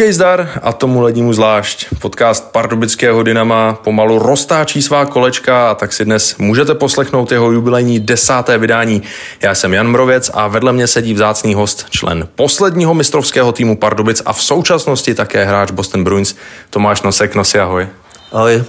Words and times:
Hokej 0.00 0.12
zdar 0.12 0.48
a 0.62 0.72
tomu 0.72 1.04
lednímu 1.04 1.28
zvlášť. 1.28 2.00
Podcast 2.00 2.48
Pardubického 2.56 3.20
Dynama 3.22 3.76
pomalu 3.84 4.16
roztáčí 4.16 4.80
svá 4.80 5.04
kolečka 5.04 5.70
a 5.70 5.74
tak 5.76 5.92
si 5.92 6.08
dnes 6.08 6.40
můžete 6.40 6.74
poslechnout 6.74 7.32
jeho 7.32 7.52
jubilejní 7.52 8.00
desáté 8.00 8.58
vydání. 8.58 9.02
Já 9.42 9.54
jsem 9.54 9.74
Jan 9.74 9.88
Mrověc 9.88 10.30
a 10.34 10.48
vedle 10.48 10.72
mě 10.72 10.86
sedí 10.86 11.14
vzácný 11.14 11.54
host, 11.54 11.86
člen 11.90 12.28
posledního 12.34 12.94
mistrovského 12.94 13.52
týmu 13.52 13.76
Pardubic 13.76 14.22
a 14.24 14.32
v 14.32 14.42
současnosti 14.42 15.14
také 15.14 15.44
hráč 15.44 15.70
Boston 15.70 16.04
Bruins 16.04 16.34
Tomáš 16.70 17.02
Nosek. 17.02 17.34
Nosi, 17.34 17.60
ahoj. 17.60 17.88
Ahoj. 18.32 18.64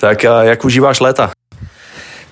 Tak 0.00 0.22
jak 0.22 0.64
užíváš 0.64 1.00
léta? 1.00 1.30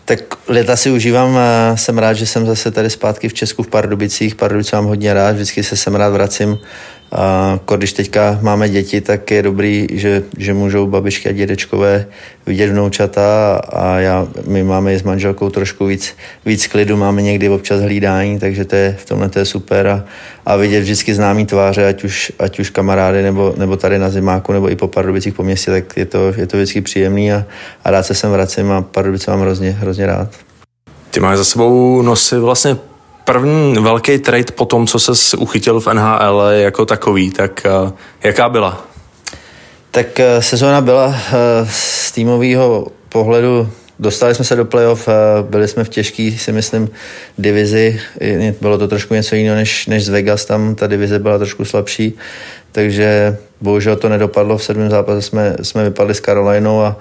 Tak 0.05 0.21
léta 0.49 0.77
si 0.77 0.91
užívám 0.91 1.37
a 1.37 1.77
jsem 1.77 1.99
rád, 1.99 2.13
že 2.13 2.27
jsem 2.27 2.47
zase 2.47 2.71
tady 2.71 2.91
zpátky 2.91 3.29
v 3.29 3.35
Česku 3.35 3.63
v 3.63 3.69
Pardubicích. 3.69 4.35
Pardubice 4.35 4.77
mám 4.77 4.87
hodně 4.87 5.15
rád, 5.15 5.33
vždycky 5.33 5.63
se 5.63 5.77
sem 5.77 5.95
rád 5.95 6.09
vracím 6.09 6.59
a 7.15 7.61
když 7.77 7.93
teďka 7.93 8.39
máme 8.43 8.69
děti, 8.69 9.01
tak 9.01 9.31
je 9.31 9.43
dobrý, 9.43 9.87
že, 9.93 10.23
že 10.39 10.55
můžou 10.55 10.87
babičky 10.87 11.29
a 11.29 11.33
dědečkové 11.33 12.07
vidět 12.47 12.71
vnoučata 12.71 13.57
a 13.73 13.99
já, 13.99 14.29
my 14.47 14.63
máme 14.63 14.99
s 14.99 15.03
manželkou 15.03 15.51
trošku 15.51 15.87
víc, 15.87 16.17
víc 16.47 16.67
klidu, 16.67 16.97
máme 16.97 17.23
někdy 17.23 17.49
občas 17.49 17.81
hlídání, 17.81 18.39
takže 18.39 18.65
to 18.65 18.77
je, 18.77 18.97
v 18.99 19.05
tomhle 19.07 19.29
to 19.29 19.39
je 19.39 19.45
super 19.45 19.87
a, 19.87 20.05
a 20.47 20.57
vidět 20.57 20.81
vždycky 20.81 21.15
známý 21.15 21.47
tváře, 21.47 21.87
ať 21.87 22.05
už, 22.05 22.33
ať 22.39 22.61
už 22.61 22.71
kamarády 22.71 23.23
nebo, 23.23 23.55
nebo 23.57 23.77
tady 23.77 23.99
na 23.99 24.11
zimáku 24.11 24.53
nebo 24.53 24.71
i 24.71 24.77
po 24.77 24.89
Pardubicích 24.89 25.35
po 25.35 25.43
městě, 25.43 25.71
tak 25.71 25.97
je 25.97 26.07
to, 26.07 26.33
je 26.37 26.47
to 26.47 26.57
vždycky 26.57 26.81
příjemný 26.81 27.33
a, 27.33 27.47
a 27.85 27.91
rád 27.91 28.03
se 28.03 28.15
sem 28.15 28.31
vracím 28.31 28.73
a 28.73 28.83
Pardubice 28.83 29.31
mám 29.31 29.41
hrozně, 29.41 29.71
hrozně 29.71 30.07
rád. 30.07 30.29
Ty 31.11 31.21
máš 31.21 31.39
za 31.39 31.45
sebou 31.45 32.03
nosy 32.03 32.39
vlastně 32.39 32.77
první 33.25 33.75
velký 33.75 34.19
trade 34.19 34.53
po 34.55 34.65
tom, 34.65 34.87
co 34.87 34.99
se 34.99 35.37
uchytil 35.37 35.81
v 35.81 35.87
NHL 35.87 36.43
jako 36.51 36.87
takový, 36.87 37.31
tak 37.31 37.67
uh, 37.85 37.91
jaká 38.23 38.49
byla? 38.49 38.87
Tak 39.91 40.07
uh, 40.19 40.43
sezóna 40.43 40.81
byla 40.81 41.07
uh, 41.07 41.15
z 41.71 42.13
týmového 42.13 42.87
pohledu 43.09 43.69
Dostali 43.99 44.35
jsme 44.35 44.45
se 44.45 44.57
do 44.57 44.65
playoff, 44.65 45.09
byli 45.43 45.69
jsme 45.69 45.85
v 45.85 45.89
těžké, 45.89 46.31
si 46.39 46.53
myslím, 46.53 46.91
divizi. 47.39 48.01
Bylo 48.61 48.79
to 48.79 48.89
trošku 48.89 49.15
něco 49.15 49.35
jiného 49.35 49.57
než, 49.57 49.87
než 49.87 50.05
z 50.05 50.09
Vegas, 50.09 50.45
tam 50.45 50.75
ta 50.75 50.87
divize 50.87 51.19
byla 51.19 51.39
trošku 51.39 51.65
slabší, 51.65 52.15
takže 52.73 53.37
bohužel 53.61 53.97
to 53.97 54.09
nedopadlo. 54.09 54.59
V 54.59 54.65
sedmém 54.65 54.91
zápase 54.91 55.23
jsme, 55.23 55.57
jsme 55.63 55.85
vypadli 55.85 56.15
s 56.15 56.21
Carolinou, 56.21 56.81
a, 56.81 56.97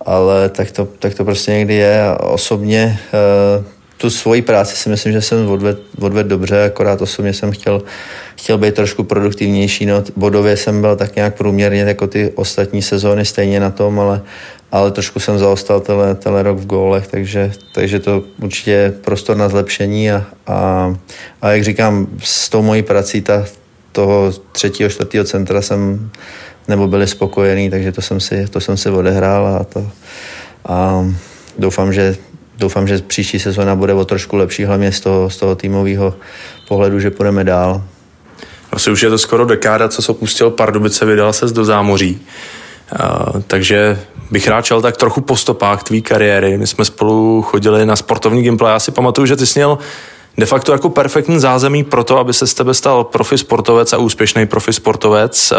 ale 0.00 0.48
tak 0.48 0.70
to, 0.70 0.88
tak 0.98 1.14
to 1.14 1.24
prostě 1.24 1.52
někdy 1.52 1.74
je. 1.74 2.02
A 2.02 2.20
osobně 2.20 2.98
tu 4.02 4.10
svoji 4.10 4.42
práci 4.42 4.76
si 4.76 4.88
myslím, 4.88 5.12
že 5.12 5.20
jsem 5.20 5.48
odvedl 5.48 5.78
odved 6.00 6.26
dobře, 6.26 6.64
akorát 6.64 7.02
osobně 7.02 7.32
jsem 7.32 7.52
chtěl, 7.52 7.82
chtěl 8.36 8.58
být 8.58 8.74
trošku 8.74 9.04
produktivnější. 9.04 9.86
No, 9.86 10.04
bodově 10.16 10.56
jsem 10.56 10.80
byl 10.80 10.96
tak 10.96 11.16
nějak 11.16 11.34
průměrně 11.34 11.80
jako 11.80 12.06
ty 12.06 12.32
ostatní 12.34 12.82
sezóny 12.82 13.24
stejně 13.24 13.60
na 13.60 13.70
tom, 13.70 14.00
ale, 14.00 14.22
ale 14.72 14.90
trošku 14.90 15.20
jsem 15.20 15.38
zaostal 15.38 15.80
tenhle, 15.80 16.14
tenhle 16.14 16.42
rok 16.42 16.58
v 16.58 16.66
gólech, 16.66 17.06
takže, 17.06 17.52
takže 17.74 18.00
to 18.00 18.24
určitě 18.42 18.70
je 18.70 18.90
prostor 18.90 19.36
na 19.36 19.48
zlepšení 19.48 20.10
a, 20.10 20.26
a, 20.46 20.94
a 21.42 21.50
jak 21.50 21.64
říkám, 21.64 22.06
s 22.22 22.48
tou 22.48 22.62
mojí 22.62 22.82
prací 22.82 23.22
ta, 23.22 23.44
toho 23.92 24.32
třetího, 24.52 24.90
čtvrtého 24.90 25.24
centra 25.24 25.62
jsem 25.62 26.10
nebo 26.68 26.88
byli 26.88 27.06
spokojení, 27.06 27.70
takže 27.70 27.92
to 27.92 28.02
jsem 28.02 28.20
si, 28.20 28.46
to 28.50 28.60
jsem 28.60 28.76
si 28.76 28.90
odehrál 28.90 29.46
a, 29.46 29.64
to, 29.64 29.90
a 30.66 31.06
doufám, 31.58 31.92
že 31.92 32.16
doufám, 32.62 32.88
že 32.88 32.98
příští 32.98 33.38
sezóna 33.38 33.76
bude 33.76 33.94
o 33.94 34.04
trošku 34.04 34.36
lepší, 34.36 34.64
hlavně 34.64 34.92
z 34.92 35.00
toho, 35.00 35.30
z 35.30 35.36
toho 35.36 35.56
týmového 35.56 36.14
pohledu, 36.68 37.00
že 37.00 37.10
půjdeme 37.10 37.44
dál. 37.44 37.82
Asi 38.72 38.90
už 38.90 39.02
je 39.02 39.10
to 39.10 39.18
skoro 39.18 39.44
dekáda, 39.44 39.88
co 39.88 40.02
se 40.02 40.12
opustil 40.12 40.50
Pardubice, 40.50 41.04
vydal 41.04 41.32
se 41.32 41.46
do 41.46 41.64
zámoří. 41.64 42.20
Uh, 42.92 43.42
takže 43.46 44.00
bych 44.30 44.48
rád 44.48 44.64
čel 44.64 44.82
tak 44.82 44.96
trochu 44.96 45.20
po 45.20 45.36
stopách 45.36 45.82
tvý 45.82 46.02
kariéry. 46.02 46.58
My 46.58 46.66
jsme 46.66 46.84
spolu 46.84 47.42
chodili 47.42 47.86
na 47.86 47.96
sportovní 47.96 48.42
gameplay. 48.42 48.72
Já 48.72 48.78
si 48.78 48.92
pamatuju, 48.92 49.26
že 49.26 49.36
ty 49.36 49.46
jsi 49.46 49.58
měl 49.58 49.78
de 50.38 50.46
facto 50.46 50.72
jako 50.72 50.90
perfektní 50.90 51.40
zázemí 51.40 51.84
pro 51.84 52.04
to, 52.04 52.18
aby 52.18 52.32
se 52.32 52.46
z 52.46 52.54
tebe 52.54 52.74
stal 52.74 53.04
profi 53.04 53.38
sportovec 53.38 53.92
a 53.92 53.98
úspěšný 53.98 54.46
profi 54.46 54.72
sportovec. 54.72 55.52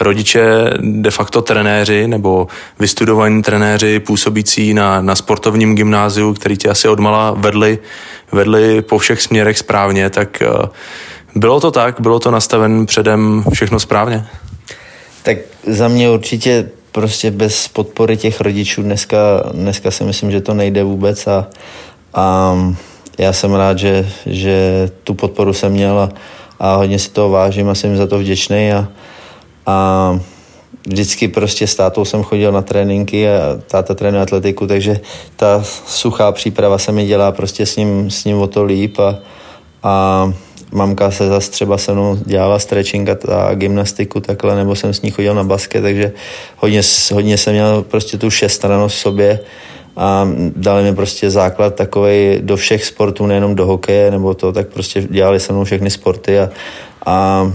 Rodiče 0.00 0.70
de 0.80 1.10
facto 1.10 1.42
trenéři 1.42 2.08
nebo 2.08 2.48
vystudovaní 2.78 3.42
trenéři 3.42 4.00
působící 4.00 4.74
na, 4.74 5.00
na 5.02 5.14
sportovním 5.14 5.74
gymnáziu, 5.74 6.34
který 6.34 6.56
tě 6.56 6.68
asi 6.68 6.88
odmala 6.88 7.30
vedli, 7.30 7.78
vedli 8.32 8.82
po 8.82 8.98
všech 8.98 9.22
směrech 9.22 9.58
správně, 9.58 10.10
tak 10.10 10.42
bylo 11.34 11.60
to 11.60 11.70
tak? 11.70 12.00
Bylo 12.00 12.18
to 12.18 12.30
nastaven 12.30 12.86
předem 12.86 13.44
všechno 13.52 13.80
správně? 13.80 14.26
Tak 15.22 15.38
za 15.66 15.88
mě 15.88 16.10
určitě 16.10 16.70
prostě 16.92 17.30
bez 17.30 17.68
podpory 17.68 18.16
těch 18.16 18.40
rodičů 18.40 18.82
dneska, 18.82 19.16
dneska 19.52 19.90
si 19.90 20.04
myslím, 20.04 20.30
že 20.30 20.40
to 20.40 20.54
nejde 20.54 20.84
vůbec 20.84 21.26
a, 21.26 21.46
a 22.14 22.54
já 23.20 23.32
jsem 23.32 23.54
rád, 23.54 23.78
že, 23.78 24.08
že 24.26 24.90
tu 25.04 25.14
podporu 25.14 25.52
jsem 25.52 25.72
měl 25.72 25.98
a, 25.98 26.08
a 26.60 26.74
hodně 26.74 26.98
si 26.98 27.10
toho 27.10 27.30
vážím 27.30 27.68
a 27.68 27.74
jsem 27.74 27.96
za 27.96 28.06
to 28.06 28.18
vděčný 28.18 28.72
a, 28.72 28.88
a 29.66 30.20
vždycky 30.86 31.28
prostě 31.28 31.66
s 31.66 31.74
tátou 31.74 32.04
jsem 32.04 32.22
chodil 32.22 32.52
na 32.52 32.62
tréninky 32.62 33.28
a 33.28 33.60
táta 33.66 33.94
trénuje 33.94 34.22
atletiku, 34.22 34.66
takže 34.66 35.00
ta 35.36 35.64
suchá 35.86 36.32
příprava 36.32 36.78
se 36.78 36.92
mi 36.92 37.06
dělá 37.06 37.32
prostě 37.32 37.66
s 37.66 37.76
ním, 37.76 38.10
s 38.10 38.24
ním 38.24 38.38
o 38.38 38.46
to 38.46 38.64
líp 38.64 38.98
a, 38.98 39.18
a 39.82 40.32
mamka 40.72 41.10
se 41.10 41.28
zase 41.28 41.50
třeba 41.50 41.78
se 41.78 41.92
mnou 41.92 42.16
dělala 42.24 42.58
stretching 42.58 43.08
a, 43.08 43.16
a 43.48 43.54
gymnastiku 43.54 44.20
takhle, 44.20 44.56
nebo 44.56 44.74
jsem 44.74 44.94
s 44.94 45.02
ní 45.02 45.10
chodil 45.10 45.34
na 45.34 45.44
basket, 45.44 45.82
takže 45.82 46.12
hodně, 46.56 46.80
hodně 47.12 47.38
jsem 47.38 47.52
měl 47.52 47.82
prostě 47.82 48.18
tu 48.18 48.30
šestranost 48.30 48.96
v 48.96 48.98
sobě 48.98 49.40
a 50.00 50.28
dali 50.56 50.82
mi 50.82 50.94
prostě 50.94 51.30
základ 51.30 51.74
takový 51.74 52.38
do 52.40 52.56
všech 52.56 52.84
sportů, 52.84 53.26
nejenom 53.26 53.54
do 53.54 53.66
hokeje 53.66 54.10
nebo 54.10 54.34
to, 54.34 54.52
tak 54.52 54.68
prostě 54.68 55.02
dělali 55.02 55.40
se 55.40 55.52
mnou 55.52 55.64
všechny 55.64 55.90
sporty 55.90 56.40
a, 56.40 56.50
a 57.06 57.52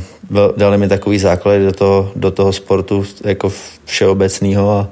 dali 0.58 0.78
mi 0.78 0.88
takový 0.88 1.20
základ 1.20 1.58
do 1.58 1.72
toho, 1.72 2.12
do 2.16 2.32
toho 2.32 2.54
sportu 2.54 3.06
jako 3.24 3.52
všeobecného 3.86 4.72
a, 4.72 4.88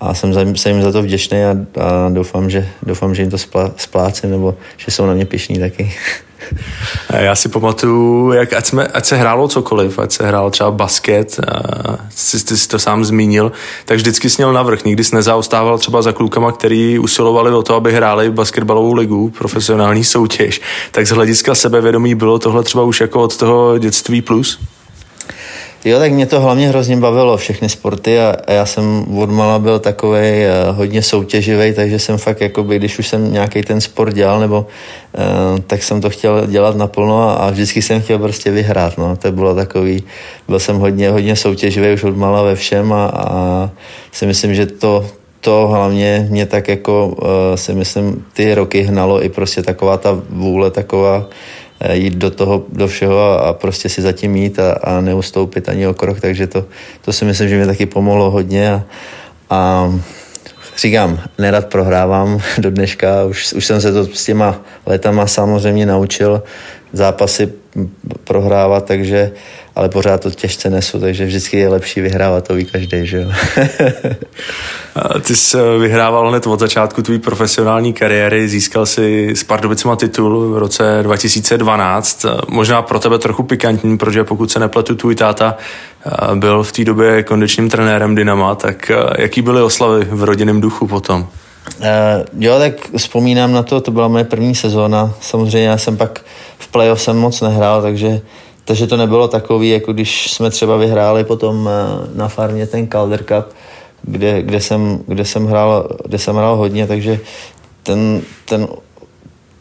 a 0.00 0.14
jsem, 0.14 0.56
jsem 0.56 0.72
jim 0.72 0.82
za 0.82 0.92
to 0.92 1.02
vděčný 1.02 1.44
a, 1.44 1.50
a 1.80 2.08
doufám, 2.08 2.50
že, 2.50 2.68
doufám, 2.82 3.14
že 3.14 3.22
jim 3.22 3.30
to 3.30 3.38
splácím 3.76 4.30
nebo 4.30 4.54
že 4.76 4.90
jsou 4.90 5.06
na 5.06 5.14
mě 5.14 5.24
pišní 5.24 5.58
taky. 5.58 5.92
Já 7.18 7.34
si 7.34 7.48
pamatuju, 7.48 8.32
jak 8.32 8.52
ať, 8.52 8.66
jsme, 8.66 8.86
ať 8.86 9.04
se 9.04 9.16
hrálo 9.16 9.48
cokoliv, 9.48 9.98
ať 9.98 10.12
se 10.12 10.26
hrál 10.26 10.50
třeba 10.50 10.70
basket, 10.70 11.40
jsi, 12.10 12.44
ty 12.44 12.56
si 12.56 12.68
to 12.68 12.78
sám 12.78 13.04
zmínil, 13.04 13.52
tak 13.84 13.96
vždycky 13.96 14.30
sněl 14.30 14.52
navrh. 14.52 14.84
Nikdy 14.84 15.04
jsi 15.04 15.14
nezaostával 15.14 15.78
třeba 15.78 16.02
za 16.02 16.12
klukama, 16.12 16.52
který 16.52 16.98
usilovali 16.98 17.50
o 17.50 17.62
to, 17.62 17.74
aby 17.74 17.92
hráli 17.92 18.30
basketbalovou 18.30 18.92
ligu, 18.92 19.30
profesionální 19.38 20.04
soutěž. 20.04 20.60
Tak 20.92 21.06
z 21.06 21.10
hlediska 21.10 21.54
sebevědomí 21.54 22.14
bylo 22.14 22.38
tohle 22.38 22.62
třeba 22.62 22.84
už 22.84 23.00
jako 23.00 23.22
od 23.22 23.36
toho 23.36 23.78
dětství 23.78 24.22
plus? 24.22 24.60
Jo, 25.84 25.98
tak 25.98 26.12
mě 26.12 26.26
to 26.26 26.40
hlavně 26.40 26.68
hrozně 26.68 26.96
bavilo, 26.96 27.36
všechny 27.36 27.68
sporty 27.68 28.20
a, 28.20 28.36
a 28.46 28.52
já 28.52 28.66
jsem 28.66 29.06
odmala 29.18 29.58
byl 29.58 29.78
takový 29.78 30.20
eh, 30.20 30.50
hodně 30.70 31.02
soutěživý, 31.02 31.74
takže 31.74 31.98
jsem 31.98 32.18
fakt, 32.18 32.40
jakoby, 32.40 32.78
když 32.78 32.98
už 32.98 33.08
jsem 33.08 33.32
nějaký 33.32 33.62
ten 33.62 33.80
sport 33.80 34.14
dělal, 34.14 34.40
nebo 34.40 34.66
uh, 35.12 35.58
tak 35.66 35.82
jsem 35.82 36.00
to 36.00 36.10
chtěl 36.10 36.46
dělat 36.46 36.76
naplno 36.76 37.22
a, 37.22 37.34
a 37.34 37.50
vždycky 37.50 37.82
jsem 37.82 38.02
chtěl 38.02 38.18
prostě 38.18 38.50
vyhrát, 38.50 38.98
no. 38.98 39.16
To 39.16 39.32
bylo 39.32 39.54
takový, 39.54 40.02
byl 40.48 40.58
jsem 40.58 40.76
hodně, 40.76 41.10
hodně 41.10 41.36
soutěživý 41.36 41.94
už 41.94 42.04
odmala 42.04 42.42
ve 42.42 42.54
všem 42.54 42.92
a, 42.92 43.06
a 43.06 43.70
si 44.12 44.26
myslím, 44.26 44.54
že 44.54 44.66
to, 44.66 45.06
to 45.40 45.68
hlavně 45.70 46.26
mě 46.30 46.46
tak 46.46 46.68
jako 46.68 47.06
uh, 47.06 47.26
si 47.54 47.74
myslím 47.74 48.24
ty 48.32 48.54
roky 48.54 48.82
hnalo 48.82 49.24
i 49.24 49.28
prostě 49.28 49.62
taková 49.62 49.96
ta 49.96 50.20
vůle, 50.30 50.70
taková 50.70 51.26
jít 51.92 52.14
do 52.14 52.30
toho, 52.30 52.64
do 52.68 52.88
všeho 52.88 53.44
a, 53.44 53.52
prostě 53.52 53.88
si 53.88 54.02
zatím 54.02 54.36
jít 54.36 54.58
a, 54.58 54.72
a 54.72 55.00
neustoupit 55.00 55.68
ani 55.68 55.86
o 55.86 55.94
krok, 55.94 56.20
takže 56.20 56.46
to, 56.46 56.64
to 57.00 57.12
si 57.12 57.24
myslím, 57.24 57.48
že 57.48 57.58
mi 57.58 57.66
taky 57.66 57.86
pomohlo 57.86 58.30
hodně 58.30 58.72
a, 58.72 58.82
a 59.50 59.92
říkám, 60.78 61.20
nerad 61.38 61.66
prohrávám 61.66 62.40
do 62.58 62.70
dneška, 62.70 63.24
už, 63.24 63.52
už 63.52 63.66
jsem 63.66 63.80
se 63.80 63.92
to 63.92 64.06
s 64.06 64.24
těma 64.24 64.60
letama 64.86 65.26
samozřejmě 65.26 65.86
naučil 65.86 66.42
zápasy 66.92 67.52
prohrávat, 68.24 68.84
takže 68.84 69.32
ale 69.74 69.88
pořád 69.88 70.20
to 70.20 70.30
těžce 70.30 70.70
nesu, 70.70 71.00
takže 71.00 71.26
vždycky 71.26 71.58
je 71.58 71.68
lepší 71.68 72.00
vyhrávat, 72.00 72.48
to 72.48 72.54
ví 72.54 72.64
každý, 72.64 73.06
že 73.06 73.16
jo. 73.20 73.30
Ty 75.20 75.36
jsi 75.36 75.58
eh, 75.58 75.78
vyhrával 75.78 76.28
hned 76.28 76.46
od 76.46 76.60
začátku 76.60 77.02
tvý 77.02 77.18
profesionální 77.18 77.92
kariéry, 77.92 78.48
získal 78.48 78.86
si 78.86 79.30
s 79.34 79.44
Pardubicema 79.44 79.96
titul 79.96 80.52
v 80.52 80.58
roce 80.58 80.98
2012. 81.02 82.26
Možná 82.48 82.82
pro 82.82 82.98
tebe 82.98 83.18
trochu 83.18 83.42
pikantní, 83.42 83.98
protože 83.98 84.24
pokud 84.24 84.50
se 84.50 84.58
nepletu, 84.58 84.94
tvůj 84.94 85.14
táta 85.14 85.56
eh, 86.06 86.36
byl 86.36 86.62
v 86.62 86.72
té 86.72 86.84
době 86.84 87.22
kondičním 87.22 87.70
trenérem 87.70 88.14
Dynama, 88.14 88.54
tak 88.54 88.90
eh, 88.90 89.22
jaký 89.22 89.42
byly 89.42 89.62
oslavy 89.62 90.04
v 90.10 90.24
rodinném 90.24 90.60
duchu 90.60 90.86
potom? 90.86 91.26
Uh, 91.78 91.86
jo, 92.38 92.58
tak 92.58 92.72
vzpomínám 92.96 93.52
na 93.52 93.62
to, 93.62 93.80
to 93.80 93.90
byla 93.90 94.08
moje 94.08 94.24
první 94.24 94.54
sezóna. 94.54 95.14
Samozřejmě 95.20 95.68
já 95.68 95.78
jsem 95.78 95.96
pak 95.96 96.20
v 96.60 96.68
playoff 96.68 97.02
jsem 97.02 97.18
moc 97.18 97.40
nehrál, 97.40 97.82
takže 97.82 98.20
takže 98.64 98.86
to 98.86 98.96
nebylo 98.96 99.28
takový, 99.28 99.70
jako 99.70 99.92
když 99.92 100.32
jsme 100.32 100.50
třeba 100.50 100.76
vyhráli 100.76 101.24
potom 101.24 101.68
eh, 101.68 102.08
na 102.14 102.28
farmě 102.28 102.66
ten 102.66 102.86
Calder 102.86 103.22
Cup, 103.22 103.54
kde, 104.02 104.42
kde, 104.42 104.60
jsem, 104.60 105.00
kde, 105.06 105.24
jsem 105.24 105.46
hrál, 105.46 105.88
kde 106.04 106.18
jsem 106.18 106.36
hrál 106.36 106.56
hodně, 106.56 106.86
takže 106.86 107.20
ten, 107.82 108.22
ten 108.44 108.68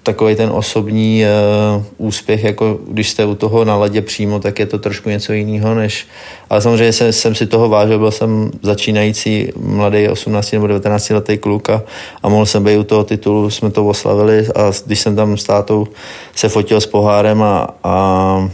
takový 0.03 0.35
ten 0.35 0.49
osobní 0.49 1.23
uh, 1.23 1.83
úspěch, 1.97 2.43
jako 2.43 2.79
když 2.87 3.09
jste 3.09 3.25
u 3.25 3.35
toho 3.35 3.65
na 3.65 3.75
ledě 3.75 4.01
přímo, 4.01 4.39
tak 4.39 4.59
je 4.59 4.65
to 4.65 4.79
trošku 4.79 5.09
něco 5.09 5.33
jiného, 5.33 5.75
než... 5.75 6.07
Ale 6.49 6.61
samozřejmě 6.61 6.93
jsem, 6.93 7.13
jsem 7.13 7.35
si 7.35 7.45
toho 7.45 7.69
vážil, 7.69 7.99
byl 7.99 8.11
jsem 8.11 8.51
začínající 8.61 9.51
mladý 9.55 10.07
18 10.07 10.51
nebo 10.51 10.67
19 10.67 11.09
letý 11.09 11.37
kluk 11.37 11.69
a, 11.69 11.83
a 12.23 12.29
mohl 12.29 12.45
jsem 12.45 12.63
být 12.63 12.77
u 12.77 12.83
toho 12.83 13.03
titulu, 13.03 13.49
jsme 13.49 13.71
to 13.71 13.87
oslavili 13.87 14.47
a 14.55 14.71
když 14.85 14.99
jsem 14.99 15.15
tam 15.15 15.37
s 15.37 15.43
tátou 15.43 15.87
se 16.35 16.49
fotil 16.49 16.81
s 16.81 16.85
pohárem 16.85 17.43
a, 17.43 17.67
a 17.83 18.49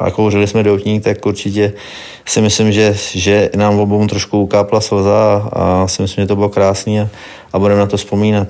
a 0.00 0.10
kouřili 0.10 0.46
jsme 0.46 0.62
doutník, 0.62 1.04
tak 1.04 1.26
určitě 1.26 1.72
si 2.26 2.40
myslím, 2.40 2.72
že, 2.72 2.96
že 3.14 3.50
nám 3.56 3.80
obou 3.80 4.06
trošku 4.06 4.40
ukápla 4.40 4.80
slza 4.80 5.50
a, 5.52 5.82
a 5.82 5.88
si 5.88 6.02
myslím, 6.02 6.22
že 6.22 6.28
to 6.28 6.36
bylo 6.36 6.48
krásný 6.48 7.00
a, 7.00 7.08
a 7.52 7.58
budeme 7.58 7.80
na 7.80 7.86
to 7.86 7.96
vzpomínat. 7.96 8.48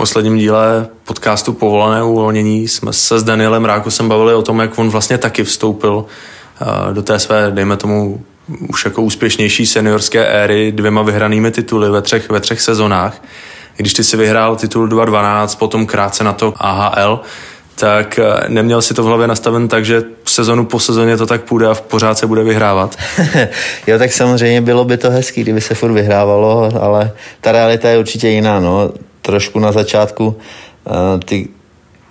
Posledním 0.00 0.38
díle 0.38 0.86
podcastu 1.04 1.52
Povolené 1.52 2.02
uvolnění 2.02 2.68
jsme 2.68 2.92
se 2.92 3.18
s 3.18 3.22
Danielem 3.22 3.64
Rákosem 3.64 4.08
bavili 4.08 4.34
o 4.34 4.42
tom, 4.42 4.60
jak 4.60 4.78
on 4.78 4.90
vlastně 4.90 5.18
taky 5.18 5.44
vstoupil 5.44 6.04
eh, 6.60 6.94
do 6.94 7.02
té 7.02 7.18
své, 7.18 7.50
dejme 7.50 7.76
tomu, 7.76 8.24
už 8.68 8.84
jako 8.84 9.02
úspěšnější 9.02 9.66
seniorské 9.66 10.26
éry 10.26 10.72
dvěma 10.72 11.02
vyhranými 11.02 11.50
tituly 11.50 11.90
ve 11.90 12.02
třech, 12.02 12.30
ve 12.30 12.40
třech 12.40 12.60
sezonách. 12.60 13.22
Když 13.76 13.92
ty 13.92 14.04
si 14.04 14.16
vyhrál 14.16 14.56
titul 14.56 14.88
2.12, 14.88 15.58
potom 15.58 15.86
krátce 15.86 16.24
na 16.24 16.32
to 16.32 16.54
AHL, 16.56 17.20
tak 17.74 18.18
eh, 18.18 18.48
neměl 18.48 18.82
si 18.82 18.94
to 18.94 19.02
v 19.02 19.06
hlavě 19.06 19.26
nastaven 19.26 19.68
tak, 19.68 19.84
že 19.84 20.02
sezonu 20.24 20.64
po 20.64 20.80
sezóně 20.80 21.16
to 21.16 21.26
tak 21.26 21.42
půjde 21.42 21.66
a 21.66 21.74
pořád 21.74 22.18
se 22.18 22.26
bude 22.26 22.44
vyhrávat? 22.44 22.96
jo, 23.86 23.98
tak 23.98 24.12
samozřejmě 24.12 24.60
bylo 24.60 24.84
by 24.84 24.96
to 24.96 25.10
hezký, 25.10 25.42
kdyby 25.42 25.60
se 25.60 25.74
furt 25.74 25.92
vyhrávalo, 25.92 26.70
ale 26.80 27.12
ta 27.40 27.52
realita 27.52 27.88
je 27.88 27.98
určitě 27.98 28.28
jiná. 28.28 28.60
No 28.60 28.92
trošku 29.22 29.58
na 29.58 29.72
začátku 29.72 30.36
eh, 30.86 31.18
ty 31.24 31.48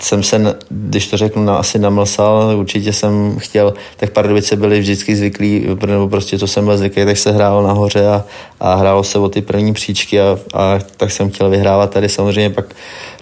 jsem 0.01 0.23
se, 0.23 0.57
když 0.69 1.07
to 1.07 1.17
řeknu, 1.17 1.43
na, 1.43 1.57
asi 1.57 1.79
namlsal, 1.79 2.57
určitě 2.57 2.93
jsem 2.93 3.39
chtěl, 3.39 3.73
tak 3.97 4.09
Pardubice 4.09 4.55
byli 4.55 4.79
vždycky 4.79 5.15
zvyklí, 5.15 5.67
nebo 5.85 6.09
prostě 6.09 6.37
to 6.37 6.47
jsem 6.47 6.65
byl 6.65 6.77
zvyklý, 6.77 7.05
tak 7.05 7.17
se 7.17 7.31
hrálo 7.31 7.67
nahoře 7.67 8.07
a, 8.07 8.25
a 8.59 8.75
hrálo 8.75 9.03
se 9.03 9.19
o 9.19 9.29
ty 9.29 9.41
první 9.41 9.73
příčky 9.73 10.21
a, 10.21 10.39
a 10.53 10.79
tak 10.97 11.11
jsem 11.11 11.29
chtěl 11.29 11.49
vyhrávat 11.49 11.89
tady 11.89 12.09
samozřejmě 12.09 12.49
pak, 12.49 12.65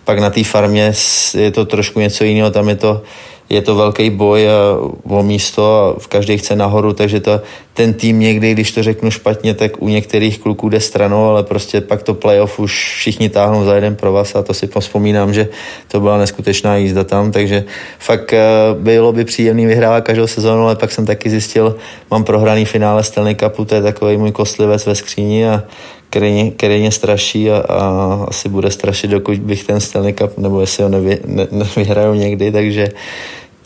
pak 0.04 0.20
na 0.20 0.30
té 0.30 0.44
farmě 0.44 0.94
je 1.34 1.52
to 1.52 1.66
trošku 1.66 2.00
něco 2.00 2.24
jiného, 2.24 2.52
tam 2.52 2.70
je 2.70 2.76
to 2.76 3.02
je 3.50 3.62
to 3.62 3.76
velký 3.76 4.10
boj 4.10 4.48
o 5.04 5.24
místo 5.24 5.76
a 5.76 6.00
v 6.00 6.08
každý 6.08 6.38
chce 6.38 6.56
nahoru, 6.56 6.94
takže 6.94 7.20
to, 7.20 7.42
ten 7.74 7.94
tým 7.94 8.20
někdy, 8.20 8.54
když 8.54 8.72
to 8.72 8.84
řeknu 8.84 9.12
špatně, 9.12 9.54
tak 9.54 9.82
u 9.82 9.88
některých 9.88 10.40
kluků 10.40 10.70
jde 10.70 10.80
stranou, 10.80 11.26
ale 11.26 11.44
prostě 11.44 11.82
pak 11.82 12.04
to 12.04 12.14
playoff 12.14 12.60
už 12.60 12.96
všichni 12.98 13.30
táhnou 13.30 13.66
za 13.66 13.76
jeden 13.76 13.96
pro 13.96 14.12
vás 14.12 14.36
a 14.36 14.44
to 14.44 14.54
si 14.54 14.70
vzpomínám, 14.80 15.34
že 15.34 15.48
to 15.88 16.00
byla 16.00 16.18
neskutečná 16.18 16.76
jízda 16.76 17.04
tam, 17.04 17.32
takže 17.32 17.64
fakt 18.00 18.34
eh, 18.34 18.44
bylo 18.74 19.14
by 19.14 19.26
příjemný 19.26 19.66
vyhrávat 19.66 20.04
každou 20.04 20.28
sezónu, 20.28 20.64
ale 20.64 20.76
pak 20.76 20.92
jsem 20.92 21.06
taky 21.06 21.30
zjistil, 21.30 21.76
mám 22.12 22.24
prohraný 22.24 22.66
finále 22.66 23.04
Stanley 23.04 23.36
Cupu, 23.36 23.66
to 23.66 23.76
je 23.76 23.82
takový 23.82 24.18
můj 24.18 24.32
kostlivec 24.32 24.86
ve 24.86 24.96
skříni 24.96 25.48
a 25.48 25.64
který, 26.10 26.52
který 26.52 26.80
mě 26.80 26.92
straší 26.92 27.52
a, 27.52 27.58
a 27.70 28.26
asi 28.28 28.50
bude 28.50 28.72
strašit, 28.72 29.08
dokud 29.08 29.38
bych 29.40 29.64
ten 29.64 29.80
Stanley 29.80 30.14
Cup, 30.14 30.38
nebo 30.38 30.62
jestli 30.62 30.84
ho 30.84 30.90
nevy, 30.90 31.20
ne, 31.26 31.48
nevyhraju 31.52 32.14
někdy, 32.14 32.52
takže 32.52 32.90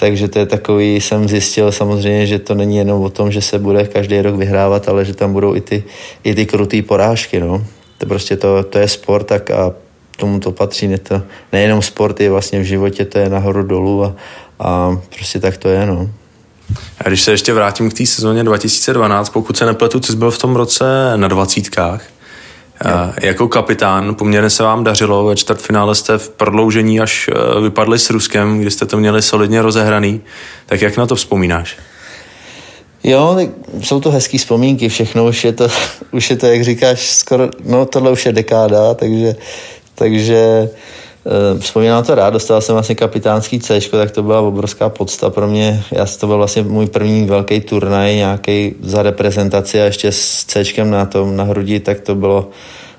takže 0.01 0.27
to 0.27 0.39
je 0.39 0.45
takový, 0.45 1.01
jsem 1.01 1.27
zjistil 1.27 1.71
samozřejmě, 1.71 2.27
že 2.27 2.39
to 2.39 2.55
není 2.55 2.77
jenom 2.77 3.01
o 3.01 3.09
tom, 3.09 3.31
že 3.31 3.41
se 3.41 3.59
bude 3.59 3.85
každý 3.85 4.21
rok 4.21 4.35
vyhrávat, 4.35 4.89
ale 4.89 5.05
že 5.05 5.13
tam 5.13 5.33
budou 5.33 5.55
i 5.55 5.61
ty, 5.61 5.83
i 6.23 6.35
ty 6.35 6.45
krutý 6.45 6.81
porážky. 6.81 7.39
No. 7.39 7.65
To 7.97 8.05
prostě 8.05 8.37
to, 8.37 8.63
to 8.63 8.79
je 8.79 8.87
sport 8.87 9.23
tak 9.23 9.51
a 9.51 9.73
tomu 10.17 10.39
to 10.39 10.51
patří. 10.51 10.87
Ne 10.87 10.97
to, 10.97 11.21
nejenom 11.53 11.81
sport, 11.81 12.19
je 12.19 12.29
vlastně 12.29 12.59
v 12.59 12.63
životě, 12.63 13.05
to 13.05 13.19
je 13.19 13.29
nahoru 13.29 13.63
dolů 13.63 14.03
a, 14.03 14.15
a 14.59 14.97
prostě 15.15 15.39
tak 15.39 15.57
to 15.57 15.69
je. 15.69 15.85
No. 15.85 16.09
A 16.97 17.07
když 17.07 17.21
se 17.21 17.31
ještě 17.31 17.53
vrátím 17.53 17.89
k 17.89 17.93
té 17.93 18.05
sezóně 18.05 18.43
2012, 18.43 19.29
pokud 19.29 19.57
se 19.57 19.65
nepletu, 19.65 19.99
ty 19.99 20.07
jsi 20.07 20.15
byl 20.15 20.31
v 20.31 20.37
tom 20.37 20.55
roce 20.55 21.13
na 21.15 21.27
dvacítkách. 21.27 22.03
Jo. 22.85 23.13
Jako 23.21 23.47
kapitán 23.47 24.15
poměrně 24.15 24.49
se 24.49 24.63
vám 24.63 24.83
dařilo, 24.83 25.25
ve 25.25 25.35
čtvrtfinále 25.35 25.95
jste 25.95 26.17
v 26.17 26.29
prodloužení 26.29 26.99
až 26.99 27.29
e, 27.57 27.61
vypadli 27.61 27.99
s 27.99 28.09
Ruskem, 28.09 28.59
kdy 28.59 28.71
jste 28.71 28.85
to 28.85 28.97
měli 28.97 29.21
solidně 29.21 29.61
rozehraný. 29.61 30.21
Tak 30.65 30.81
jak 30.81 30.97
na 30.97 31.05
to 31.05 31.15
vzpomínáš? 31.15 31.77
Jo, 33.03 33.37
jsou 33.81 33.99
to 33.99 34.11
hezké 34.11 34.37
vzpomínky, 34.37 34.89
všechno 34.89 35.25
už 35.25 35.43
je 35.43 35.53
to, 35.53 35.67
už 36.11 36.29
je 36.29 36.37
to, 36.37 36.45
jak 36.45 36.63
říkáš, 36.63 37.11
skoro, 37.11 37.49
no 37.65 37.85
tohle 37.85 38.11
už 38.11 38.25
je 38.25 38.31
dekáda, 38.31 38.93
takže, 38.93 39.35
takže 39.95 40.69
Eh, 40.69 41.10
vzpomínám 41.59 42.03
to 42.03 42.15
rád, 42.15 42.29
dostal 42.29 42.61
jsem 42.61 42.73
vlastně 42.75 42.95
kapitánský 42.95 43.59
C, 43.59 43.79
tak 43.91 44.11
to 44.11 44.23
byla 44.23 44.41
obrovská 44.41 44.89
podsta 44.89 45.29
pro 45.29 45.47
mě. 45.47 45.83
Já 45.91 46.05
to 46.19 46.27
byl 46.27 46.37
vlastně 46.37 46.63
můj 46.63 46.87
první 46.87 47.25
velký 47.25 47.61
turnaj, 47.61 48.15
nějaký 48.15 48.75
za 48.81 49.03
reprezentaci 49.03 49.81
a 49.81 49.85
ještě 49.85 50.11
s 50.11 50.45
C 50.45 50.63
na 50.83 51.05
tom, 51.05 51.35
na 51.35 51.43
hrudi, 51.43 51.79
tak 51.79 51.99
to 51.99 52.15
bylo 52.15 52.49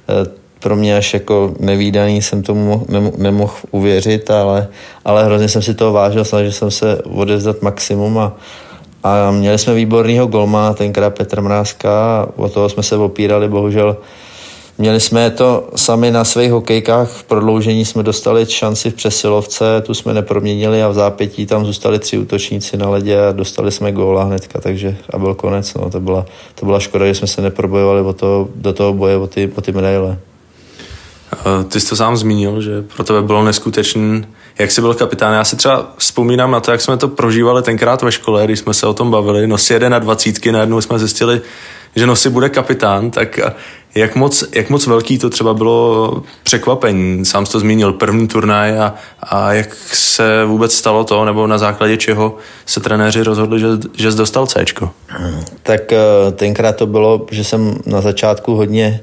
eh, 0.08 0.42
pro 0.60 0.76
mě 0.76 0.96
až 0.96 1.14
jako 1.14 1.54
nevýdaný, 1.58 2.22
jsem 2.22 2.42
tomu 2.42 2.86
nemohl 3.16 3.52
uvěřit, 3.70 4.30
ale, 4.30 4.69
ale 5.04 5.24
hrozně 5.24 5.48
jsem 5.48 5.62
si 5.62 5.74
toho 5.74 5.92
vážil, 5.92 6.24
snažil 6.24 6.52
jsem 6.52 6.70
se 6.70 7.02
odevzdat 7.02 7.62
maximum 7.62 8.19
a, 8.19 8.36
a 9.02 9.30
měli 9.30 9.58
jsme 9.58 9.74
výborného 9.74 10.26
golma, 10.26 10.74
tenkrát 10.74 11.10
Petr 11.10 11.40
Mrázka, 11.40 12.28
o 12.36 12.48
toho 12.48 12.69
jsme 12.69 12.82
se 12.82 12.96
opírali, 12.96 13.48
bohužel 13.48 13.96
Měli 14.82 15.00
jsme 15.00 15.31
to 15.31 15.69
sami 15.76 16.11
na 16.11 16.25
svých 16.25 16.52
hokejkách, 16.52 17.11
v 17.11 17.25
prodloužení 17.25 17.84
jsme 17.84 18.02
dostali 18.02 18.46
šanci 18.46 18.90
v 18.90 18.94
přesilovce, 18.94 19.64
tu 19.87 19.94
jsme 19.94 20.14
neproměnili 20.14 20.82
a 20.82 20.89
v 20.89 20.94
zápětí 20.94 21.46
tam 21.46 21.65
zůstali 21.65 21.98
tři 21.98 22.19
útočníci 22.19 22.77
na 22.77 22.89
ledě 22.89 23.27
a 23.27 23.32
dostali 23.32 23.72
jsme 23.72 23.93
góla 23.93 24.24
hnedka, 24.24 24.60
takže 24.60 24.96
a 25.12 25.19
byl 25.19 25.34
konec. 25.34 25.74
No. 25.74 25.91
To, 25.91 26.01
byla, 26.01 26.27
to 26.55 26.67
byla 26.67 26.81
škoda, 26.81 27.06
že 27.06 27.15
jsme 27.15 27.27
se 27.27 27.43
neprobojovali 27.43 28.01
o 28.01 28.12
to, 28.12 28.48
do 28.55 28.72
toho 28.72 28.93
boje 28.93 29.17
o 29.17 29.27
ty, 29.27 29.53
o 29.56 29.60
ty 29.60 29.72
medaile. 29.72 30.19
Ty 31.69 31.81
jsi 31.81 31.89
to 31.89 31.96
sám 31.96 32.17
zmínil, 32.17 32.60
že 32.60 32.82
pro 32.82 33.05
tebe 33.05 33.22
bylo 33.22 33.44
neskutečný, 33.44 34.24
jak 34.58 34.70
jsi 34.70 34.81
byl 34.81 34.94
kapitán. 34.94 35.34
Já 35.34 35.44
si 35.44 35.56
třeba 35.56 35.93
vzpomínám 35.96 36.51
na 36.51 36.60
to, 36.60 36.70
jak 36.70 36.81
jsme 36.81 36.96
to 36.96 37.08
prožívali 37.08 37.62
tenkrát 37.62 38.03
ve 38.03 38.12
škole, 38.12 38.44
když 38.44 38.58
jsme 38.58 38.74
se 38.74 38.86
o 38.86 38.94
tom 38.94 39.10
bavili. 39.10 39.46
No 39.46 39.58
si 39.58 39.72
jede 39.72 39.91
na 39.91 39.98
dvacítky, 39.98 40.53
najednou 40.53 40.81
jsme 40.81 40.98
zjistili, 40.98 41.41
že 41.96 42.06
Nosy 42.06 42.31
bude 42.31 42.48
kapitán, 42.48 43.10
tak 43.10 43.41
jak 43.94 44.17
moc, 44.17 44.44
jak 44.55 44.70
moc 44.70 44.87
velký 44.87 45.19
to 45.19 45.31
třeba 45.31 45.55
bylo 45.55 46.22
překvapení? 46.43 47.25
Sám 47.25 47.46
jsi 47.46 47.53
to 47.53 47.61
zmínil, 47.61 47.93
první 47.93 48.29
turnaj 48.29 48.79
a, 48.79 48.94
a 49.22 49.53
jak 49.53 49.75
se 49.94 50.44
vůbec 50.44 50.75
stalo 50.75 51.05
to, 51.05 51.25
nebo 51.25 51.46
na 51.46 51.58
základě 51.58 51.96
čeho 51.96 52.37
se 52.67 52.81
trenéři 52.81 53.22
rozhodli, 53.22 53.61
že, 53.61 53.67
že 53.96 54.13
jsi 54.13 54.19
dostal 54.19 54.46
C? 54.46 54.65
Tak 55.63 55.93
eh, 55.93 55.99
tenkrát 56.32 56.77
to 56.77 56.87
bylo, 56.87 57.27
že 57.31 57.44
jsem 57.44 57.79
na 57.87 58.01
začátku 58.01 58.55
hodně 58.55 59.01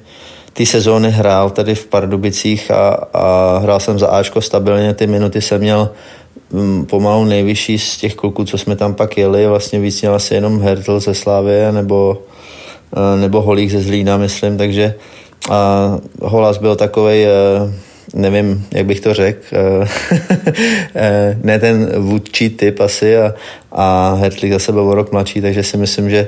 ty 0.54 0.66
sezóny 0.66 1.12
hrál 1.12 1.50
tady 1.50 1.76
v 1.76 1.86
Pardubicích 1.86 2.72
a, 2.72 2.90
a 3.14 3.58
hrál 3.58 3.80
jsem 3.80 4.00
za 4.00 4.08
Ačko 4.08 4.42
stabilně, 4.42 4.94
ty 4.94 5.08
minuty 5.08 5.42
jsem 5.42 5.62
měl 5.62 5.90
mm, 6.52 6.86
pomalu 6.86 7.26
nejvyšší 7.26 7.80
z 7.80 7.98
těch 7.98 8.16
kluků, 8.16 8.46
co 8.46 8.58
jsme 8.58 8.76
tam 8.76 8.94
pak 8.94 9.18
jeli, 9.18 9.48
vlastně 9.48 9.80
víc 9.80 10.02
měl 10.02 10.16
asi 10.16 10.34
jenom 10.34 10.62
Hertl 10.62 11.00
ze 11.00 11.14
Slávy 11.14 11.52
nebo 11.72 12.22
nebo 13.22 13.42
Holík 13.42 13.72
ze 13.72 13.82
Zlína, 13.82 14.18
myslím, 14.18 14.58
takže 14.58 14.94
a 15.50 15.98
Holas 16.22 16.58
byl 16.58 16.76
takový, 16.76 17.26
eh, 17.26 17.30
nevím, 18.14 18.66
jak 18.72 18.86
bych 18.86 19.00
to 19.00 19.14
řekl, 19.14 19.42
eh, 20.96 21.38
ne 21.44 21.60
ten 21.60 22.02
vůdčí 22.02 22.50
typ 22.50 22.80
asi 22.80 23.18
a, 23.18 23.34
a 23.72 24.14
Hertlík 24.14 24.54
zase 24.54 24.72
byl 24.72 24.90
o 24.90 24.96
rok 24.96 25.12
mladší, 25.12 25.42
takže 25.42 25.64
si 25.64 25.78
myslím, 25.78 26.10
že 26.10 26.28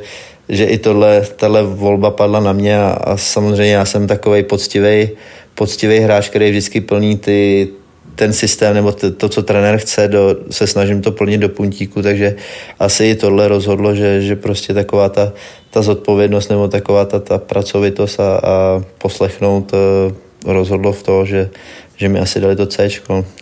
že 0.49 0.65
i 0.65 0.77
tohle, 0.77 1.21
tahle 1.35 1.63
volba 1.63 2.11
padla 2.11 2.39
na 2.39 2.53
mě 2.53 2.79
a, 2.79 2.89
a 2.89 3.17
samozřejmě 3.17 3.73
já 3.73 3.85
jsem 3.85 4.07
takový 4.07 4.43
poctivý, 4.43 5.09
poctivý 5.55 5.99
hráč, 5.99 6.29
který 6.29 6.49
vždycky 6.49 6.81
plní 6.81 7.17
ty, 7.17 7.69
ten 8.15 8.33
systém 8.33 8.73
nebo 8.73 8.91
to, 8.91 9.11
to, 9.11 9.29
co 9.29 9.43
trenér 9.43 9.77
chce, 9.77 10.07
do, 10.07 10.35
se 10.49 10.67
snažím 10.67 11.01
to 11.01 11.11
plnit 11.11 11.41
do 11.41 11.49
puntíku, 11.49 12.01
takže 12.01 12.35
asi 12.79 13.05
i 13.05 13.15
tohle 13.15 13.47
rozhodlo, 13.47 13.95
že, 13.95 14.21
že 14.21 14.35
prostě 14.35 14.73
taková 14.73 15.09
ta, 15.09 15.33
ta 15.69 15.81
zodpovědnost 15.81 16.49
nebo 16.49 16.67
taková 16.67 17.05
ta, 17.05 17.19
ta 17.19 17.37
pracovitost 17.37 18.19
a, 18.19 18.37
a 18.37 18.83
poslechnout 18.97 19.73
uh, 19.73 20.51
rozhodlo 20.53 20.93
v 20.93 21.03
to, 21.03 21.25
že, 21.25 21.49
že 21.97 22.09
mi 22.09 22.19
asi 22.19 22.39
dali 22.39 22.55
to 22.55 22.65
C. 22.65 22.89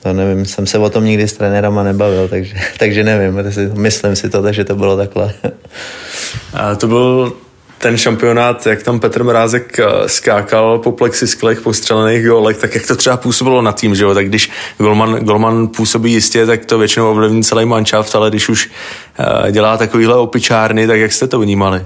Já 0.06 0.14
nevím, 0.14 0.46
jsem 0.46 0.68
se 0.68 0.78
o 0.78 0.90
tom 0.90 1.06
nikdy 1.06 1.28
s 1.28 1.34
trenérama 1.34 1.84
nebavil, 1.84 2.28
takže, 2.28 2.56
takže 2.80 3.04
nevím, 3.04 3.44
myslím 3.74 4.16
si 4.16 4.30
to, 4.30 4.42
takže 4.42 4.64
to 4.64 4.76
bylo 4.76 4.98
takhle. 4.98 5.34
A 6.54 6.76
to 6.76 6.88
byl 6.88 7.34
ten 7.80 7.98
šampionát, 7.98 8.68
jak 8.68 8.84
tam 8.84 9.00
Petr 9.00 9.24
Mrázek 9.24 9.80
eh, 9.80 10.10
skákal 10.10 10.80
po 10.80 10.92
plexisklech, 10.92 11.62
po 11.62 11.74
střelených 11.74 12.28
gólech, 12.28 12.58
tak 12.58 12.76
jak 12.76 12.88
to 12.88 12.96
třeba 12.96 13.18
působilo 13.18 13.62
na 13.62 13.72
tým, 13.72 13.96
že 13.96 14.04
jo? 14.04 14.14
Tak 14.14 14.28
když 14.28 14.50
golman, 14.78 15.16
golman 15.16 15.68
působí 15.68 16.12
jistě, 16.12 16.46
tak 16.46 16.66
to 16.66 16.78
většinou 16.78 17.12
ovlivní 17.12 17.44
celý 17.44 17.66
manšaft, 17.66 18.16
ale 18.16 18.30
když 18.30 18.50
už 18.50 18.70
eh, 19.20 19.52
dělá 19.52 19.78
takovýhle 19.78 20.16
opičárny, 20.16 20.88
tak 20.88 21.00
jak 21.00 21.14
jste 21.14 21.28
to 21.28 21.40
vnímali? 21.40 21.86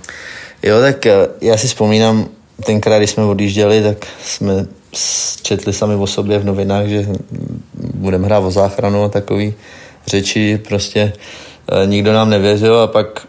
Jo, 0.63 0.79
tak 0.79 1.05
eh, 1.05 1.27
já 1.41 1.57
si 1.57 1.67
vzpomínám, 1.67 2.27
tenkrát, 2.65 2.97
když 2.97 3.09
jsme 3.09 3.23
odjížděli, 3.23 3.83
tak 3.83 4.07
jsme 4.23 4.65
četli 5.41 5.73
sami 5.73 5.95
o 5.95 6.07
sobě 6.07 6.39
v 6.39 6.45
novinách, 6.45 6.85
že 6.85 7.07
budeme 7.93 8.25
hrát 8.25 8.39
o 8.39 8.51
záchranu 8.51 9.03
a 9.03 9.09
takový 9.09 9.53
řeči, 10.07 10.61
prostě 10.67 11.13
nikdo 11.85 12.13
nám 12.13 12.29
nevěřil 12.29 12.79
a 12.79 12.87
pak 12.87 13.27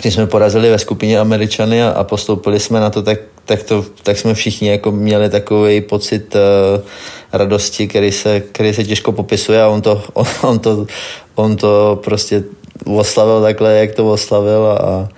když 0.00 0.14
jsme 0.14 0.26
porazili 0.26 0.70
ve 0.70 0.78
skupině 0.78 1.18
Američany 1.18 1.82
a, 1.82 1.88
a 1.90 2.04
postoupili 2.04 2.60
jsme 2.60 2.80
na 2.80 2.90
to, 2.90 3.02
tak, 3.02 3.18
tak, 3.44 3.62
to, 3.62 3.84
tak 4.02 4.18
jsme 4.18 4.34
všichni 4.34 4.68
jako 4.68 4.92
měli 4.92 5.30
takový 5.30 5.80
pocit 5.80 6.34
uh, 6.34 6.40
radosti, 7.32 7.88
který 7.88 8.12
se, 8.12 8.40
který 8.40 8.74
se 8.74 8.84
těžko 8.84 9.12
popisuje 9.12 9.62
a 9.62 9.68
on 9.68 9.82
to, 9.82 10.02
on, 10.12 10.26
on 10.42 10.58
to, 10.58 10.86
on 11.34 11.56
to 11.56 12.00
prostě 12.04 12.44
oslavil 12.84 13.42
takhle, 13.42 13.74
jak 13.74 13.94
to 13.94 14.10
oslavil 14.10 14.66
a, 14.66 14.78
a 14.78 15.08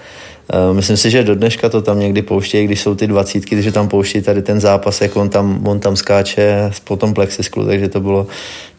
myslím 0.73 0.97
si, 0.97 1.11
že 1.11 1.25
do 1.25 1.35
dneška 1.35 1.69
to 1.69 1.83
tam 1.83 2.01
někdy 2.01 2.23
pouštějí, 2.23 2.67
když 2.67 2.81
jsou 2.81 2.95
ty 2.95 3.07
dvacítky, 3.07 3.63
že 3.63 3.73
tam 3.73 3.89
pouští 3.89 4.23
tady 4.23 4.43
ten 4.43 4.61
zápas, 4.61 5.01
jak 5.01 5.17
on 5.17 5.29
tam, 5.29 5.67
on 5.67 5.81
tam 5.81 5.97
skáče 5.97 6.71
po 6.85 6.97
tom 6.97 7.15
plexisklu, 7.15 7.67
takže 7.67 7.89
to 7.89 8.01
bylo, 8.01 8.27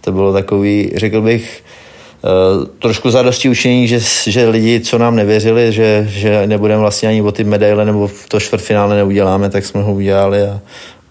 to 0.01 0.11
bylo 0.11 0.33
takový, 0.33 0.91
řekl 0.95 1.21
bych, 1.21 1.63
trošku 2.79 3.11
zadosti 3.11 3.49
učení, 3.49 3.87
že, 3.87 3.99
že 4.27 4.49
lidi, 4.49 4.79
co 4.79 4.97
nám 4.97 5.15
nevěřili, 5.15 5.71
že, 5.71 6.05
že 6.09 6.47
nebudeme 6.47 6.81
vlastně 6.81 7.09
ani 7.09 7.21
o 7.21 7.31
ty 7.31 7.43
medaile 7.43 7.85
nebo 7.85 8.09
to 8.27 8.39
čtvrtfinále 8.39 8.95
neuděláme, 8.95 9.49
tak 9.49 9.65
jsme 9.65 9.81
ho 9.81 9.93
udělali 9.93 10.41
a, 10.41 10.61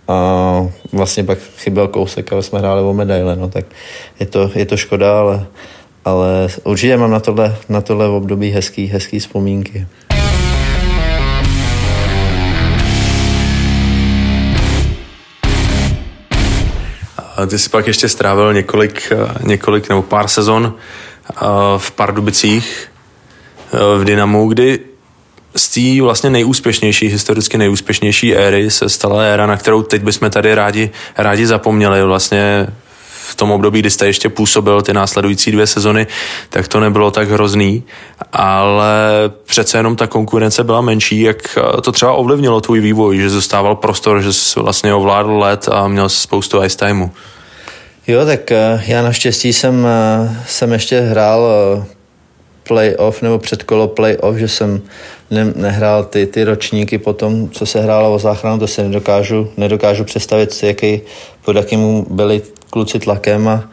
a 0.09 0.69
vlastně 0.93 1.25
pak 1.25 1.39
chyběl 1.39 1.89
kousek, 1.89 2.33
ale 2.33 2.43
jsme 2.43 2.59
hráli 2.59 2.83
o 2.83 2.93
medaile, 2.93 3.37
no 3.37 3.49
tak 3.49 3.65
je 4.21 4.27
to, 4.27 4.51
je 4.55 4.67
to 4.67 4.77
škoda, 4.77 5.21
ale, 5.21 5.47
ale 6.05 6.49
určitě 6.65 6.97
mám 6.97 7.11
na 7.11 7.21
tohle, 7.21 7.57
na 7.69 7.81
tohle 7.81 8.09
období 8.09 8.51
hezký, 8.51 8.87
hezký 8.87 9.19
vzpomínky. 9.19 9.87
Ty 17.47 17.59
jsi 17.59 17.69
pak 17.69 17.87
ještě 17.87 18.09
strávil 18.09 18.53
několik, 18.53 19.13
několik 19.43 19.89
nebo 19.89 20.03
pár 20.03 20.29
sezon 20.29 20.75
v 21.79 21.91
Pardubicích 21.91 22.89
v 23.99 24.05
Dynamu, 24.05 24.49
kdy 24.49 24.79
z 25.57 25.69
té 25.69 26.03
vlastně 26.03 26.31
nejúspěšnější, 26.31 27.09
historicky 27.09 27.59
nejúspěšnější 27.59 28.37
éry 28.37 28.71
se 28.71 28.89
stala 28.89 29.23
éra, 29.23 29.47
na 29.47 29.57
kterou 29.57 29.83
teď 29.83 30.03
bychom 30.03 30.31
tady 30.31 30.55
rádi, 30.55 30.91
rádi 31.19 31.47
zapomněli. 31.47 32.03
Vlastně 32.03 32.67
v 33.33 33.35
tom 33.35 33.51
období, 33.51 33.81
kdy 33.81 33.91
jste 33.91 34.07
ještě 34.07 34.29
působil 34.29 34.83
ty 34.83 34.93
následující 34.93 35.53
dvě 35.53 35.67
sezony, 35.67 36.07
tak 36.49 36.69
to 36.69 36.81
nebylo 36.81 37.11
tak 37.11 37.31
hrozný, 37.31 37.83
ale 38.33 38.95
přece 39.47 39.79
jenom 39.79 39.97
ta 39.97 40.07
konkurence 40.07 40.65
byla 40.65 40.81
menší. 40.81 41.21
Jak 41.21 41.59
to 41.83 41.93
třeba 41.93 42.13
ovlivnilo 42.13 42.61
tvůj 42.61 42.81
vývoj, 42.81 43.19
že 43.19 43.31
zůstával 43.31 43.77
prostor, 43.77 44.23
že 44.23 44.33
jsi 44.33 44.61
vlastně 44.61 44.95
ovládl 44.95 45.39
let 45.39 45.69
a 45.73 45.89
měl 45.89 46.09
spoustu 46.09 46.65
ice 46.65 46.77
timeu? 46.77 47.11
Jo, 48.07 48.27
tak 48.27 48.53
eh, 48.53 48.83
já 48.87 49.03
naštěstí 49.03 49.53
jsem, 49.53 49.87
eh, 49.87 50.37
jsem 50.47 50.73
ještě 50.73 51.01
hrál 51.01 51.49
eh, 51.51 51.85
playoff 52.69 53.23
nebo 53.23 53.39
předkolo 53.39 53.89
playoff, 53.89 54.37
že 54.37 54.49
jsem 54.49 54.83
ne, 55.31 55.45
nehrál 55.57 56.05
ty, 56.05 56.27
ty 56.27 56.45
ročníky 56.45 56.99
potom, 56.99 57.51
co 57.51 57.67
se 57.67 57.81
hrálo 57.81 58.15
o 58.15 58.19
záchranu, 58.19 58.59
to 58.59 58.67
se 58.67 58.83
nedokážu, 58.83 59.49
nedokážu 59.57 60.05
představit, 60.05 60.63
jaký, 60.63 61.01
pod 61.45 61.57
jakým 61.57 62.07
byli 62.11 62.43
kluci 62.71 62.99
tlakem 62.99 63.49
a, 63.49 63.65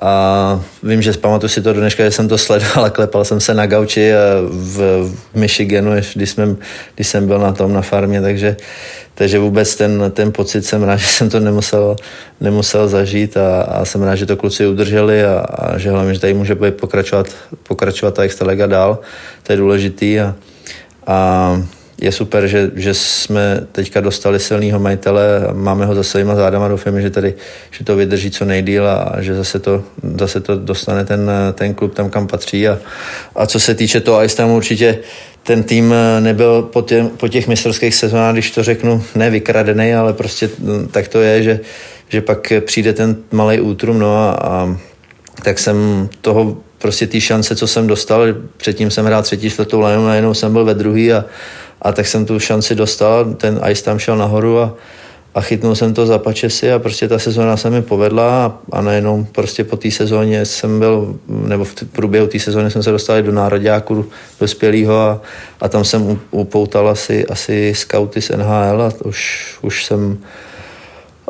a 0.00 0.60
vím, 0.82 1.02
že 1.02 1.12
pamatuju 1.12 1.48
si 1.48 1.62
to 1.62 1.72
do 1.72 1.80
dneška, 1.80 2.04
že 2.04 2.10
jsem 2.10 2.28
to 2.28 2.38
sledoval 2.38 2.84
a 2.84 2.90
klepal 2.90 3.24
jsem 3.24 3.40
se 3.40 3.54
na 3.54 3.66
gauči 3.66 4.12
v, 4.50 4.78
v 5.08 5.34
Michiganu, 5.34 5.92
když, 6.14 6.30
jsme, 6.30 6.56
když 6.94 7.08
jsem 7.08 7.26
byl 7.26 7.38
na 7.38 7.52
tom 7.52 7.72
na 7.72 7.82
farmě, 7.82 8.22
takže, 8.22 8.56
takže 9.14 9.38
vůbec 9.38 9.76
ten, 9.76 10.12
ten 10.14 10.32
pocit 10.32 10.64
jsem 10.64 10.82
rád, 10.82 10.96
že 11.02 11.06
jsem 11.06 11.30
to 11.30 11.40
nemusel, 11.40 11.96
nemusel 12.40 12.88
zažít 12.88 13.36
a, 13.36 13.62
a 13.62 13.84
jsem 13.84 14.02
rád, 14.02 14.14
že 14.14 14.26
to 14.26 14.36
kluci 14.36 14.66
udrželi 14.66 15.24
a, 15.24 15.38
a 15.38 15.78
že 15.78 15.90
hlavně, 15.90 16.14
že 16.14 16.20
tady 16.20 16.34
může 16.34 16.54
pokračovat, 16.54 17.26
pokračovat 17.62 18.14
ta 18.14 18.22
extraliga 18.22 18.66
dál, 18.66 18.98
to 19.42 19.52
je 19.52 19.56
důležitý 19.56 20.20
a, 20.20 20.34
a 21.06 21.62
je 22.00 22.12
super, 22.12 22.46
že, 22.46 22.70
že 22.74 22.94
jsme 22.94 23.66
teďka 23.72 24.00
dostali 24.00 24.38
silného 24.38 24.78
majitele, 24.78 25.48
máme 25.52 25.86
ho 25.86 25.94
za 25.94 26.02
svýma 26.02 26.34
zádama, 26.34 26.68
doufám, 26.68 27.00
že, 27.00 27.10
tady, 27.10 27.34
že 27.70 27.84
to 27.84 27.96
vydrží 27.96 28.30
co 28.30 28.44
nejdíl 28.44 28.88
a 28.88 29.16
že 29.20 29.34
zase 29.34 29.58
to, 29.58 29.84
zase 30.18 30.40
to 30.40 30.56
dostane 30.56 31.04
ten, 31.04 31.30
ten 31.52 31.74
klub 31.74 31.94
tam, 31.94 32.10
kam 32.10 32.26
patří. 32.26 32.68
A, 32.68 32.78
a 33.34 33.46
co 33.46 33.60
se 33.60 33.74
týče 33.74 34.00
toho 34.00 34.24
Ice 34.24 34.36
tam 34.36 34.50
určitě 34.50 34.98
ten 35.42 35.62
tým 35.62 35.94
nebyl 36.20 36.62
po, 36.62 36.82
tě, 36.82 37.06
po 37.16 37.28
těch 37.28 37.48
mistrovských 37.48 37.94
sezónách, 37.94 38.32
když 38.32 38.50
to 38.50 38.62
řeknu, 38.62 39.02
ne 39.14 39.30
vykradený, 39.30 39.94
ale 39.94 40.12
prostě 40.12 40.50
tak 40.90 41.08
to 41.08 41.20
je, 41.20 41.42
že, 41.42 41.60
že 42.08 42.20
pak 42.20 42.52
přijde 42.60 42.92
ten 42.92 43.16
malý 43.32 43.60
útrum, 43.60 43.98
no 43.98 44.16
a, 44.16 44.30
a 44.30 44.78
tak 45.42 45.58
jsem 45.58 46.08
toho 46.20 46.56
prostě 46.78 47.06
ty 47.06 47.20
šance, 47.20 47.56
co 47.56 47.66
jsem 47.66 47.86
dostal, 47.86 48.22
předtím 48.56 48.90
jsem 48.90 49.06
hrál 49.06 49.22
třetí, 49.22 49.50
čtvrtou 49.50 49.80
lajnu, 49.80 50.06
najednou 50.06 50.34
jsem 50.34 50.52
byl 50.52 50.64
ve 50.64 50.74
druhý 50.74 51.12
a, 51.12 51.24
a 51.86 51.92
tak 51.92 52.06
jsem 52.06 52.26
tu 52.26 52.38
šanci 52.40 52.74
dostal, 52.74 53.34
ten 53.34 53.60
ice 53.70 53.84
tam 53.84 53.98
šel 53.98 54.16
nahoru 54.16 54.60
a, 54.60 54.74
a 55.34 55.40
chytnul 55.40 55.74
jsem 55.74 55.94
to 55.94 56.06
za 56.06 56.18
pačesy 56.18 56.72
a 56.72 56.78
prostě 56.78 57.08
ta 57.08 57.18
sezóna 57.18 57.56
se 57.56 57.70
mi 57.70 57.82
povedla 57.82 58.46
a, 58.46 58.58
a 58.72 58.80
najednou 58.80 59.26
prostě 59.32 59.64
po 59.64 59.76
té 59.76 59.90
sezóně 59.90 60.44
jsem 60.44 60.78
byl, 60.78 61.16
nebo 61.28 61.64
v 61.64 61.74
průběhu 61.92 62.26
té 62.26 62.38
sezóny 62.38 62.70
jsem 62.70 62.82
se 62.82 62.90
dostal 62.90 63.22
do 63.22 63.32
národňáku 63.32 64.06
dospělého 64.40 65.00
a, 65.00 65.20
a 65.60 65.68
tam 65.68 65.84
jsem 65.84 66.20
upoutal 66.30 66.88
asi, 66.88 67.26
asi 67.26 67.74
scouty 67.74 68.22
z 68.22 68.30
NHL 68.30 68.82
a 68.82 68.92
už, 69.04 69.50
už 69.62 69.84
jsem 69.84 70.18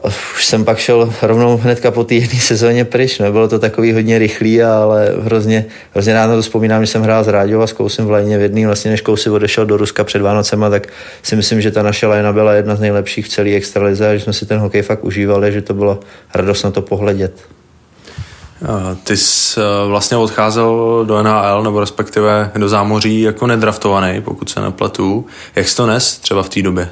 už 0.06 0.46
jsem 0.46 0.64
pak 0.64 0.78
šel 0.78 1.12
rovnou 1.22 1.56
hnedka 1.56 1.90
po 1.90 2.04
té 2.04 2.14
jedné 2.14 2.40
sezóně 2.40 2.84
pryč. 2.84 3.18
No, 3.18 3.32
bylo 3.32 3.48
to 3.48 3.58
takový 3.58 3.92
hodně 3.92 4.18
rychlý, 4.18 4.62
ale 4.62 5.14
hrozně, 5.20 5.66
hrozně 5.94 6.14
rád 6.14 6.26
na 6.26 6.34
to 6.34 6.42
vzpomínám, 6.42 6.82
že 6.82 6.92
jsem 6.92 7.02
hrál 7.02 7.25
s 7.25 7.28
Ráďou 7.28 7.60
a 7.60 7.66
s 7.66 7.72
Kousem 7.72 8.06
v 8.06 8.10
lajně 8.10 8.38
v 8.38 8.40
jedný, 8.40 8.66
vlastně 8.66 8.90
než 8.90 9.00
Kousy 9.00 9.30
odešel 9.30 9.66
do 9.66 9.76
Ruska 9.76 10.04
před 10.04 10.22
Vánocema, 10.22 10.70
tak 10.70 10.88
si 11.22 11.36
myslím, 11.36 11.60
že 11.60 11.70
ta 11.70 11.82
naše 11.82 12.06
lajna 12.06 12.32
byla 12.32 12.52
jedna 12.52 12.76
z 12.76 12.80
nejlepších 12.80 13.26
v 13.26 13.28
celé 13.28 13.50
extralize 13.50 14.08
a 14.08 14.14
že 14.14 14.20
jsme 14.20 14.32
si 14.32 14.46
ten 14.46 14.58
hokej 14.58 14.82
fakt 14.82 15.04
užívali, 15.04 15.52
že 15.52 15.62
to 15.62 15.75
bylo 15.75 16.00
radost 16.34 16.62
na 16.62 16.70
to 16.70 16.82
pohledět. 16.82 17.32
Ty 19.04 19.16
jsi 19.16 19.60
eh, 19.60 19.88
vlastně 19.88 20.16
odcházel 20.16 21.04
do 21.04 21.22
NHL, 21.22 21.62
nebo 21.62 21.80
respektive 21.80 22.50
do 22.56 22.68
zámoří 22.68 23.20
jako 23.20 23.46
nedraftovaný, 23.46 24.20
pokud 24.20 24.50
se 24.50 24.60
nepletu. 24.60 25.26
Jak 25.56 25.68
jsi 25.68 25.76
to 25.76 25.86
nes 25.86 26.18
třeba 26.18 26.42
v 26.42 26.48
té 26.48 26.62
době? 26.62 26.88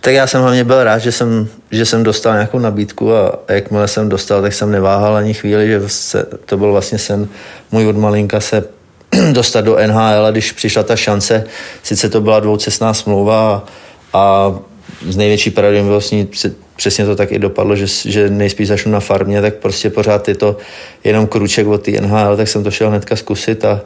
Tak 0.00 0.14
já 0.14 0.26
jsem 0.26 0.42
hlavně 0.42 0.64
byl 0.64 0.84
rád, 0.84 0.98
že 0.98 1.12
jsem, 1.12 1.48
že 1.70 1.86
jsem 1.86 2.02
dostal 2.02 2.32
nějakou 2.32 2.58
nabídku 2.58 3.14
a 3.14 3.38
jakmile 3.48 3.88
jsem 3.88 4.08
dostal, 4.08 4.42
tak 4.42 4.52
jsem 4.52 4.70
neváhal 4.70 5.16
ani 5.16 5.34
chvíli, 5.34 5.68
že 5.68 5.80
se, 5.86 6.26
to 6.44 6.56
byl 6.56 6.72
vlastně 6.72 6.98
sen 6.98 7.28
můj 7.72 7.86
od 7.86 7.96
malinka 7.96 8.40
se 8.40 8.64
dostat 9.32 9.60
do 9.60 9.76
NHL 9.86 10.26
a 10.26 10.30
když 10.30 10.52
přišla 10.52 10.82
ta 10.82 10.96
šance, 10.96 11.44
sice 11.82 12.08
to 12.08 12.20
byla 12.20 12.40
dvoucestná 12.40 12.94
smlouva 12.94 13.52
a, 13.52 13.66
a 14.18 14.54
z 15.08 15.16
největší 15.16 15.50
pravděpodobností 15.50 16.28
přesně 16.76 17.06
to 17.06 17.16
tak 17.16 17.32
i 17.32 17.38
dopadlo, 17.38 17.76
že, 17.76 17.86
že 18.10 18.30
nejspíš 18.30 18.68
začnu 18.68 18.92
na 18.92 19.00
farmě, 19.00 19.40
tak 19.40 19.54
prostě 19.54 19.90
pořád 19.90 20.28
je 20.28 20.34
to 20.34 20.56
jenom 21.04 21.26
kruček 21.26 21.66
od 21.66 21.82
té 21.82 21.90
NHL, 21.90 22.36
tak 22.36 22.48
jsem 22.48 22.64
to 22.64 22.70
šel 22.70 22.88
hnedka 22.88 23.16
zkusit 23.16 23.64
a, 23.64 23.80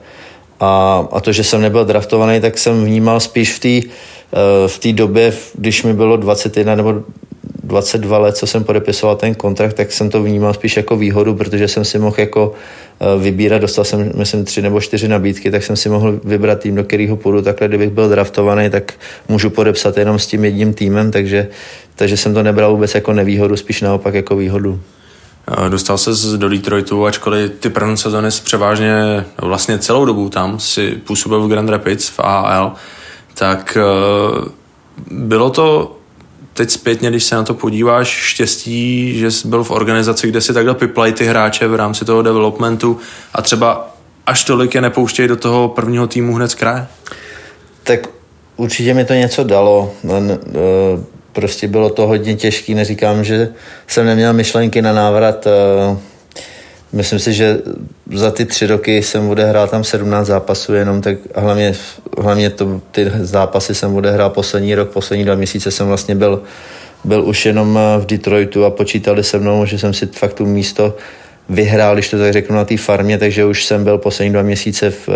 a, 0.63 1.05
a 1.13 1.21
to, 1.21 1.33
že 1.33 1.45
jsem 1.45 1.61
nebyl 1.61 1.85
draftovaný, 1.85 2.41
tak 2.41 2.59
jsem 2.59 2.85
vnímal 2.85 3.21
spíš 3.21 3.55
v 3.55 3.59
té 3.59 3.89
Eh, 4.33 4.69
v 4.69 4.79
té 4.79 4.93
době, 4.93 5.33
když 5.55 5.83
mi 5.83 5.95
bylo 5.95 6.17
21 6.17 6.75
nebo 6.75 7.03
22 7.65 8.19
let, 8.19 8.37
co 8.37 8.47
jsem 8.47 8.65
podepisoval 8.65 9.17
ten 9.17 9.35
kontrakt, 9.35 9.75
tak 9.75 9.93
jsem 9.93 10.11
to 10.11 10.23
vnímal 10.23 10.55
spíš 10.55 10.77
jako 10.77 10.97
výhodu, 10.97 11.35
protože 11.35 11.69
jsem 11.69 11.85
si 11.85 11.99
mohl 11.99 12.17
jako 12.19 12.53
eh, 13.01 13.21
vybírat, 13.21 13.59
dostal 13.59 13.85
jsem, 13.85 14.13
myslím, 14.15 14.45
tři 14.45 14.63
nebo 14.63 14.81
čtyři 14.81 15.09
nabídky, 15.09 15.51
tak 15.51 15.63
jsem 15.63 15.77
si 15.77 15.89
mohl 15.89 16.21
vybrat 16.25 16.61
tým, 16.61 16.75
do 16.75 16.85
kterého 16.85 17.17
půjdu. 17.17 17.43
Takhle, 17.43 17.69
kdybych 17.69 17.91
byl 17.91 18.09
draftovaný, 18.09 18.71
tak 18.71 18.93
můžu 19.29 19.51
podepsat 19.51 19.97
jenom 19.97 20.19
s 20.19 20.27
tím 20.27 20.45
jedním 20.45 20.75
týmem, 20.75 21.11
takže, 21.11 21.49
takže 21.97 22.17
jsem 22.17 22.35
to 22.35 22.43
nebral 22.43 22.73
vůbec 22.73 22.95
jako 22.95 23.13
nevýhodu, 23.13 23.57
spíš 23.57 23.81
naopak 23.81 24.15
jako 24.15 24.37
výhodu. 24.37 24.81
Eh, 25.49 25.71
dostal 25.71 25.99
se 25.99 26.37
do 26.37 26.49
Detroitu, 26.49 27.07
ačkoliv 27.07 27.53
ty 27.61 27.71
první 27.71 27.97
sezóny 27.97 28.29
převážně 28.45 29.25
vlastně 29.43 29.79
celou 29.79 30.05
dobu 30.05 30.29
tam 30.29 30.61
si 30.61 30.91
působil 30.91 31.43
v 31.43 31.49
Grand 31.49 31.71
Rapids 31.71 32.09
v 32.09 32.21
AHL 32.21 32.73
tak 33.35 33.77
eh, 33.81 34.51
bylo 35.11 35.51
to 35.51 35.97
teď 36.55 36.71
zpětně, 36.71 37.11
když 37.11 37.25
se 37.25 37.35
na 37.35 37.43
to 37.43 37.55
podíváš, 37.55 38.09
štěstí, 38.09 39.19
že 39.19 39.31
jsi 39.31 39.49
byl 39.49 39.65
v 39.65 39.71
organizaci, 39.71 40.29
kde 40.29 40.41
si 40.41 40.55
takhle 40.55 40.75
piplají 40.75 41.13
ty 41.13 41.25
hráče 41.25 41.69
v 41.69 41.75
rámci 41.75 42.05
toho 42.05 42.23
developmentu 42.23 42.99
a 43.35 43.43
třeba 43.43 43.95
až 44.27 44.45
tolik 44.45 44.75
je 44.75 44.81
nepouštějí 44.81 45.29
do 45.29 45.37
toho 45.37 45.69
prvního 45.69 46.07
týmu 46.07 46.35
hned 46.35 46.51
z 46.51 46.55
kraje? 46.55 46.87
Tak 47.83 48.09
určitě 48.57 48.95
mi 48.95 49.05
to 49.05 49.13
něco 49.13 49.45
dalo. 49.45 49.93
Prostě 51.33 51.69
bylo 51.69 51.91
to 51.91 52.07
hodně 52.07 52.37
těžké, 52.37 52.75
neříkám, 52.75 53.25
že 53.25 53.49
jsem 53.87 54.07
neměl 54.07 54.33
myšlenky 54.33 54.83
na 54.83 54.93
návrat. 54.93 55.47
Myslím 56.93 57.19
si, 57.19 57.33
že 57.33 57.59
za 58.13 58.31
ty 58.31 58.45
tři 58.45 58.67
roky 58.67 59.03
jsem 59.03 59.29
odehrál 59.29 59.69
tam 59.69 59.85
17 59.85 60.27
zápasů 60.27 60.75
jenom, 60.75 61.01
tak 61.01 61.17
hlavně, 61.35 61.75
hlavně 62.19 62.51
to, 62.51 62.81
ty 62.91 63.13
zápasy 63.21 63.75
jsem 63.75 63.95
odehrál 63.95 64.31
poslední 64.31 64.75
rok, 64.75 64.91
poslední 64.91 65.25
dva 65.25 65.35
měsíce 65.35 65.71
jsem 65.71 65.87
vlastně 65.87 66.15
byl, 66.15 66.43
byl 67.05 67.25
už 67.25 67.47
jenom 67.47 67.79
v 67.99 68.07
Detroitu 68.07 68.65
a 68.65 68.71
počítali 68.71 69.25
se 69.25 69.39
mnou, 69.39 69.67
že 69.67 69.79
jsem 69.79 69.95
si 69.95 70.07
fakt 70.07 70.35
tu 70.35 70.47
místo 70.47 70.97
vyhrál, 71.49 71.95
když 71.95 72.11
to 72.11 72.19
tak 72.19 72.33
řeknu, 72.33 72.57
na 72.57 72.65
té 72.65 72.77
farmě, 72.77 73.19
takže 73.19 73.45
už 73.45 73.65
jsem 73.65 73.85
byl 73.85 73.99
poslední 73.99 74.33
dva 74.33 74.43
měsíce 74.43 74.91
v, 74.91 75.09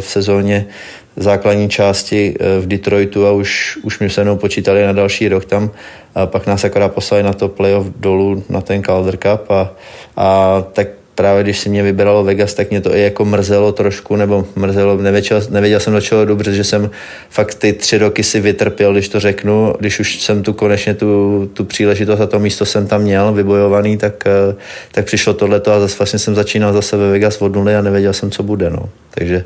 v 0.00 0.04
sezóně 0.06 0.66
základní 1.16 1.68
části 1.68 2.34
eh, 2.40 2.60
v 2.60 2.66
Detroitu 2.66 3.26
a 3.26 3.32
už, 3.32 3.78
už 3.82 3.98
mi 3.98 4.10
se 4.10 4.24
mnou 4.24 4.36
počítali 4.36 4.84
na 4.84 4.92
další 4.92 5.28
rok 5.28 5.44
tam. 5.44 5.70
A 6.14 6.26
pak 6.26 6.46
nás 6.46 6.64
akorát 6.64 6.92
poslali 6.92 7.22
na 7.22 7.32
to 7.32 7.48
playoff 7.48 7.86
dolů 7.96 8.44
na 8.48 8.60
ten 8.60 8.82
Calder 8.82 9.16
Cup 9.16 9.50
a, 9.50 9.72
a 10.16 10.60
tak 10.72 10.88
právě 11.16 11.42
když 11.42 11.58
si 11.58 11.68
mě 11.68 11.82
vybralo 11.82 12.24
Vegas, 12.24 12.54
tak 12.54 12.70
mě 12.70 12.80
to 12.80 12.96
i 12.96 13.02
jako 13.02 13.24
mrzelo 13.24 13.72
trošku, 13.72 14.16
nebo 14.16 14.46
mrzelo, 14.56 14.96
nevěděl, 14.96 15.42
nevěděl 15.50 15.80
jsem 15.80 15.92
do 15.92 16.00
čeho 16.00 16.24
dobře, 16.24 16.54
že 16.54 16.64
jsem 16.64 16.90
fakt 17.30 17.54
ty 17.54 17.72
tři 17.72 17.98
roky 17.98 18.22
si 18.22 18.40
vytrpěl, 18.40 18.92
když 18.92 19.08
to 19.08 19.20
řeknu, 19.20 19.74
když 19.78 20.00
už 20.00 20.22
jsem 20.22 20.42
tu 20.42 20.52
konečně 20.52 20.94
tu, 20.94 21.50
tu 21.52 21.64
příležitost 21.64 22.20
a 22.20 22.26
to 22.26 22.38
místo 22.38 22.64
jsem 22.64 22.86
tam 22.86 23.02
měl 23.02 23.32
vybojovaný, 23.32 23.96
tak, 23.96 24.24
eh, 24.26 24.54
tak 24.92 25.04
přišlo 25.04 25.32
tohleto 25.32 25.72
a 25.72 25.80
zase 25.80 25.96
vlastně 25.98 26.18
jsem 26.18 26.34
začínal 26.34 26.72
zase 26.72 26.96
ve 26.96 27.10
Vegas 27.10 27.42
od 27.42 27.54
nuly 27.54 27.76
a 27.76 27.82
nevěděl 27.82 28.12
jsem, 28.12 28.30
co 28.30 28.42
bude, 28.42 28.70
no. 28.70 28.88
Takže 29.10 29.44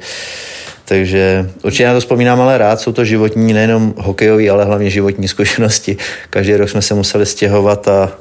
takže 0.90 1.50
určitě 1.62 1.87
na 1.87 1.94
to 1.94 2.00
vzpomínám 2.00 2.40
ale 2.40 2.59
rád, 2.59 2.80
jsou 2.80 2.92
to 2.92 3.04
životní, 3.04 3.52
nejenom 3.52 3.94
hokejové, 3.97 4.50
ale 4.50 4.64
hlavně 4.64 4.90
životní 4.90 5.28
zkušenosti. 5.28 5.97
Každý 6.30 6.56
rok 6.56 6.68
jsme 6.68 6.82
se 6.82 6.94
museli 6.94 7.26
stěhovat 7.26 7.88
a, 7.88 8.12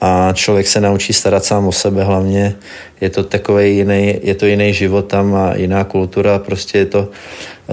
a 0.00 0.32
člověk 0.32 0.66
se 0.66 0.80
naučí 0.80 1.12
starat 1.12 1.44
sám 1.44 1.68
o 1.68 1.72
sebe 1.72 2.04
hlavně. 2.04 2.54
Je 3.00 3.10
to 3.10 3.24
takový 3.24 3.76
jiný, 3.76 4.20
je 4.22 4.34
to 4.34 4.46
jiný 4.46 4.72
život 4.72 5.02
tam 5.04 5.34
a 5.34 5.54
jiná 5.54 5.84
kultura, 5.84 6.38
prostě 6.38 6.78
je 6.78 6.86
to, 6.86 7.08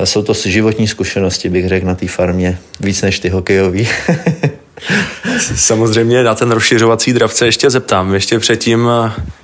jsou 0.03 0.21
to 0.23 0.33
životní 0.33 0.87
zkušenosti, 0.87 1.49
bych 1.49 1.67
řekl, 1.67 1.87
na 1.87 1.95
té 1.95 2.07
farmě, 2.07 2.57
víc 2.79 3.01
než 3.01 3.19
ty 3.19 3.29
hokejový. 3.29 3.87
Samozřejmě 5.55 6.23
na 6.23 6.35
ten 6.35 6.51
rozšiřovací 6.51 7.13
draft 7.13 7.41
ještě 7.41 7.69
zeptám. 7.69 8.13
Ještě 8.13 8.39
předtím 8.39 8.89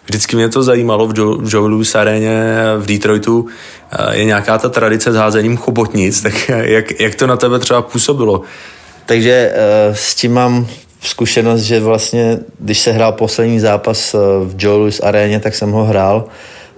vždycky 0.06 0.36
mě 0.36 0.50
to 0.50 0.63
zajímalo 0.63 1.08
v 1.08 1.13
Joe 1.53 1.70
Louis 1.70 1.96
aréně 1.96 2.53
v 2.77 2.86
Detroitu. 2.86 3.48
Je 4.12 4.25
nějaká 4.25 4.58
ta 4.58 4.70
tradice 4.70 5.12
s 5.12 5.15
házením 5.15 5.58
chobotnic, 5.58 6.22
tak 6.24 6.50
jak, 6.50 7.00
jak 7.00 7.15
to 7.15 7.27
na 7.27 7.38
tebe 7.38 7.60
třeba 7.60 7.82
působilo? 7.82 8.41
Takže 9.06 9.51
eh, 9.53 9.96
s 9.96 10.15
tím 10.15 10.34
mám 10.34 10.67
zkušenost, 11.01 11.62
že 11.62 11.79
vlastně, 11.79 12.39
když 12.60 12.79
se 12.79 12.91
hrál 12.91 13.12
poslední 13.12 13.60
zápas 13.60 14.13
eh, 14.13 14.17
v 14.46 14.56
Joe 14.58 14.77
Louis 14.77 15.00
aréně, 15.03 15.39
tak 15.39 15.56
jsem 15.56 15.72
ho 15.72 15.86
hrál 15.86 16.25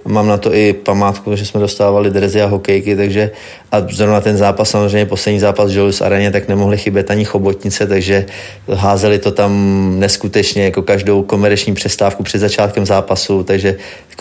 Mám 0.04 0.28
na 0.28 0.36
to 0.36 0.54
i 0.54 0.72
památku, 0.72 1.36
že 1.36 1.46
jsme 1.46 1.60
dostávali 1.60 2.10
drezy 2.10 2.42
a 2.42 2.46
hokejky, 2.46 2.96
takže 2.96 3.30
a 3.72 3.80
zrovna 3.90 4.20
ten 4.20 4.36
zápas, 4.36 4.70
samozřejmě 4.70 5.06
poslední 5.06 5.40
zápas 5.40 5.70
Julius 5.70 6.00
Areně, 6.00 6.30
tak 6.30 6.48
nemohli 6.48 6.78
chybět 6.78 7.10
ani 7.10 7.24
chobotnice, 7.24 7.86
takže 7.86 8.26
házeli 8.74 9.18
to 9.18 9.30
tam 9.30 9.52
neskutečně, 9.98 10.64
jako 10.64 10.82
každou 10.82 11.22
komerční 11.22 11.74
přestávku 11.74 12.22
před 12.22 12.38
začátkem 12.38 12.86
zápasu, 12.86 13.42
takže 13.42 13.76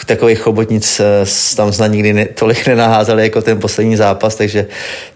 takových 0.06 0.40
chobotnic 0.40 1.00
eh, 1.00 1.26
tam 1.56 1.74
snad 1.74 1.88
nikdy 1.88 2.14
ne, 2.14 2.26
tolik 2.26 2.68
nenaházeli 2.68 3.24
jako 3.24 3.42
ten 3.42 3.60
poslední 3.60 3.96
zápas, 3.96 4.36
takže, 4.36 4.66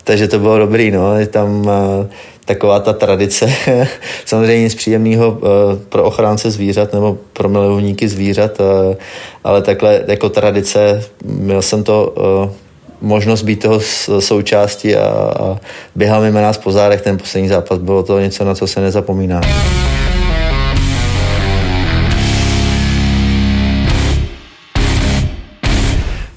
takže 0.03 0.27
to 0.27 0.39
bylo 0.39 0.58
dobrý, 0.58 0.91
no. 0.91 1.17
Je 1.17 1.27
tam 1.27 1.65
uh, 1.65 2.05
taková 2.45 2.79
ta 2.79 2.93
tradice, 2.93 3.53
samozřejmě 4.25 4.63
nic 4.63 4.75
příjemného 4.75 5.38
eh, 5.38 5.79
pro 5.89 6.03
ochránce 6.03 6.51
zvířat 6.51 6.93
nebo 6.93 7.17
pro 7.34 7.49
milovníky 7.49 8.08
zvířat, 8.08 8.62
eh, 8.62 8.97
ale 9.43 9.62
takhle 9.62 10.03
jako 10.08 10.29
tradice, 10.29 11.03
měl 11.25 11.62
jsem 11.62 11.84
to 11.84 12.13
eh, 12.49 12.63
možnost 13.03 13.41
být 13.41 13.55
toho 13.55 13.79
součástí 14.19 14.95
a, 14.95 15.07
a 15.39 15.57
běhal 15.95 16.21
mi 16.21 16.31
nás 16.31 16.57
po 16.57 16.71
zádech 16.71 17.01
ten 17.01 17.17
poslední 17.17 17.49
zápas. 17.49 17.79
Bylo 17.79 18.03
to 18.03 18.19
něco, 18.19 18.45
na 18.45 18.55
co 18.55 18.67
se 18.67 18.81
nezapomíná. 18.81 19.41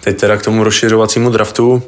Teď 0.00 0.16
teda 0.16 0.36
k 0.36 0.42
tomu 0.42 0.64
rozšiřovacímu 0.64 1.30
draftu. 1.30 1.82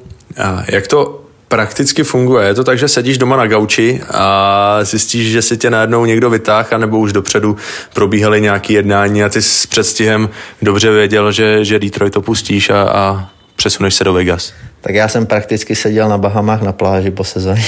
Jak 0.68 0.86
to 0.86 1.20
prakticky 1.48 2.04
funguje. 2.04 2.46
Je 2.46 2.54
to 2.54 2.64
tak, 2.64 2.78
že 2.78 2.88
sedíš 2.88 3.18
doma 3.18 3.36
na 3.36 3.46
gauči 3.46 4.00
a 4.10 4.78
zjistíš, 4.82 5.30
že 5.30 5.42
si 5.42 5.56
tě 5.56 5.70
najednou 5.70 6.04
někdo 6.04 6.30
vytáhl, 6.30 6.78
nebo 6.78 6.98
už 6.98 7.12
dopředu 7.12 7.56
probíhaly 7.94 8.40
nějaké 8.40 8.72
jednání 8.72 9.24
a 9.24 9.28
ty 9.28 9.42
s 9.42 9.66
předstihem 9.66 10.30
dobře 10.62 10.90
věděl, 10.90 11.32
že, 11.32 11.64
že 11.64 11.78
Detroit 11.78 12.16
opustíš 12.16 12.70
a, 12.70 12.82
a 12.82 13.28
přesuneš 13.56 13.94
se 13.94 14.04
do 14.04 14.12
Vegas. 14.12 14.52
Tak 14.80 14.94
já 14.94 15.08
jsem 15.08 15.26
prakticky 15.26 15.74
seděl 15.74 16.08
na 16.08 16.18
Bahamách 16.18 16.62
na 16.62 16.72
pláži 16.72 17.10
po 17.10 17.24
sezóně. 17.24 17.64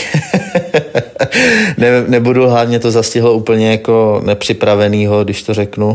ne, 1.78 2.04
nebudu 2.06 2.48
hlavně 2.48 2.78
to 2.78 2.90
zastihlo 2.90 3.32
úplně 3.32 3.70
jako 3.70 4.22
nepřipravenýho, 4.24 5.24
když 5.24 5.42
to 5.42 5.54
řeknu, 5.54 5.88
uh, 5.88 5.94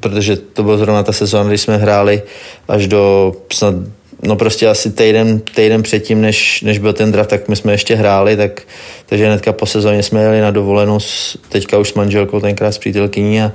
protože 0.00 0.36
to 0.36 0.62
byla 0.62 0.76
zrovna 0.76 1.02
ta 1.02 1.12
sezóna, 1.12 1.44
kdy 1.44 1.58
jsme 1.58 1.76
hráli 1.76 2.22
až 2.68 2.86
do 2.86 3.32
snad 3.52 3.74
no 4.22 4.36
prostě 4.36 4.68
asi 4.68 4.90
týden, 4.90 5.40
týden 5.54 5.82
předtím, 5.82 6.20
než, 6.20 6.62
než 6.62 6.78
byl 6.78 6.92
ten 6.92 7.12
draft, 7.12 7.30
tak 7.30 7.48
my 7.48 7.56
jsme 7.56 7.72
ještě 7.72 7.94
hráli, 7.94 8.36
tak, 8.36 8.62
takže 9.06 9.26
hnedka 9.26 9.52
po 9.52 9.66
sezóně 9.66 10.02
jsme 10.02 10.22
jeli 10.22 10.40
na 10.40 10.50
dovolenou, 10.50 11.00
s, 11.00 11.38
teďka 11.48 11.78
už 11.78 11.88
s 11.88 11.94
manželkou, 11.94 12.40
tenkrát 12.40 12.72
s 12.72 12.78
přítelkyní 12.78 13.42
a, 13.42 13.52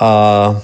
a 0.00 0.60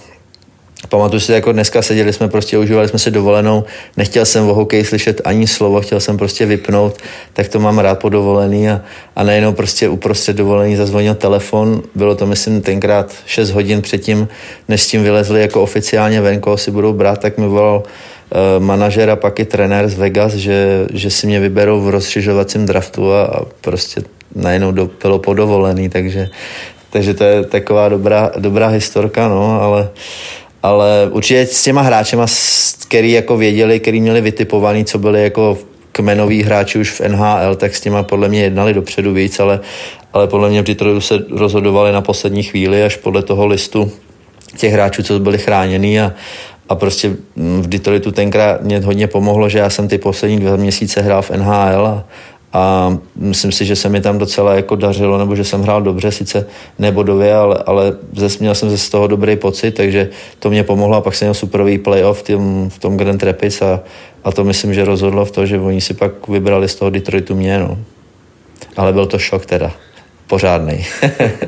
Pamatuju 0.89 1.21
si, 1.21 1.33
jako 1.33 1.53
dneska 1.53 1.83
seděli 1.83 2.13
jsme 2.13 2.29
prostě, 2.29 2.59
užívali 2.59 2.89
jsme 2.89 2.99
se 2.99 3.11
dovolenou, 3.11 3.65
nechtěl 3.97 4.25
jsem 4.25 4.49
o 4.49 4.55
hokeji 4.55 4.85
slyšet 4.85 5.21
ani 5.25 5.47
slovo, 5.47 5.81
chtěl 5.81 6.01
jsem 6.01 6.19
prostě 6.19 6.47
vypnout, 6.47 6.99
tak 7.33 7.49
to 7.49 7.61
mám 7.61 7.79
rád 7.79 7.99
po 7.99 8.09
dovolený 8.09 8.71
a, 8.71 8.81
a 9.17 9.23
nejenom 9.23 9.55
prostě 9.55 9.89
uprostřed 9.89 10.37
dovolený 10.37 10.77
zazvonil 10.77 11.15
telefon, 11.15 11.83
bylo 11.95 12.15
to 12.15 12.27
myslím 12.27 12.63
tenkrát 12.63 13.13
6 13.27 13.51
hodin 13.51 13.83
předtím, 13.83 14.29
než 14.69 14.83
s 14.83 14.87
tím 14.87 15.03
vylezli 15.03 15.41
jako 15.41 15.63
oficiálně 15.63 16.21
ven, 16.21 16.41
koho 16.41 16.57
si 16.57 16.71
budou 16.71 16.93
brát, 16.93 17.21
tak 17.21 17.39
mi 17.39 17.47
volal 17.47 17.83
Eh, 18.35 18.61
manažer 18.61 19.11
a 19.11 19.17
pak 19.17 19.41
i 19.41 19.45
trenér 19.45 19.89
z 19.89 19.95
Vegas, 19.95 20.33
že, 20.33 20.87
že 20.93 21.11
si 21.11 21.27
mě 21.27 21.41
vyberou 21.41 21.81
v 21.81 21.89
rozšiřovacím 21.89 22.67
draftu 22.67 23.13
a, 23.13 23.25
a 23.25 23.45
prostě 23.61 24.03
najednou 24.35 24.73
do, 24.73 24.91
bylo 25.03 25.19
podovolený, 25.19 25.89
takže, 25.89 26.29
takže 26.91 27.15
to 27.15 27.25
je 27.25 27.45
taková 27.45 27.89
dobrá, 27.89 28.31
dobrá 28.39 28.69
historka, 28.69 29.29
no, 29.29 29.63
ale, 29.63 29.89
ale 30.63 31.09
určitě 31.11 31.47
s 31.47 31.63
těma 31.63 31.83
hráčema, 31.83 32.27
který 32.89 33.13
jako 33.13 33.37
věděli, 33.37 33.81
který 33.81 34.01
měli 34.01 34.21
vytipovaný, 34.21 34.85
co 34.85 34.99
byli 34.99 35.23
jako 35.23 35.59
kmenoví 35.93 36.43
hráči 36.43 36.79
už 36.79 36.91
v 36.91 37.01
NHL, 37.01 37.55
tak 37.57 37.77
s 37.77 37.81
těma 37.81 38.03
podle 38.03 38.29
mě 38.29 38.43
jednali 38.43 38.75
dopředu 38.75 39.13
víc, 39.13 39.41
ale, 39.41 39.61
ale 40.13 40.27
podle 40.27 40.51
mě 40.51 40.63
v 40.63 40.65
Detroitu 40.65 41.01
se 41.01 41.25
rozhodovali 41.31 41.93
na 41.93 42.01
poslední 42.01 42.43
chvíli 42.43 42.83
až 42.83 42.97
podle 42.97 43.23
toho 43.23 43.47
listu 43.47 43.93
těch 44.57 44.73
hráčů, 44.73 45.03
co 45.03 45.21
byli 45.21 45.39
chráněni 45.39 46.01
a, 46.01 46.13
a 46.69 46.75
prostě 46.75 47.17
v 47.37 47.69
Detroitu 47.69 48.13
tenkrát 48.13 48.63
mě 48.63 48.81
hodně 48.81 49.07
pomohlo, 49.07 49.49
že 49.49 49.59
já 49.59 49.71
jsem 49.71 49.89
ty 49.89 49.99
poslední 49.99 50.39
dva 50.39 50.57
měsíce 50.57 51.03
hrál 51.03 51.23
v 51.23 51.31
NHL 51.31 51.87
a, 51.87 52.05
a 52.53 52.97
myslím 53.17 53.53
si, 53.53 53.65
že 53.65 53.77
se 53.77 53.89
mi 53.89 54.01
tam 54.01 54.19
docela 54.19 54.55
jako 54.55 54.77
dařilo, 54.77 55.19
nebo 55.19 55.37
že 55.37 55.45
jsem 55.45 55.63
hrál 55.63 55.83
dobře, 55.83 56.13
sice 56.13 56.47
nebodově, 56.79 57.35
ale, 57.35 57.57
ale 57.67 57.97
měl 58.41 58.55
jsem 58.55 58.77
z 58.77 58.91
toho 58.91 59.07
dobrý 59.07 59.37
pocit, 59.37 59.71
takže 59.71 60.09
to 60.39 60.51
mě 60.51 60.63
pomohlo 60.63 60.97
a 60.97 61.01
pak 61.01 61.15
jsem 61.15 61.27
měl 61.27 61.35
superový 61.35 61.79
playoff 61.79 62.19
v 62.19 62.23
tom, 62.23 62.71
v 62.71 62.79
tom 62.79 62.97
Grand 62.97 63.23
Rapids 63.23 63.63
a, 63.63 63.81
a 64.25 64.33
to 64.33 64.45
myslím, 64.45 64.75
že 64.75 64.85
rozhodlo 64.85 65.25
v 65.25 65.31
to, 65.31 65.47
že 65.47 65.59
oni 65.59 65.81
si 65.81 65.95
pak 65.95 66.29
vybrali 66.29 66.69
z 66.69 66.75
toho 66.75 66.91
Detroitu 66.91 67.35
mě, 67.35 67.59
no. 67.59 67.79
Ale 68.77 68.93
byl 68.93 69.07
to 69.07 69.19
šok 69.19 69.47
teda 69.47 69.71
pořádný. 70.27 70.87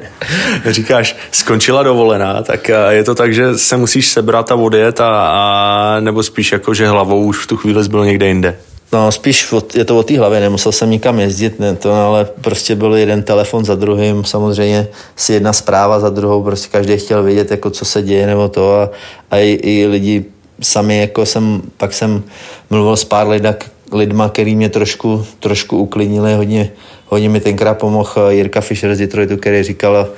Říkáš, 0.70 1.16
skončila 1.30 1.82
dovolená, 1.82 2.42
tak 2.42 2.70
eh, 2.70 2.94
je 2.94 3.04
to 3.04 3.14
tak, 3.14 3.34
že 3.34 3.58
se 3.58 3.76
musíš 3.76 4.08
sebrat 4.08 4.52
a 4.52 4.54
odjet 4.54 5.00
a, 5.00 5.26
a 5.26 6.00
nebo 6.00 6.22
spíš 6.22 6.52
jako, 6.52 6.74
že 6.74 6.88
hlavou 6.88 7.24
už 7.24 7.38
v 7.38 7.46
tu 7.46 7.56
chvíli 7.56 7.88
byl 7.88 8.04
někde 8.04 8.26
jinde? 8.26 8.56
No 8.94 9.12
spíš 9.12 9.54
je 9.74 9.84
to 9.84 9.98
o 9.98 10.02
té 10.02 10.18
hlavě, 10.18 10.40
nemusel 10.40 10.72
jsem 10.72 10.90
nikam 10.90 11.20
jezdit, 11.20 11.60
ne, 11.60 11.76
to, 11.76 11.92
ale 11.92 12.24
prostě 12.40 12.74
byl 12.74 12.94
jeden 12.94 13.22
telefon 13.22 13.64
za 13.64 13.74
druhým, 13.74 14.24
samozřejmě 14.24 14.88
si 15.16 15.32
jedna 15.32 15.52
zpráva 15.52 16.00
za 16.00 16.10
druhou, 16.10 16.42
prostě 16.42 16.68
každý 16.70 16.96
chtěl 16.96 17.22
vědět, 17.22 17.50
jako 17.50 17.70
co 17.70 17.84
se 17.84 18.02
děje 18.02 18.26
nebo 18.26 18.48
to 18.48 18.80
a, 18.80 18.90
a 19.30 19.38
i, 19.38 19.58
i 19.62 19.86
lidi 19.86 20.24
sami, 20.62 20.98
jako 20.98 21.26
jsem, 21.26 21.62
pak 21.76 21.92
jsem 21.92 22.22
mluvil 22.70 22.96
s 22.96 23.04
pár 23.04 23.28
lidma, 23.28 23.54
lidma, 23.92 24.28
který 24.28 24.56
mě 24.56 24.68
trošku, 24.68 25.26
trošku 25.40 25.78
uklidnili, 25.78 26.34
hodně, 26.34 26.70
hodně 27.06 27.28
mi 27.28 27.40
tenkrát 27.40 27.74
pomohl 27.74 28.30
Jirka 28.30 28.60
Fischer 28.60 28.94
z 28.94 28.98
Detroitu, 28.98 29.36
který 29.36 29.62
říkal, 29.62 30.08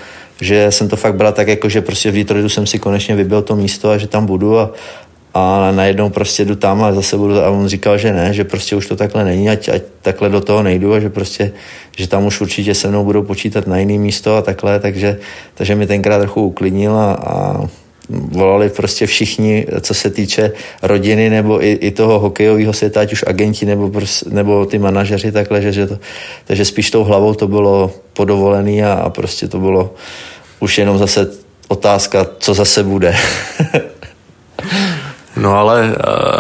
že 0.41 0.73
jsem 0.73 0.89
to 0.89 0.97
fakt 0.97 1.15
bral 1.15 1.33
tak, 1.33 1.49
jako 1.49 1.69
že 1.69 1.81
prostě 1.81 2.11
v 2.11 2.15
Detroitu 2.15 2.49
jsem 2.49 2.67
si 2.67 2.79
konečně 2.79 3.17
vybil 3.17 3.43
to 3.43 3.57
místo 3.57 3.91
a 3.91 3.99
že 3.99 4.07
tam 4.07 4.27
budu 4.27 4.59
a, 4.59 4.71
a 5.37 5.73
najednou 5.73 6.11
prostě 6.11 6.45
jdu 6.45 6.57
tam 6.57 6.85
a 6.85 6.93
zase 6.93 7.17
budu, 7.17 7.41
a 7.41 7.51
on 7.51 7.69
říkal, 7.69 7.99
že 7.99 8.13
ne, 8.13 8.35
že 8.35 8.45
prostě 8.45 8.77
už 8.77 8.87
to 8.87 8.97
takhle 8.97 9.25
není, 9.25 9.51
ať, 9.51 9.69
ať 9.69 9.83
takhle 10.03 10.29
do 10.29 10.41
toho 10.41 10.63
nejdu 10.63 10.95
a 10.95 11.01
že 11.01 11.11
prostě, 11.11 11.53
že 11.97 12.09
tam 12.09 12.27
už 12.27 12.41
určitě 12.41 12.75
se 12.75 12.89
mnou 12.89 13.05
budou 13.05 13.23
počítat 13.23 13.67
na 13.67 13.79
jiné 13.79 13.99
místo 13.99 14.37
a 14.37 14.43
takhle, 14.43 14.81
takže, 14.81 15.19
takže 15.55 15.75
mi 15.75 15.87
tenkrát 15.87 16.19
trochu 16.19 16.43
uklidnil 16.43 16.97
a, 16.97 17.15
a 17.15 17.65
volali 18.09 18.69
prostě 18.69 19.07
všichni, 19.07 19.67
co 19.81 19.95
se 19.95 20.11
týče 20.11 20.53
rodiny 20.83 21.31
nebo 21.31 21.65
i, 21.65 21.73
i 21.73 21.91
toho 21.91 22.19
hokejového 22.19 22.73
světa, 22.73 23.01
ať 23.01 23.13
už 23.13 23.25
agenti 23.27 23.67
nebo, 23.67 23.93
nebo 24.31 24.67
ty 24.67 24.79
manažeři 24.79 25.33
takhle, 25.33 25.63
že, 25.63 25.73
že 25.73 25.87
to, 25.87 25.99
takže 26.45 26.65
spíš 26.65 26.91
tou 26.91 27.05
hlavou 27.05 27.35
to 27.35 27.49
bylo 27.49 27.91
podovolený 28.13 28.83
a, 28.83 28.93
a 28.93 29.11
prostě 29.11 29.49
to 29.49 29.59
bylo 29.59 29.95
už 30.61 30.79
jenom 30.79 30.99
zase 30.99 31.31
otázka, 31.69 32.27
co 32.39 32.55
zase 32.55 32.83
bude. 32.83 33.15
No 35.37 35.59
ale 35.59 35.85
uh, 35.87 35.93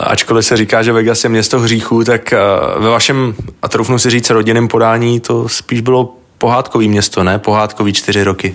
ačkoliv 0.02 0.46
se 0.46 0.56
říká, 0.56 0.82
že 0.82 0.92
Vegas 0.92 1.24
je 1.24 1.30
město 1.30 1.60
hříchů, 1.60 2.04
tak 2.04 2.34
uh, 2.76 2.82
ve 2.82 2.88
vašem, 2.88 3.34
a 3.62 3.68
troufnu 3.68 3.98
si 3.98 4.10
říct, 4.10 4.30
rodinném 4.30 4.68
podání 4.68 5.20
to 5.20 5.48
spíš 5.48 5.80
bylo 5.80 6.14
pohádkový 6.38 6.88
město, 6.88 7.24
ne? 7.24 7.38
Pohádkový 7.38 7.92
čtyři 7.92 8.24
roky. 8.24 8.54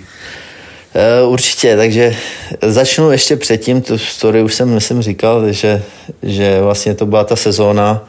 Uh, 1.22 1.32
určitě, 1.32 1.76
takže 1.76 2.16
začnu 2.62 3.10
ještě 3.10 3.36
předtím, 3.36 3.82
tu 3.82 3.98
story 3.98 4.42
už 4.42 4.54
jsem, 4.54 4.74
myslím, 4.74 5.02
říkal, 5.02 5.52
že, 5.52 5.82
že 6.22 6.60
vlastně 6.60 6.94
to 6.94 7.06
byla 7.06 7.24
ta 7.24 7.36
sezóna, 7.36 8.04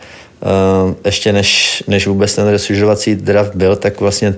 ještě 1.06 1.34
než, 1.34 1.84
než 1.88 2.08
vůbec 2.08 2.36
ten 2.36 2.48
resužovací 2.48 3.15
draft 3.15 3.56
byl, 3.56 3.76
tak 3.76 4.00
vlastně 4.00 4.36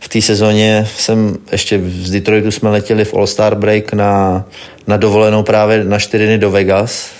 v 0.00 0.08
té 0.08 0.22
sezóně 0.22 0.88
jsem 0.96 1.36
ještě 1.52 1.80
z 2.02 2.10
Detroitu 2.10 2.50
jsme 2.50 2.70
letěli 2.70 3.04
v 3.04 3.14
All-Star 3.14 3.54
Break 3.54 3.92
na, 3.92 4.44
na 4.86 4.96
dovolenou 4.96 5.42
právě 5.42 5.84
na 5.84 5.98
čtyři 5.98 6.26
dny 6.26 6.38
do 6.38 6.50
Vegas 6.50 7.10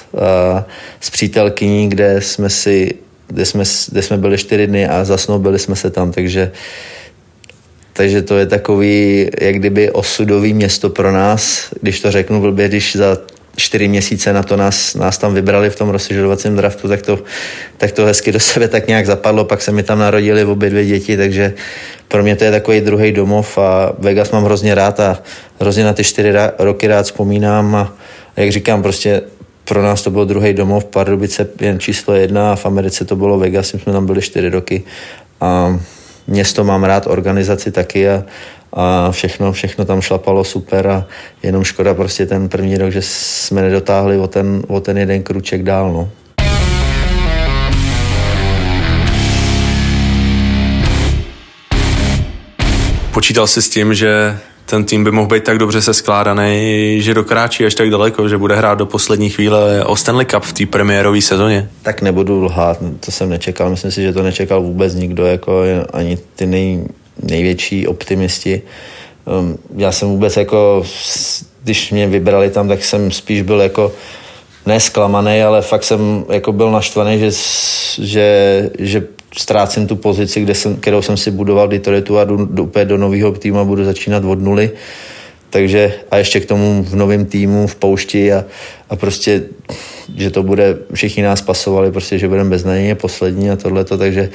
s 1.01 1.11
přítelkyní, 1.11 1.89
kde 1.89 2.21
jsme 2.21 2.51
si 2.51 2.95
kde 3.33 3.47
jsme, 3.47 3.65
kde 3.91 4.03
jsme 4.03 4.17
byli 4.17 4.39
čtyři 4.39 4.67
dny 4.67 4.89
a 4.89 5.05
zasnoubili 5.05 5.59
jsme 5.59 5.77
se 5.77 5.91
tam, 5.91 6.13
takže 6.13 6.53
takže 7.93 8.23
to 8.23 8.39
je 8.39 8.47
takový, 8.47 9.29
jak 9.41 9.55
kdyby 9.55 9.91
osudový 9.91 10.55
město 10.55 10.91
pro 10.91 11.13
nás, 11.13 11.69
když 11.81 12.01
to 12.01 12.11
řeknu 12.11 12.41
blbě, 12.41 12.69
když 12.69 12.97
za 12.97 13.19
čtyři 13.57 13.89
měsíce 13.89 14.33
na 14.33 14.43
to 14.43 14.57
nás, 14.57 14.95
nás 14.95 15.19
tam 15.19 15.35
vybrali 15.35 15.71
v 15.71 15.77
tom 15.77 15.89
rozšiřovacím 15.89 16.57
draftu, 16.57 16.89
tak 16.89 17.03
to, 17.03 17.19
tak 17.77 17.93
to 17.93 18.05
hezky 18.05 18.33
do 18.33 18.41
sebe 18.41 18.69
tak 18.69 18.89
nějak 18.89 19.07
zapadlo, 19.07 19.45
pak 19.45 19.63
se 19.63 19.73
mi 19.73 19.83
tam 19.83 19.99
narodili 19.99 20.45
obě 20.45 20.71
dvě 20.71 20.85
děti, 20.85 21.17
takže 21.17 21.55
pro 22.09 22.23
mě 22.23 22.37
to 22.37 22.45
je 22.45 22.51
takový 22.51 22.81
druhý 22.81 23.13
domov 23.13 23.59
a 23.59 23.93
Vegas 23.99 24.31
mám 24.31 24.45
hrozně 24.45 24.75
rád 24.75 25.01
a 25.01 25.23
hrozně 25.61 25.85
na 25.85 25.93
ty 25.93 26.05
čtyři 26.05 26.33
roky 26.59 26.87
rád 26.87 27.03
vzpomínám 27.03 27.75
a 27.75 27.93
jak 28.37 28.53
říkám, 28.53 28.83
prostě 28.83 29.23
pro 29.65 29.83
nás 29.83 30.03
to 30.03 30.11
byl 30.11 30.25
druhý 30.25 30.55
domov, 30.55 30.85
Pardubice 30.85 31.49
jen 31.61 31.81
číslo 31.81 32.15
jedna 32.15 32.53
a 32.53 32.57
v 32.57 32.67
Americe 32.67 33.05
to 33.05 33.17
bylo 33.17 33.39
Vegas, 33.39 33.69
jsme 33.69 33.93
tam 33.93 34.07
byli 34.07 34.23
čtyři 34.23 34.49
roky 34.49 34.83
a 35.41 35.79
město 36.27 36.65
mám 36.65 36.85
rád, 36.85 37.07
organizaci 37.07 37.71
taky 37.71 38.09
a, 38.09 38.25
a 38.73 39.11
všechno, 39.11 39.53
všechno 39.53 39.85
tam 39.85 40.01
šlapalo 40.01 40.45
super 40.45 40.87
a 40.87 41.07
jenom 41.43 41.65
škoda 41.65 41.95
prostě 41.95 42.27
ten 42.27 42.49
první 42.49 42.77
rok, 42.77 42.91
že 42.91 43.03
jsme 43.03 43.63
nedotáhli 43.63 44.19
o 44.19 44.27
ten, 44.27 44.63
o 44.69 44.81
ten 44.81 44.99
jeden 44.99 45.23
kruček 45.23 45.63
dál. 45.63 45.93
No. 45.93 46.11
Počítal 53.13 53.47
jsi 53.47 53.63
s 53.63 53.69
tím, 53.69 53.95
že 53.95 54.39
ten 54.73 54.85
tým 54.85 55.05
by 55.05 55.11
mohl 55.11 55.27
být 55.27 55.45
tak 55.45 55.59
dobře 55.59 55.83
se 55.83 55.95
skládaný, 55.95 56.97
že 57.03 57.15
dokráčí 57.15 57.67
až 57.67 57.75
tak 57.75 57.91
daleko, 57.91 58.29
že 58.29 58.39
bude 58.39 58.57
hrát 58.57 58.79
do 58.79 58.87
poslední 58.87 59.31
chvíle 59.31 59.85
o 59.85 59.97
Stanley 59.97 60.27
Cup 60.27 60.43
v 60.43 60.53
té 60.53 60.67
premiérové 60.67 61.21
sezóně? 61.21 61.69
Tak 61.83 62.03
nebudu 62.03 62.45
lhát, 62.45 62.79
to 63.05 63.11
jsem 63.11 63.29
nečekal. 63.29 63.71
Myslím 63.71 63.91
si, 63.91 64.03
že 64.03 64.13
to 64.13 64.23
nečekal 64.23 64.63
vůbec 64.63 64.95
nikdo, 64.95 65.27
jako 65.27 65.63
ani 65.93 66.19
ty 66.37 66.47
nej, 66.47 66.85
největší 67.23 67.87
optimisti. 67.87 68.63
Um, 69.25 69.59
já 69.77 69.93
jsem 69.93 70.09
vůbec 70.09 70.37
jako, 70.37 70.85
když 71.63 71.91
mě 71.91 72.07
vybrali 72.07 72.51
tam, 72.51 72.69
tak 72.69 72.85
jsem 72.85 73.11
spíš 73.11 73.43
byl 73.43 73.61
jako 73.61 73.93
nesklamaný, 74.67 75.43
ale 75.43 75.63
fakt 75.63 75.85
jsem 75.85 76.25
jako 76.33 76.53
byl 76.53 76.71
naštvaný, 76.71 77.19
že, 77.19 77.31
že, 77.99 78.71
že 78.79 79.07
ztrácím 79.37 79.87
tu 79.87 79.97
pozici, 79.97 80.41
kde 80.41 80.55
jsem, 80.55 80.77
kterou 80.77 81.03
jsem 81.03 81.17
si 81.17 81.31
budoval 81.31 81.67
v 81.67 81.71
Detroitu 81.71 82.19
a 82.19 82.25
jdu, 82.25 82.49
jdu 82.51 82.65
opět 82.65 82.85
do 82.85 82.99
nového 82.99 83.33
týmu 83.33 83.59
a 83.59 83.65
budu 83.65 83.85
začínat 83.85 84.25
od 84.25 84.41
nuly. 84.41 84.71
Takže 85.51 85.95
a 86.11 86.17
ještě 86.17 86.41
k 86.41 86.47
tomu 86.47 86.83
v 86.83 86.95
novém 86.95 87.27
týmu, 87.27 87.67
v 87.67 87.75
poušti 87.75 88.33
a, 88.33 88.45
a 88.91 88.97
prostě, 88.97 89.43
že 90.17 90.31
to 90.31 90.43
bude, 90.43 90.77
všichni 90.95 91.23
nás 91.23 91.43
pasovali, 91.43 91.93
prostě, 91.93 92.19
že 92.19 92.29
budeme 92.29 92.51
beznadějně 92.51 92.95
poslední 92.95 93.51
a 93.51 93.57
tohleto, 93.57 93.99
takže 93.99 94.31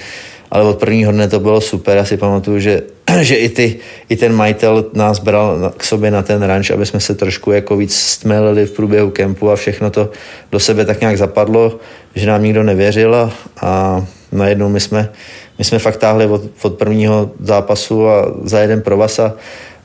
ale 0.52 0.64
od 0.64 0.80
prvního 0.80 1.12
dne 1.12 1.28
to 1.28 1.40
bylo 1.40 1.62
super. 1.62 1.98
Já 1.98 2.06
si 2.06 2.18
pamatuju, 2.18 2.60
že, 2.60 2.82
že 3.22 3.36
i, 3.36 3.50
ty, 3.50 3.80
i 4.10 4.16
ten 4.16 4.34
majitel 4.34 4.86
nás 4.94 5.20
bral 5.20 5.74
k 5.78 5.84
sobě 5.84 6.12
na 6.12 6.22
ten 6.22 6.44
ranč, 6.44 6.70
aby 6.70 6.86
jsme 6.86 7.00
se 7.00 7.16
trošku 7.16 7.52
jako 7.52 7.78
víc 7.78 7.96
stmelili 7.96 8.66
v 8.66 8.72
průběhu 8.72 9.10
kempu 9.10 9.52
a 9.52 9.56
všechno 9.56 9.90
to 9.90 10.10
do 10.52 10.60
sebe 10.60 10.86
tak 10.86 11.02
nějak 11.02 11.18
zapadlo, 11.18 11.80
že 12.16 12.28
nám 12.28 12.44
nikdo 12.44 12.64
nevěřil 12.64 13.16
a, 13.16 13.32
a 13.62 14.06
najednou 14.32 14.70
my 14.70 14.80
jsme, 14.80 15.10
my 15.58 15.64
jsme 15.64 15.80
fakt 15.80 15.98
táhli 15.98 16.26
od, 16.26 16.42
od 16.62 16.74
prvního 16.74 17.32
zápasu 17.40 18.10
a 18.10 18.32
za 18.44 18.60
jeden 18.60 18.82
provaz 18.82 19.20
a, 19.20 19.34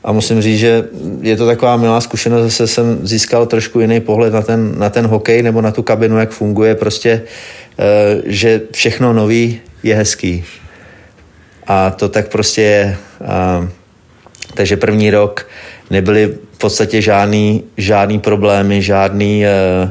a 0.03 0.11
musím 0.11 0.41
říct, 0.41 0.59
že 0.59 0.83
je 1.21 1.37
to 1.37 1.45
taková 1.45 1.77
milá 1.77 2.01
zkušenost, 2.01 2.43
zase 2.43 2.67
jsem 2.67 3.07
získal 3.07 3.45
trošku 3.45 3.79
jiný 3.79 3.99
pohled 3.99 4.33
na 4.33 4.41
ten, 4.41 4.79
na 4.79 4.89
ten 4.89 5.07
hokej 5.07 5.43
nebo 5.43 5.61
na 5.61 5.71
tu 5.71 5.83
kabinu, 5.83 6.17
jak 6.17 6.31
funguje, 6.31 6.75
prostě, 6.75 7.21
eh, 7.79 8.21
že 8.25 8.61
všechno 8.71 9.13
nový 9.13 9.59
je 9.83 9.95
hezký. 9.95 10.45
A 11.67 11.89
to 11.91 12.09
tak 12.09 12.27
prostě 12.27 12.61
je. 12.61 12.97
A, 13.25 13.67
takže 14.53 14.77
první 14.77 15.11
rok 15.11 15.47
nebyly 15.89 16.37
v 16.51 16.57
podstatě 16.57 17.01
žádný, 17.01 17.63
žádný 17.77 18.19
problémy, 18.19 18.81
žádný 18.81 19.45
uh, 19.45 19.89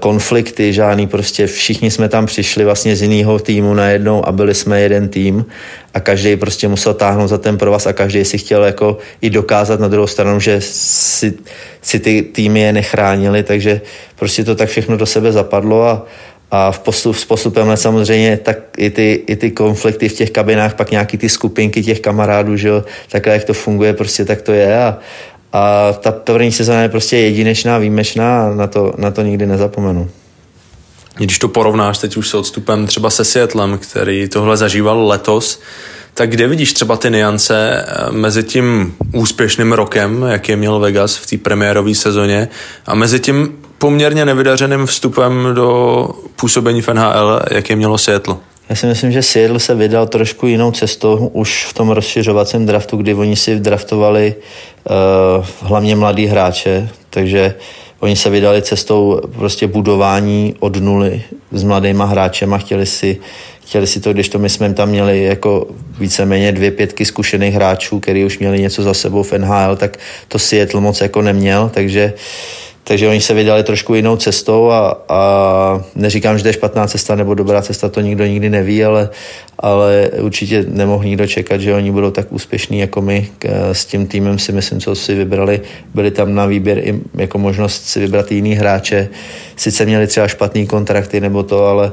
konflikty, 0.00 0.72
žádný 0.72 1.06
prostě 1.06 1.46
všichni 1.46 1.90
jsme 1.90 2.08
tam 2.08 2.26
přišli 2.26 2.64
vlastně 2.64 2.96
z 2.96 3.02
jiného 3.02 3.38
týmu 3.38 3.74
najednou 3.74 4.28
a 4.28 4.32
byli 4.32 4.54
jsme 4.54 4.80
jeden 4.80 5.08
tým 5.08 5.46
a 5.94 6.00
každý 6.00 6.36
prostě 6.36 6.68
musel 6.68 6.94
táhnout 6.94 7.28
za 7.28 7.38
ten 7.38 7.58
provaz 7.58 7.86
a 7.86 7.92
každý 7.92 8.24
si 8.24 8.38
chtěl 8.38 8.64
jako 8.64 8.98
i 9.20 9.30
dokázat 9.30 9.80
na 9.80 9.88
druhou 9.88 10.06
stranu, 10.06 10.40
že 10.40 10.60
si, 10.60 11.34
si 11.82 11.98
ty 11.98 12.22
týmy 12.22 12.60
je 12.60 12.72
nechránili, 12.72 13.42
takže 13.42 13.80
prostě 14.16 14.44
to 14.44 14.54
tak 14.54 14.68
všechno 14.68 14.96
do 14.96 15.06
sebe 15.06 15.32
zapadlo 15.32 15.82
a, 15.82 16.06
a 16.50 16.72
v 16.72 16.78
postup, 16.78 17.16
s 17.16 17.24
postupem 17.24 17.76
samozřejmě 17.76 18.36
tak 18.42 18.58
i 18.76 18.90
ty, 18.90 19.24
i 19.26 19.36
ty 19.36 19.50
konflikty 19.50 20.08
v 20.08 20.12
těch 20.12 20.30
kabinách, 20.30 20.74
pak 20.74 20.90
nějaký 20.90 21.18
ty 21.18 21.28
skupinky 21.28 21.82
těch 21.82 22.00
kamarádů, 22.00 22.56
že 22.56 22.68
jo, 22.68 22.84
takhle 23.10 23.32
jak 23.32 23.44
to 23.44 23.54
funguje, 23.54 23.92
prostě 23.92 24.24
tak 24.24 24.42
to 24.42 24.52
je 24.52 24.78
a, 24.78 24.98
a 25.52 25.92
ta 25.92 26.12
první 26.12 26.52
sezóna 26.52 26.82
je 26.82 26.88
prostě 26.88 27.16
jedinečná, 27.16 27.78
výjimečná 27.78 28.46
a 28.46 28.54
na 28.54 28.66
to, 28.66 28.92
na 28.98 29.10
to 29.10 29.22
nikdy 29.22 29.46
nezapomenu. 29.46 30.10
Když 31.16 31.38
to 31.38 31.48
porovnáš 31.48 31.98
teď 31.98 32.16
už 32.16 32.28
s 32.28 32.34
odstupem 32.34 32.86
třeba 32.86 33.10
se 33.10 33.24
Seattlem, 33.24 33.78
který 33.78 34.28
tohle 34.28 34.56
zažíval 34.56 35.06
letos, 35.06 35.60
tak 36.14 36.30
kde 36.30 36.48
vidíš 36.48 36.72
třeba 36.72 36.96
ty 36.96 37.10
niance 37.10 37.84
eh, 37.86 38.12
mezi 38.12 38.42
tím 38.42 38.94
úspěšným 39.12 39.72
rokem, 39.72 40.22
jak 40.22 40.48
je 40.48 40.56
měl 40.56 40.78
Vegas 40.78 41.16
v 41.16 41.26
té 41.26 41.38
premiérové 41.38 41.94
sezóně, 41.94 42.48
a 42.86 42.94
mezi 42.94 43.20
tím 43.20 43.58
poměrně 43.78 44.24
nevydařeným 44.24 44.86
vstupem 44.86 45.48
do 45.54 46.08
působení 46.36 46.82
v 46.82 46.88
NHL, 46.88 47.40
jak 47.50 47.70
je 47.70 47.76
mělo 47.76 47.98
Seattle? 47.98 48.36
Já 48.72 48.76
si 48.76 48.86
myslím, 48.86 49.12
že 49.12 49.22
Seattle 49.22 49.60
se 49.60 49.74
vydal 49.74 50.06
trošku 50.06 50.46
jinou 50.46 50.72
cestou 50.72 51.30
už 51.32 51.64
v 51.64 51.72
tom 51.72 51.90
rozšiřovacím 51.90 52.66
draftu, 52.66 52.96
kdy 52.96 53.14
oni 53.14 53.36
si 53.36 53.60
draftovali 53.60 54.34
uh, 54.90 55.46
hlavně 55.60 55.96
mladý 55.96 56.26
hráče, 56.26 56.88
takže 57.10 57.54
oni 58.00 58.16
se 58.16 58.30
vydali 58.30 58.62
cestou 58.62 59.20
prostě 59.36 59.66
budování 59.66 60.54
od 60.60 60.76
nuly 60.76 61.22
s 61.50 61.62
mladýma 61.62 62.04
hráčema, 62.04 62.58
chtěli 62.58 62.86
si, 62.86 63.20
chtěli 63.66 63.86
si 63.86 64.00
to, 64.00 64.12
když 64.12 64.28
to 64.28 64.38
my 64.38 64.48
jsme 64.48 64.74
tam 64.74 64.88
měli 64.88 65.22
jako 65.22 65.66
víceméně 65.98 66.52
dvě 66.52 66.70
pětky 66.70 67.04
zkušených 67.04 67.54
hráčů, 67.54 68.00
který 68.00 68.24
už 68.24 68.38
měli 68.38 68.60
něco 68.60 68.82
za 68.82 68.94
sebou 68.94 69.22
v 69.22 69.32
NHL, 69.32 69.76
tak 69.76 69.98
to 70.28 70.38
Seattle 70.38 70.80
moc 70.80 71.00
jako 71.00 71.22
neměl, 71.22 71.70
takže 71.74 72.12
uh, 72.16 72.61
takže 72.92 73.08
oni 73.08 73.20
se 73.20 73.34
vydali 73.34 73.62
trošku 73.62 73.94
jinou 73.94 74.16
cestou 74.16 74.70
a, 74.70 75.02
a 75.08 75.84
neříkám, 75.94 76.36
že 76.38 76.42
to 76.42 76.48
je 76.48 76.52
špatná 76.52 76.86
cesta 76.86 77.14
nebo 77.14 77.34
dobrá 77.34 77.62
cesta, 77.62 77.88
to 77.88 78.00
nikdo 78.00 78.26
nikdy 78.26 78.50
neví, 78.50 78.84
ale, 78.84 79.08
ale 79.58 80.10
určitě 80.20 80.64
nemohl 80.68 81.04
nikdo 81.04 81.26
čekat, 81.26 81.60
že 81.60 81.74
oni 81.74 81.90
budou 81.90 82.10
tak 82.10 82.32
úspěšní 82.32 82.78
jako 82.78 83.02
my. 83.02 83.28
S 83.72 83.84
tím 83.84 84.06
týmem 84.06 84.38
si 84.38 84.52
myslím, 84.52 84.80
co 84.80 84.94
si 84.94 85.14
vybrali. 85.14 85.60
Byli 85.94 86.10
tam 86.10 86.34
na 86.34 86.46
výběr 86.46 86.78
i 86.78 87.00
jako 87.14 87.38
možnost 87.38 87.86
si 87.86 88.00
vybrat 88.00 88.32
jiný 88.32 88.54
hráče. 88.54 89.08
Sice 89.56 89.84
měli 89.84 90.06
třeba 90.06 90.28
špatný 90.28 90.66
kontrakty 90.66 91.20
nebo 91.20 91.42
to, 91.42 91.66
ale, 91.66 91.92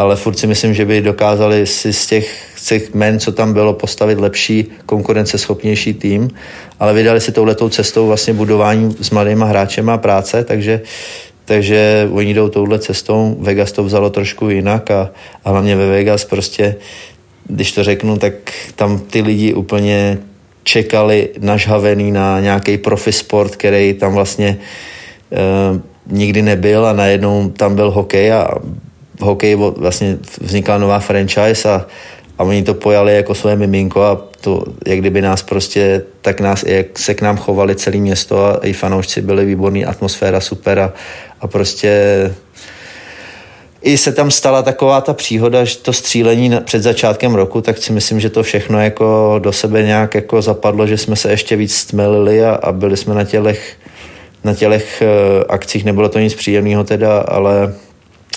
ale 0.00 0.16
furt 0.16 0.38
si 0.38 0.46
myslím, 0.46 0.74
že 0.74 0.84
by 0.84 1.00
dokázali 1.00 1.66
si 1.66 1.92
z 1.92 2.06
těch, 2.06 2.56
těch 2.68 2.94
men, 2.94 3.20
co 3.20 3.32
tam 3.32 3.52
bylo, 3.52 3.72
postavit 3.72 4.18
lepší, 4.18 4.66
konkurenceschopnější 4.86 5.94
tým, 5.94 6.30
ale 6.80 6.94
vydali 6.94 7.20
si 7.20 7.32
touhletou 7.32 7.68
cestou 7.68 8.06
vlastně 8.06 8.32
budování 8.32 8.96
s 9.00 9.10
mladýma 9.10 9.46
hráčema 9.46 9.98
práce, 9.98 10.44
takže 10.44 10.80
takže 11.44 12.08
oni 12.12 12.34
jdou 12.34 12.48
touhle 12.48 12.78
cestou. 12.78 13.36
Vegas 13.40 13.72
to 13.72 13.84
vzalo 13.84 14.10
trošku 14.10 14.48
jinak 14.48 14.90
a, 14.90 15.10
a 15.44 15.50
hlavně 15.50 15.76
ve 15.76 15.86
Vegas 15.86 16.24
prostě, 16.24 16.74
když 17.44 17.72
to 17.72 17.84
řeknu, 17.84 18.18
tak 18.18 18.32
tam 18.76 18.98
ty 18.98 19.20
lidi 19.20 19.54
úplně 19.54 20.18
čekali 20.62 21.28
nažhavený 21.40 22.12
na 22.12 22.40
nějaký 22.40 22.78
profi 22.78 23.12
sport, 23.12 23.56
který 23.56 23.94
tam 23.94 24.14
vlastně 24.14 24.58
e, 25.32 25.80
nikdy 26.06 26.42
nebyl 26.42 26.86
a 26.86 26.92
najednou 26.92 27.48
tam 27.48 27.74
byl 27.74 27.90
hokej 27.90 28.32
a 28.32 28.48
v 29.20 29.22
hokeji 29.22 29.54
vlastně 29.54 30.18
vznikla 30.40 30.78
nová 30.78 30.98
franchise 30.98 31.68
a, 31.68 31.86
a 32.38 32.44
oni 32.44 32.62
to 32.62 32.74
pojali 32.74 33.16
jako 33.16 33.34
své 33.34 33.56
miminko 33.56 34.02
a 34.02 34.20
to, 34.40 34.64
jak 34.86 34.98
kdyby 34.98 35.22
nás 35.22 35.42
prostě, 35.42 36.02
tak 36.20 36.40
nás, 36.40 36.64
jak 36.66 36.98
se 36.98 37.14
k 37.14 37.22
nám 37.22 37.36
chovali 37.36 37.76
celé 37.76 37.96
město 37.96 38.44
a 38.44 38.60
i 38.62 38.72
fanoušci 38.72 39.22
byli 39.22 39.44
výborný, 39.44 39.84
atmosféra 39.84 40.40
super 40.40 40.78
a, 40.78 40.92
a 41.40 41.46
prostě 41.46 42.30
i 43.82 43.98
se 43.98 44.12
tam 44.12 44.30
stala 44.30 44.62
taková 44.62 45.00
ta 45.00 45.14
příhoda, 45.14 45.64
že 45.64 45.78
to 45.78 45.92
střílení 45.92 46.52
před 46.64 46.82
začátkem 46.82 47.34
roku, 47.34 47.60
tak 47.60 47.78
si 47.78 47.92
myslím, 47.92 48.20
že 48.20 48.30
to 48.30 48.42
všechno 48.42 48.80
jako 48.80 49.36
do 49.38 49.52
sebe 49.52 49.82
nějak 49.82 50.14
jako 50.14 50.42
zapadlo, 50.42 50.86
že 50.86 50.98
jsme 50.98 51.16
se 51.16 51.30
ještě 51.30 51.56
víc 51.56 51.74
stmelili 51.74 52.44
a, 52.44 52.50
a 52.54 52.72
byli 52.72 52.96
jsme 52.96 53.14
na 53.14 53.24
tělech, 53.24 53.76
na 54.44 54.54
tělech 54.54 55.02
uh, 55.02 55.44
akcích, 55.48 55.84
nebylo 55.84 56.08
to 56.08 56.18
nic 56.18 56.34
příjemného 56.34 56.84
teda, 56.84 57.18
ale, 57.18 57.74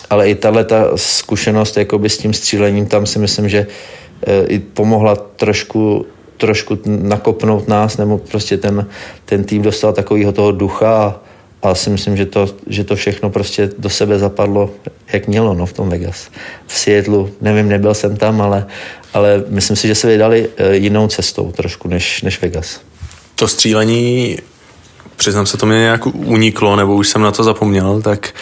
ale 0.09 0.29
i 0.29 0.35
tahle 0.35 0.63
ta 0.63 0.91
zkušenost 0.95 1.77
jakoby 1.77 2.09
s 2.09 2.17
tím 2.17 2.33
střílením 2.33 2.85
tam 2.85 3.05
si 3.05 3.19
myslím, 3.19 3.49
že 3.49 3.67
uh, 3.67 4.33
i 4.47 4.59
pomohla 4.59 5.15
trošku 5.15 6.05
trošku 6.37 6.79
nakopnout 6.85 7.67
nás, 7.67 7.97
nebo 7.97 8.17
prostě 8.17 8.57
ten, 8.57 8.87
ten 9.25 9.43
tým 9.43 9.61
dostal 9.61 9.93
takového 9.93 10.31
toho 10.31 10.51
ducha 10.51 11.05
a, 11.05 11.21
a 11.69 11.75
si 11.75 11.89
myslím, 11.89 12.17
že 12.17 12.25
to, 12.25 12.49
že 12.67 12.83
to 12.83 12.95
všechno 12.95 13.29
prostě 13.29 13.69
do 13.77 13.89
sebe 13.89 14.19
zapadlo, 14.19 14.69
jak 15.13 15.27
mělo 15.27 15.53
no, 15.53 15.65
v 15.65 15.73
tom 15.73 15.89
Vegas. 15.89 16.29
V 16.67 16.79
Seattleu, 16.79 17.29
nevím, 17.41 17.69
nebyl 17.69 17.93
jsem 17.93 18.17
tam, 18.17 18.41
ale, 18.41 18.65
ale 19.13 19.43
myslím 19.47 19.77
si, 19.77 19.87
že 19.87 19.95
se 19.95 20.07
vydali 20.07 20.49
eh, 20.57 20.75
jinou 20.75 21.07
cestou 21.07 21.51
trošku 21.51 21.87
než, 21.87 22.21
než 22.21 22.41
Vegas. 22.41 22.81
To 23.35 23.47
střílení, 23.47 24.37
přiznám 25.15 25.45
se, 25.45 25.57
to 25.57 25.65
mě 25.65 25.77
nějak 25.77 26.05
uniklo, 26.05 26.75
nebo 26.75 26.95
už 26.95 27.07
jsem 27.07 27.21
na 27.21 27.31
to 27.31 27.43
zapomněl, 27.43 28.01
tak 28.01 28.33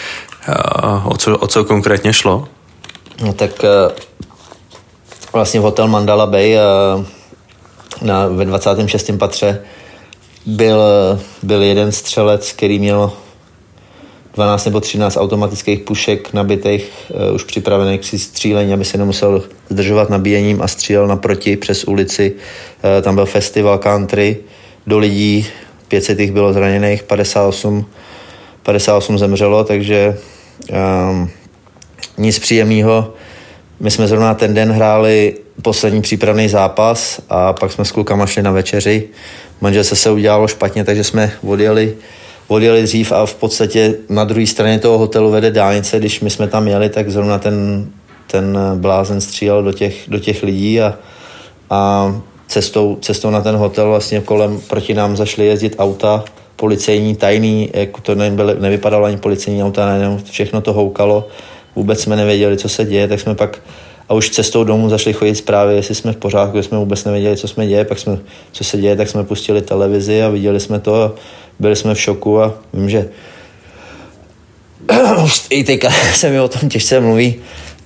o, 1.05 1.17
co, 1.17 1.37
o 1.37 1.47
co 1.47 1.63
konkrétně 1.63 2.13
šlo? 2.13 2.47
No 3.23 3.33
tak 3.33 3.51
uh, 3.63 3.91
vlastně 5.33 5.59
hotel 5.59 5.87
Mandala 5.87 6.25
Bay 6.25 6.55
uh, 6.55 7.05
na, 8.01 8.27
ve 8.27 8.45
26. 8.45 9.11
patře 9.17 9.61
byl, 10.45 10.79
byl 11.43 11.63
jeden 11.63 11.91
střelec, 11.91 12.51
který 12.51 12.79
měl 12.79 13.11
12 14.33 14.65
nebo 14.65 14.79
13 14.79 15.17
automatických 15.17 15.79
pušek 15.79 16.33
nabitých, 16.33 17.11
už 17.33 17.43
připravených 17.43 18.01
k 18.01 18.19
střílení, 18.19 18.73
aby 18.73 18.85
se 18.85 18.97
nemusel 18.97 19.43
zdržovat 19.69 20.09
nabíjením 20.09 20.61
a 20.61 20.67
střílel 20.67 21.07
naproti 21.07 21.57
přes 21.57 21.83
ulici. 21.83 22.35
Tam 23.01 23.15
byl 23.15 23.25
festival 23.25 23.77
country, 23.77 24.37
do 24.87 24.99
lidí, 24.99 25.47
500 25.87 26.19
jich 26.19 26.31
bylo 26.31 26.53
zraněných, 26.53 27.03
58, 27.03 27.85
58 28.63 29.17
zemřelo, 29.17 29.63
takže 29.63 30.17
um, 31.09 31.29
nic 32.17 32.39
příjemného. 32.39 33.13
My 33.79 33.91
jsme 33.91 34.07
zrovna 34.07 34.33
ten 34.33 34.53
den 34.53 34.71
hráli 34.71 35.35
poslední 35.61 36.01
přípravný 36.01 36.49
zápas 36.49 37.21
a 37.29 37.53
pak 37.53 37.71
jsme 37.71 37.85
s 37.85 37.91
klukama 37.91 38.25
šli 38.25 38.43
na 38.43 38.51
večeři 38.51 39.09
manželce 39.61 39.95
se 39.95 40.11
udělalo 40.11 40.47
špatně, 40.47 40.83
takže 40.83 41.03
jsme 41.03 41.31
odjeli, 41.47 41.95
odjeli 42.47 42.83
dřív 42.83 43.11
a 43.11 43.25
v 43.25 43.35
podstatě 43.35 43.95
na 44.09 44.23
druhé 44.23 44.47
straně 44.47 44.79
toho 44.79 44.97
hotelu 44.97 45.31
vede 45.31 45.51
dálnice. 45.51 45.99
Když 45.99 46.21
my 46.21 46.29
jsme 46.29 46.47
tam 46.47 46.67
jeli, 46.67 46.89
tak 46.89 47.11
zrovna 47.11 47.39
ten, 47.39 47.87
ten 48.27 48.57
blázen 48.75 49.21
střílel 49.21 49.63
do 49.63 49.73
těch, 49.73 49.95
do 50.07 50.19
těch 50.19 50.43
lidí 50.43 50.81
a, 50.81 50.97
a 51.69 52.11
cestou, 52.47 52.97
cestou 53.01 53.29
na 53.29 53.41
ten 53.41 53.55
hotel 53.55 53.89
vlastně 53.89 54.21
kolem 54.21 54.61
proti 54.61 54.93
nám 54.93 55.17
zašli 55.17 55.45
jezdit 55.45 55.75
auta, 55.79 56.23
policejní, 56.61 57.15
tajný, 57.15 57.69
jako 57.73 58.01
to 58.01 58.15
nebyly, 58.15 58.55
nevypadalo 58.59 59.05
ani 59.05 59.17
policejní 59.17 59.63
auta, 59.63 59.97
ne, 59.97 60.17
všechno 60.31 60.61
to 60.61 60.73
houkalo, 60.73 61.27
vůbec 61.75 62.01
jsme 62.01 62.15
nevěděli, 62.15 62.57
co 62.57 62.69
se 62.69 62.85
děje, 62.85 63.07
tak 63.07 63.19
jsme 63.19 63.35
pak 63.35 63.61
a 64.09 64.13
už 64.13 64.29
cestou 64.29 64.63
domů 64.63 64.89
zašli 64.89 65.13
chodit 65.13 65.35
zprávy, 65.35 65.75
jestli 65.75 65.95
jsme 65.95 66.13
v 66.13 66.17
pořádku, 66.17 66.63
jsme 66.63 66.77
vůbec 66.77 67.05
nevěděli, 67.05 67.37
co 67.37 67.47
jsme 67.47 67.67
děje, 67.67 67.85
pak 67.85 67.99
jsme, 67.99 68.17
co 68.51 68.63
se 68.63 68.77
děje, 68.77 68.95
tak 68.95 69.09
jsme 69.09 69.23
pustili 69.23 69.61
televizi 69.61 70.23
a 70.23 70.29
viděli 70.29 70.59
jsme 70.59 70.79
to 70.79 71.03
a 71.03 71.11
byli 71.59 71.75
jsme 71.75 71.95
v 71.95 72.01
šoku 72.01 72.41
a 72.41 72.53
vím, 72.73 72.89
že 72.89 73.09
i 75.49 75.63
teďka 75.63 75.89
se 76.13 76.29
mi 76.29 76.39
o 76.39 76.47
tom 76.47 76.69
těžce 76.69 76.99
mluví, 76.99 77.35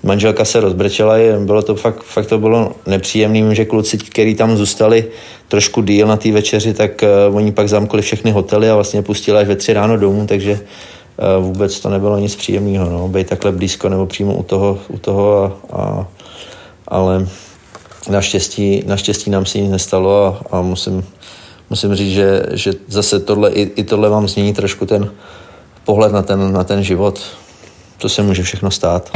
manželka 0.06 0.46
se 0.46 0.60
rozbrečela, 0.60 1.16
bylo 1.40 1.62
to 1.62 1.76
fakt, 1.76 2.04
fakt 2.04 2.28
to 2.28 2.40
bylo 2.40 2.72
nepříjemné, 2.88 3.56
že 3.56 3.66
kluci, 3.66 3.98
kteří 3.98 4.36
tam 4.36 4.58
zůstali 4.58 5.06
trošku 5.48 5.82
díl 5.82 6.08
na 6.08 6.18
té 6.18 6.32
večeři, 6.32 6.74
tak 6.74 7.04
uh, 7.28 7.36
oni 7.36 7.52
pak 7.52 7.70
zamkli 7.70 8.02
všechny 8.02 8.32
hotely 8.32 8.70
a 8.70 8.76
vlastně 8.76 9.02
pustili 9.02 9.38
až 9.38 9.48
ve 9.48 9.56
tři 9.56 9.74
ráno 9.74 9.98
domů, 9.98 10.28
takže 10.28 10.52
uh, 10.52 11.46
vůbec 11.46 11.80
to 11.80 11.90
nebylo 11.90 12.18
nic 12.18 12.36
příjemného, 12.36 12.90
no, 12.90 13.08
být 13.08 13.30
takhle 13.30 13.52
blízko 13.52 13.90
nebo 13.90 14.06
přímo 14.06 14.36
u 14.36 14.44
toho, 14.44 14.80
u 14.88 14.98
toho 14.98 15.58
a, 15.74 15.76
a 15.78 16.08
ale 16.88 17.28
naštěstí, 18.10 18.84
naštěstí 18.86 19.30
nám 19.30 19.46
se 19.46 19.60
nic 19.60 19.72
nestalo 19.72 20.26
a, 20.26 20.58
a 20.58 20.62
musím, 20.62 21.04
musím 21.70 21.96
říct, 21.96 22.14
že, 22.14 22.44
že 22.52 22.74
zase 22.88 23.20
tohle, 23.20 23.52
i, 23.52 23.62
i 23.62 23.84
tohle 23.84 24.10
vám 24.10 24.28
změní 24.28 24.54
trošku 24.54 24.86
ten 24.86 25.12
pohled 25.86 26.12
na 26.12 26.22
ten, 26.22 26.54
na 26.54 26.64
ten 26.64 26.84
život. 26.84 27.22
To 27.98 28.10
se 28.10 28.24
může 28.24 28.44
všechno 28.44 28.72
stát. 28.72 29.12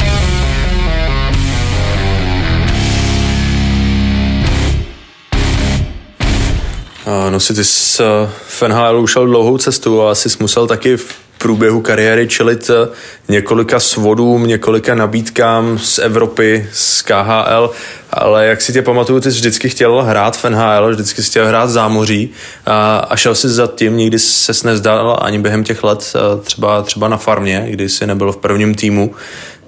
No 7.30 7.40
si 7.40 7.54
ty 7.54 7.64
z 7.64 8.00
v 8.48 8.62
NHL 8.62 9.00
ušel 9.00 9.26
dlouhou 9.26 9.58
cestu 9.58 10.02
a 10.02 10.10
asi 10.10 10.30
jsi 10.30 10.36
musel 10.40 10.66
taky 10.66 10.96
v 10.96 11.14
průběhu 11.40 11.80
kariéry 11.80 12.28
čelit 12.28 12.70
eh, 12.70 12.88
několika 13.28 13.80
svodům, 13.80 14.46
několika 14.46 14.94
nabídkám 14.94 15.78
z 15.78 15.98
Evropy, 15.98 16.68
z 16.72 17.02
KHL, 17.02 17.70
ale 18.10 18.46
jak 18.46 18.60
si 18.60 18.72
tě 18.72 18.82
pamatuju, 18.82 19.20
ty 19.20 19.32
jsi 19.32 19.38
vždycky 19.38 19.68
chtěl 19.68 20.02
hrát 20.02 20.36
v 20.36 20.44
NHL, 20.44 20.90
vždycky 20.90 21.22
jsi 21.22 21.30
chtěl 21.30 21.48
hrát 21.48 21.70
zámoří. 21.70 22.30
A, 22.66 22.98
a 22.98 23.16
šel 23.16 23.34
si 23.34 23.48
za 23.48 23.66
tím, 23.66 23.96
nikdy 23.96 24.18
se 24.18 24.52
nezdal 24.64 25.18
ani 25.22 25.38
během 25.38 25.64
těch 25.64 25.84
let 25.84 26.12
eh, 26.16 26.40
třeba, 26.42 26.82
třeba 26.82 27.08
na 27.08 27.16
farmě, 27.16 27.66
kdy 27.70 27.88
jsi 27.88 28.06
nebyl 28.06 28.32
v 28.32 28.36
prvním 28.36 28.74
týmu, 28.74 29.14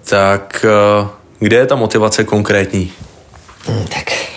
tak 0.05 0.67
eh, 0.69 1.09
kde 1.39 1.57
je 1.57 1.67
ta 1.67 1.75
motivace 1.75 2.25
konkrétní? 2.25 2.93
Hmm, 3.67 3.87
tak 3.87 4.32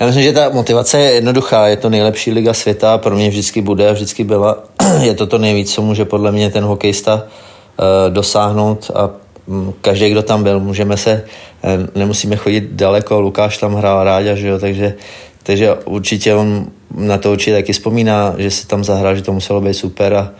já 0.00 0.06
myslím, 0.06 0.22
že 0.22 0.32
ta 0.32 0.48
motivace 0.48 1.00
je 1.00 1.12
jednoduchá. 1.12 1.68
Je 1.68 1.76
to 1.76 1.90
nejlepší 1.90 2.32
liga 2.32 2.54
světa, 2.54 2.98
pro 2.98 3.16
mě 3.16 3.28
vždycky 3.28 3.62
bude 3.62 3.88
a 3.88 3.92
vždycky 3.92 4.24
byla. 4.24 4.58
je 5.00 5.14
to 5.14 5.26
to 5.26 5.38
nejvíc, 5.38 5.74
co 5.74 5.82
může 5.82 6.04
podle 6.04 6.32
mě 6.32 6.50
ten 6.50 6.64
hokejista 6.64 7.14
uh, 7.14 8.14
dosáhnout 8.14 8.90
a 8.94 9.10
um, 9.46 9.74
každý, 9.80 10.10
kdo 10.10 10.22
tam 10.22 10.42
byl, 10.42 10.60
můžeme 10.60 10.96
se, 10.96 11.24
uh, 11.64 11.70
nemusíme 11.94 12.36
chodit 12.36 12.64
daleko, 12.70 13.20
Lukáš 13.20 13.58
tam 13.58 13.74
hrál 13.74 14.04
ráďa, 14.04 14.34
že 14.34 14.48
jo, 14.48 14.58
takže, 14.58 14.94
takže 15.42 15.74
určitě 15.84 16.34
on 16.34 16.66
na 16.96 17.18
to 17.18 17.32
určitě 17.32 17.52
taky 17.52 17.72
vzpomíná, 17.72 18.34
že 18.38 18.50
se 18.50 18.66
tam 18.66 18.84
zahrál, 18.84 19.16
že 19.16 19.22
to 19.22 19.32
muselo 19.32 19.60
být 19.60 19.74
super 19.74 20.14
a, 20.14 20.30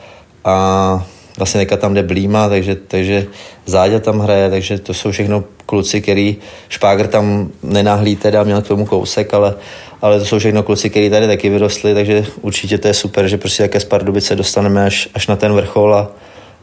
a 0.45 1.07
vlastně 1.39 1.61
teďka 1.61 1.77
tam 1.77 1.95
jde 1.95 2.03
Blíma, 2.03 2.49
takže, 2.49 2.75
takže 2.89 3.27
Záďa 3.67 4.01
tam 4.01 4.19
hraje, 4.19 4.51
takže 4.51 4.79
to 4.79 4.95
jsou 4.95 5.11
všechno 5.11 5.45
kluci, 5.67 6.01
který 6.01 6.37
Špágr 6.69 7.07
tam 7.07 7.51
nenahlí 7.63 8.17
teda, 8.17 8.43
měl 8.43 8.63
k 8.63 8.69
tomu 8.69 8.87
kousek, 8.87 9.35
ale, 9.35 9.55
ale 10.03 10.19
to 10.19 10.25
jsou 10.25 10.39
všechno 10.39 10.63
kluci, 10.63 10.91
který 10.91 11.11
tady 11.11 11.27
taky 11.27 11.49
vyrostli, 11.49 11.95
takže 11.95 12.27
určitě 12.41 12.79
to 12.79 12.89
je 12.89 12.95
super, 12.95 13.29
že 13.29 13.39
prostě 13.39 13.63
také 13.63 13.81
z 13.81 13.85
Pardubice 13.85 14.37
dostaneme 14.37 14.87
až, 14.87 15.09
až 15.15 15.27
na 15.27 15.37
ten 15.37 15.53
vrchol 15.53 15.95
a, 15.95 16.11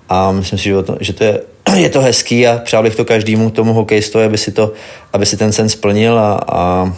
a 0.10 0.32
myslím 0.32 0.60
si, 0.60 0.64
že 0.64 0.84
to, 0.84 0.98
že 1.00 1.14
to 1.14 1.24
je, 1.24 1.42
je 1.76 1.90
to 1.90 2.02
hezký 2.02 2.48
a 2.48 2.58
přál 2.58 2.84
bych 2.84 2.96
to 2.96 3.06
každému 3.06 3.50
tomu 3.50 3.74
hokejistovi, 3.74 4.26
aby 4.26 4.38
si, 4.38 4.52
to, 4.52 4.74
aby 5.14 5.26
si 5.26 5.38
ten 5.38 5.52
sen 5.52 5.70
splnil 5.70 6.20
a, 6.20 6.40
a 6.48 6.94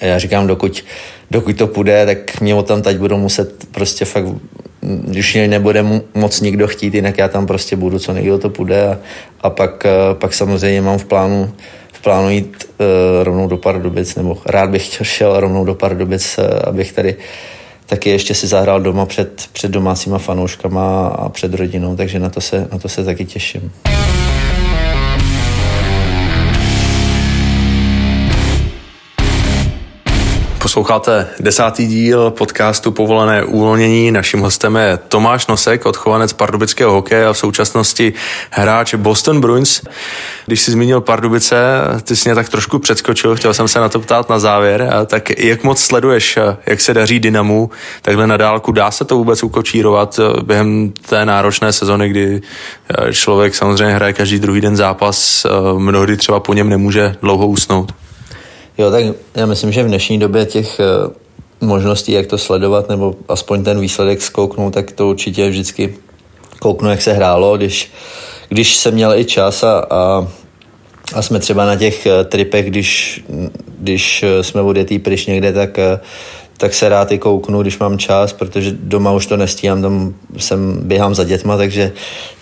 já 0.00 0.18
říkám, 0.18 0.46
dokud, 0.46 0.84
dokud 1.30 1.56
to 1.56 1.66
půjde, 1.66 2.06
tak 2.06 2.40
mě 2.40 2.54
o 2.54 2.62
tam 2.62 2.82
teď 2.82 2.98
budou 2.98 3.16
muset 3.16 3.66
prostě 3.70 4.04
fakt 4.04 4.26
když 5.04 5.34
mě 5.34 5.48
nebude 5.48 5.84
moc 6.14 6.40
nikdo 6.40 6.68
chtít, 6.68 6.94
jinak 6.94 7.18
já 7.18 7.28
tam 7.28 7.46
prostě 7.46 7.76
budu, 7.76 7.98
co 7.98 8.12
někdo 8.12 8.38
to 8.38 8.50
půjde 8.50 8.88
a, 8.88 8.98
a 9.40 9.50
pak, 9.50 9.86
eh, 9.86 10.14
pak 10.14 10.34
samozřejmě 10.34 10.82
mám 10.82 10.98
v 10.98 11.04
plánu, 11.04 11.52
v 11.92 12.02
plánu 12.02 12.30
jít 12.30 12.64
uh, 12.78 12.86
rovnou 13.24 13.48
do 13.48 13.56
Pardubic, 13.56 14.14
nebo 14.14 14.38
rád 14.46 14.70
bych 14.70 14.86
chtěl 14.86 15.04
šel 15.04 15.40
rovnou 15.40 15.64
do 15.64 15.74
Pardubic, 15.74 16.38
uh, 16.38 16.44
abych 16.64 16.92
tady 16.92 17.16
taky 17.86 18.10
ještě 18.10 18.34
si 18.34 18.46
zahrál 18.46 18.80
doma 18.80 19.06
před, 19.06 19.48
před 19.52 19.70
domácíma 19.70 20.18
fanouškama 20.18 21.06
a 21.06 21.28
před 21.28 21.54
rodinou, 21.54 21.96
takže 21.96 22.18
na 22.18 22.30
to 22.30 22.40
se, 22.40 22.68
na 22.72 22.78
to 22.78 22.88
se 22.88 23.04
taky 23.04 23.24
těším. 23.24 23.72
Posloucháte 30.70 31.26
desátý 31.40 31.86
díl 31.86 32.30
podcastu 32.30 32.90
Povolené 32.90 33.44
uvolnění. 33.44 34.10
Naším 34.10 34.40
hostem 34.40 34.76
je 34.76 34.98
Tomáš 35.08 35.46
Nosek, 35.46 35.86
odchovanec 35.86 36.32
pardubického 36.32 36.92
hokeje 36.92 37.26
a 37.26 37.32
v 37.32 37.38
současnosti 37.38 38.12
hráč 38.50 38.94
Boston 38.94 39.40
Bruins. 39.40 39.80
Když 40.46 40.60
jsi 40.60 40.70
zmínil 40.70 41.00
Pardubice, 41.00 41.56
ty 42.02 42.16
jsi 42.16 42.28
mě 42.28 42.34
tak 42.34 42.48
trošku 42.48 42.78
předskočil, 42.78 43.36
chtěl 43.36 43.54
jsem 43.54 43.68
se 43.68 43.80
na 43.80 43.88
to 43.88 44.00
ptát 44.00 44.30
na 44.30 44.38
závěr. 44.38 44.90
Tak 45.06 45.38
jak 45.38 45.64
moc 45.64 45.80
sleduješ, 45.80 46.38
jak 46.66 46.80
se 46.80 46.94
daří 46.94 47.20
Dynamu 47.20 47.70
takhle 48.02 48.26
na 48.26 48.36
dálku? 48.36 48.72
Dá 48.72 48.90
se 48.90 49.04
to 49.04 49.16
vůbec 49.16 49.42
ukočírovat 49.42 50.20
během 50.42 50.92
té 51.08 51.24
náročné 51.26 51.72
sezony, 51.72 52.08
kdy 52.08 52.40
člověk 53.12 53.54
samozřejmě 53.54 53.94
hraje 53.94 54.12
každý 54.12 54.38
druhý 54.38 54.60
den 54.60 54.76
zápas, 54.76 55.46
mnohdy 55.78 56.16
třeba 56.16 56.40
po 56.40 56.54
něm 56.54 56.68
nemůže 56.68 57.16
dlouho 57.22 57.46
usnout? 57.46 57.92
Jo, 58.80 58.90
tak 58.90 59.04
já 59.34 59.46
myslím, 59.46 59.72
že 59.72 59.82
v 59.82 59.88
dnešní 59.88 60.18
době 60.18 60.46
těch 60.46 60.80
eh, 60.80 60.84
možností, 61.60 62.12
jak 62.12 62.26
to 62.26 62.38
sledovat, 62.38 62.88
nebo 62.88 63.14
aspoň 63.28 63.64
ten 63.64 63.80
výsledek 63.80 64.22
zkouknout, 64.22 64.74
tak 64.74 64.92
to 64.92 65.08
určitě 65.08 65.48
vždycky 65.48 65.94
kouknu, 66.60 66.90
jak 66.90 67.02
se 67.02 67.12
hrálo, 67.12 67.56
když, 67.56 67.92
když 68.48 68.76
jsem 68.76 68.94
měl 68.94 69.18
i 69.18 69.24
čas 69.24 69.62
a, 69.62 69.86
a, 69.90 70.28
a 71.14 71.22
jsme 71.22 71.38
třeba 71.38 71.66
na 71.66 71.76
těch 71.76 72.06
eh, 72.06 72.24
tripech, 72.24 72.70
když, 72.70 73.22
když 73.78 74.22
eh, 74.22 74.42
jsme 74.42 74.60
odjetý 74.60 74.98
pryč 74.98 75.26
někde, 75.26 75.52
tak 75.52 75.78
tak 76.60 76.74
se 76.74 76.88
rád 76.88 77.12
i 77.12 77.18
kouknu, 77.18 77.62
když 77.62 77.78
mám 77.78 77.98
čas, 77.98 78.32
protože 78.32 78.72
doma 78.80 79.12
už 79.12 79.26
to 79.26 79.36
nestíhám, 79.36 79.82
tam 79.82 80.14
jsem 80.36 80.80
běhám 80.82 81.14
za 81.14 81.24
dětma, 81.24 81.56
takže, 81.56 81.92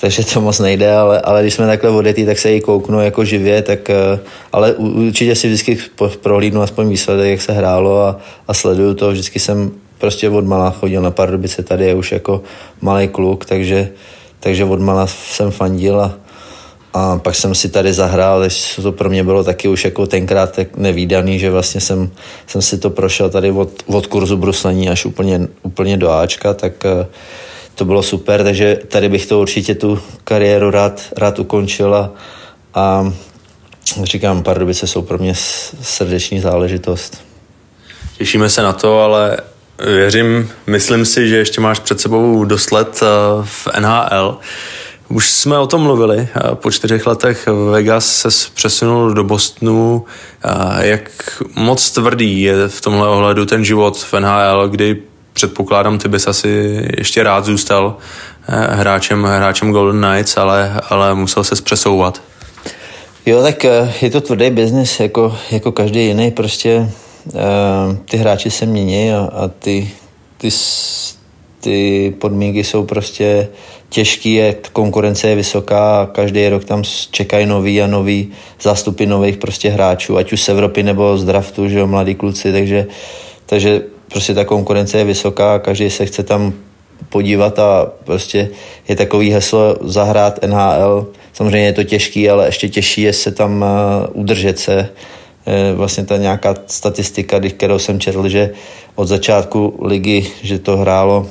takže 0.00 0.24
to 0.24 0.40
moc 0.40 0.58
nejde, 0.58 0.94
ale, 0.94 1.20
ale 1.20 1.42
když 1.42 1.54
jsme 1.54 1.66
takhle 1.66 1.90
odjetý, 1.90 2.26
tak 2.26 2.38
se 2.38 2.54
i 2.54 2.60
kouknu 2.60 3.00
jako 3.00 3.24
živě, 3.24 3.62
tak, 3.62 3.90
eh, 3.90 4.18
ale 4.52 4.74
určitě 4.74 5.34
si 5.34 5.46
vždycky 5.46 5.78
prohlídnu 6.22 6.62
aspoň 6.62 6.88
výsledek, 6.88 7.30
jak 7.30 7.42
se 7.42 7.52
hrálo 7.52 8.02
a, 8.02 8.18
a 8.48 8.54
sleduju 8.54 8.94
to, 8.94 9.10
vždycky 9.10 9.38
jsem 9.38 9.70
prostě 9.98 10.30
od 10.30 10.46
mala 10.46 10.70
chodil 10.70 11.02
na 11.02 11.10
Pardubice, 11.10 11.62
tady 11.62 11.86
je 11.86 11.94
už 11.94 12.12
jako 12.12 12.42
malý 12.80 13.08
kluk, 13.08 13.44
takže, 13.44 13.88
takže 14.40 14.64
od 14.64 14.80
mala 14.80 15.06
jsem 15.06 15.50
fandil 15.50 16.00
a, 16.00 16.14
a 16.94 17.18
pak 17.18 17.34
jsem 17.34 17.54
si 17.54 17.68
tady 17.68 17.92
zahrál, 17.92 18.44
to 18.82 18.92
pro 18.92 19.10
mě 19.10 19.24
bylo 19.24 19.44
taky 19.44 19.68
už 19.68 19.84
jako 19.84 20.06
tenkrát 20.06 20.58
nevýdaný, 20.76 21.38
že 21.38 21.50
vlastně 21.50 21.80
jsem, 21.80 22.10
jsem 22.46 22.62
si 22.62 22.78
to 22.78 22.90
prošel 22.90 23.30
tady 23.30 23.50
od, 23.50 23.70
od 23.86 24.06
kurzu 24.06 24.36
bruslení 24.36 24.88
až 24.88 25.04
úplně, 25.04 25.48
úplně 25.62 25.96
do 25.96 26.10
Ačka, 26.10 26.54
tak 26.54 26.84
eh, 26.84 27.06
to 27.74 27.84
bylo 27.84 28.02
super, 28.02 28.44
takže 28.44 28.78
tady 28.88 29.08
bych 29.08 29.26
to 29.26 29.40
určitě 29.40 29.74
tu 29.74 29.98
kariéru 30.24 30.70
rád, 30.70 31.02
rád 31.16 31.38
ukončil 31.38 31.94
a, 31.94 32.10
a 32.74 33.12
říkám, 34.02 34.42
Pardubice 34.42 34.86
jsou 34.86 35.02
pro 35.02 35.18
mě 35.18 35.34
srdeční 35.82 36.40
záležitost. 36.40 37.22
Těšíme 38.18 38.50
se 38.50 38.62
na 38.62 38.72
to, 38.72 39.00
ale 39.00 39.36
věřím, 39.78 40.50
myslím 40.66 41.04
si, 41.04 41.28
že 41.28 41.36
ještě 41.36 41.60
máš 41.60 41.78
před 41.78 42.00
sebou 42.00 42.44
dost 42.44 42.72
let 42.72 43.00
eh, 43.02 43.06
v 43.44 43.68
NHL. 43.80 44.38
Už 45.08 45.30
jsme 45.30 45.58
o 45.58 45.66
tom 45.66 45.82
mluvili. 45.82 46.28
Po 46.54 46.70
čtyřech 46.70 47.06
letech 47.06 47.48
Vegas 47.70 48.16
se 48.16 48.28
přesunul 48.54 49.14
do 49.14 49.24
Bostonu. 49.24 50.04
Jak 50.80 51.10
moc 51.54 51.90
tvrdý 51.90 52.42
je 52.42 52.68
v 52.68 52.80
tomhle 52.80 53.08
ohledu 53.08 53.46
ten 53.46 53.64
život 53.64 53.98
v 53.98 54.20
NHL, 54.20 54.68
kdy 54.68 55.02
předpokládám, 55.32 55.98
ty 55.98 56.08
bys 56.08 56.26
asi 56.26 56.82
ještě 56.98 57.22
rád 57.22 57.44
zůstal 57.44 57.96
eh, 58.48 58.74
hráčem, 58.74 59.24
hráčem 59.24 59.72
Golden 59.72 60.00
Knights, 60.02 60.36
ale, 60.36 60.80
ale 60.88 61.14
musel 61.14 61.44
se 61.44 61.62
přesouvat. 61.62 62.22
Jo, 63.26 63.42
tak 63.42 63.64
eh, 63.64 63.94
je 64.02 64.10
to 64.10 64.20
tvrdý 64.20 64.50
biznis, 64.50 65.00
jako, 65.00 65.38
jako 65.50 65.72
každý 65.72 66.06
jiný. 66.06 66.30
Prostě 66.30 66.90
uh, 67.24 67.96
ty 68.10 68.16
hráči 68.16 68.50
se 68.50 68.66
mění 68.66 69.12
a, 69.12 69.28
a 69.32 69.48
ty, 69.48 69.90
ty, 70.38 70.50
ty 71.60 72.14
podmínky 72.18 72.64
jsou 72.64 72.84
prostě 72.84 73.48
těžký, 73.88 74.34
je, 74.34 74.56
konkurence 74.72 75.28
je 75.28 75.34
vysoká 75.34 76.00
a 76.00 76.06
každý 76.06 76.48
rok 76.48 76.64
tam 76.64 76.82
čekají 77.10 77.46
nový 77.46 77.82
a 77.82 77.86
nový 77.86 78.28
zástupy 78.60 79.06
nových 79.06 79.36
prostě 79.36 79.70
hráčů, 79.70 80.16
ať 80.16 80.32
už 80.32 80.42
z 80.42 80.48
Evropy 80.48 80.82
nebo 80.82 81.18
z 81.18 81.24
draftu, 81.24 81.68
že 81.68 81.78
jo, 81.78 81.86
mladí 81.86 82.14
kluci, 82.14 82.52
takže, 82.52 82.86
takže 83.46 83.82
prostě 84.10 84.34
ta 84.34 84.44
konkurence 84.44 84.98
je 84.98 85.04
vysoká 85.04 85.54
a 85.54 85.58
každý 85.58 85.90
se 85.90 86.06
chce 86.06 86.22
tam 86.22 86.52
podívat 87.08 87.58
a 87.58 87.92
prostě 88.04 88.48
je 88.88 88.96
takový 88.96 89.30
heslo 89.30 89.76
zahrát 89.80 90.42
NHL. 90.46 91.06
Samozřejmě 91.32 91.66
je 91.66 91.72
to 91.72 91.84
těžký, 91.84 92.30
ale 92.30 92.46
ještě 92.46 92.68
těžší 92.68 93.02
je 93.02 93.12
se 93.12 93.32
tam 93.32 93.64
eh, 93.64 94.08
udržet 94.12 94.58
se. 94.58 94.88
Eh, 95.46 95.72
vlastně 95.74 96.04
ta 96.04 96.16
nějaká 96.16 96.54
statistika, 96.66 97.40
kterou 97.40 97.78
jsem 97.78 98.00
četl, 98.00 98.28
že 98.28 98.50
od 98.94 99.08
začátku 99.08 99.78
ligy, 99.82 100.26
že 100.42 100.58
to 100.58 100.76
hrálo 100.76 101.26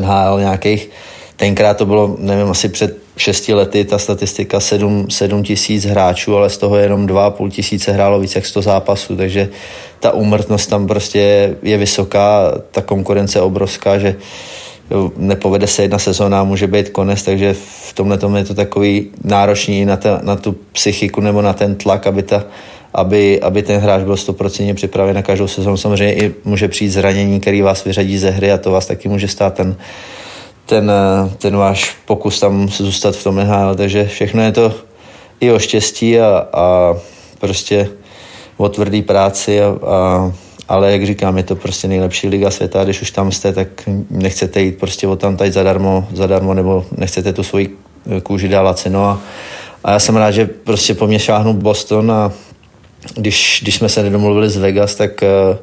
NHL 0.00 0.40
nějakých. 0.40 0.90
Tenkrát 1.36 1.76
to 1.76 1.86
bylo, 1.86 2.16
nevím, 2.18 2.50
asi 2.50 2.68
před 2.68 2.98
šesti 3.16 3.54
lety 3.54 3.84
ta 3.84 3.98
statistika 3.98 4.60
7, 4.60 5.10
7 5.10 5.42
tisíc 5.42 5.84
hráčů, 5.84 6.36
ale 6.36 6.50
z 6.50 6.58
toho 6.58 6.76
jenom 6.76 7.06
2,5 7.06 7.50
tisíce 7.50 7.92
hrálo 7.92 8.20
více 8.20 8.38
jak 8.38 8.46
100 8.46 8.62
zápasů, 8.62 9.16
takže 9.16 9.48
ta 10.00 10.12
úmrtnost 10.12 10.70
tam 10.70 10.86
prostě 10.86 11.54
je 11.62 11.78
vysoká, 11.78 12.52
ta 12.70 12.82
konkurence 12.82 13.38
je 13.38 13.42
obrovská, 13.42 13.98
že 13.98 14.16
nepovede 15.16 15.66
se 15.66 15.82
jedna 15.82 15.98
sezóna, 15.98 16.44
může 16.44 16.66
být 16.66 16.88
konec, 16.88 17.22
takže 17.22 17.54
v 17.54 17.92
tomhle 17.94 18.18
tom 18.18 18.36
je 18.36 18.44
to 18.44 18.54
takový 18.54 19.10
náročný 19.24 19.84
na, 19.84 19.96
ta, 19.96 20.20
na 20.22 20.36
tu 20.36 20.56
psychiku 20.72 21.20
nebo 21.20 21.42
na 21.42 21.52
ten 21.52 21.74
tlak, 21.74 22.06
aby, 22.06 22.22
ta, 22.22 22.44
aby, 22.94 23.40
aby 23.40 23.62
ten 23.62 23.80
hráč 23.80 24.02
byl 24.02 24.14
100% 24.14 24.74
připraven 24.74 25.14
na 25.14 25.22
každou 25.22 25.48
sezónu. 25.48 25.76
Samozřejmě 25.76 26.14
i 26.14 26.34
může 26.44 26.68
přijít 26.68 26.90
zranění, 26.90 27.40
který 27.40 27.62
vás 27.62 27.84
vyřadí 27.84 28.18
ze 28.18 28.30
hry 28.30 28.52
a 28.52 28.58
to 28.58 28.70
vás 28.70 28.86
taky 28.86 29.08
může 29.08 29.28
stát 29.28 29.54
ten, 29.54 29.76
ten, 30.66 30.92
ten 31.38 31.56
váš 31.56 31.96
pokus 32.06 32.40
tam 32.40 32.68
zůstat 32.68 33.16
v 33.16 33.24
tom 33.24 33.36
NHL, 33.36 33.74
takže 33.74 34.06
všechno 34.06 34.42
je 34.42 34.52
to 34.52 34.74
i 35.40 35.50
o 35.50 35.58
štěstí 35.58 36.20
a, 36.20 36.46
a 36.52 36.96
prostě 37.40 37.88
o 38.56 38.68
tvrdý 38.68 39.02
práci 39.02 39.62
a, 39.62 39.66
a 39.86 40.32
ale 40.68 40.92
jak 40.92 41.06
říkám, 41.06 41.36
je 41.36 41.42
to 41.42 41.56
prostě 41.56 41.88
nejlepší 41.88 42.28
liga 42.28 42.50
světa, 42.50 42.84
když 42.84 43.02
už 43.02 43.10
tam 43.10 43.32
jste, 43.32 43.52
tak 43.52 43.68
nechcete 44.10 44.60
jít 44.60 44.78
prostě 44.78 45.08
o 45.08 45.16
tam 45.16 45.36
tady 45.36 45.52
zadarmo, 45.52 46.08
zadarmo 46.12 46.54
nebo 46.54 46.84
nechcete 46.96 47.32
tu 47.32 47.42
svoji 47.42 47.76
kůži 48.22 48.48
dávat 48.48 48.78
cenu 48.78 49.04
a, 49.04 49.20
a 49.84 49.90
já 49.90 49.98
jsem 49.98 50.16
rád, 50.16 50.30
že 50.30 50.46
prostě 50.46 50.94
po 50.94 51.06
mě 51.06 51.18
šáhnu 51.18 51.52
Boston 51.52 52.12
a 52.12 52.32
když, 53.14 53.58
když 53.62 53.74
jsme 53.74 53.88
se 53.88 54.02
nedomluvili 54.02 54.50
z 54.50 54.56
Vegas, 54.56 54.94
tak 54.94 55.22
uh, 55.22 55.56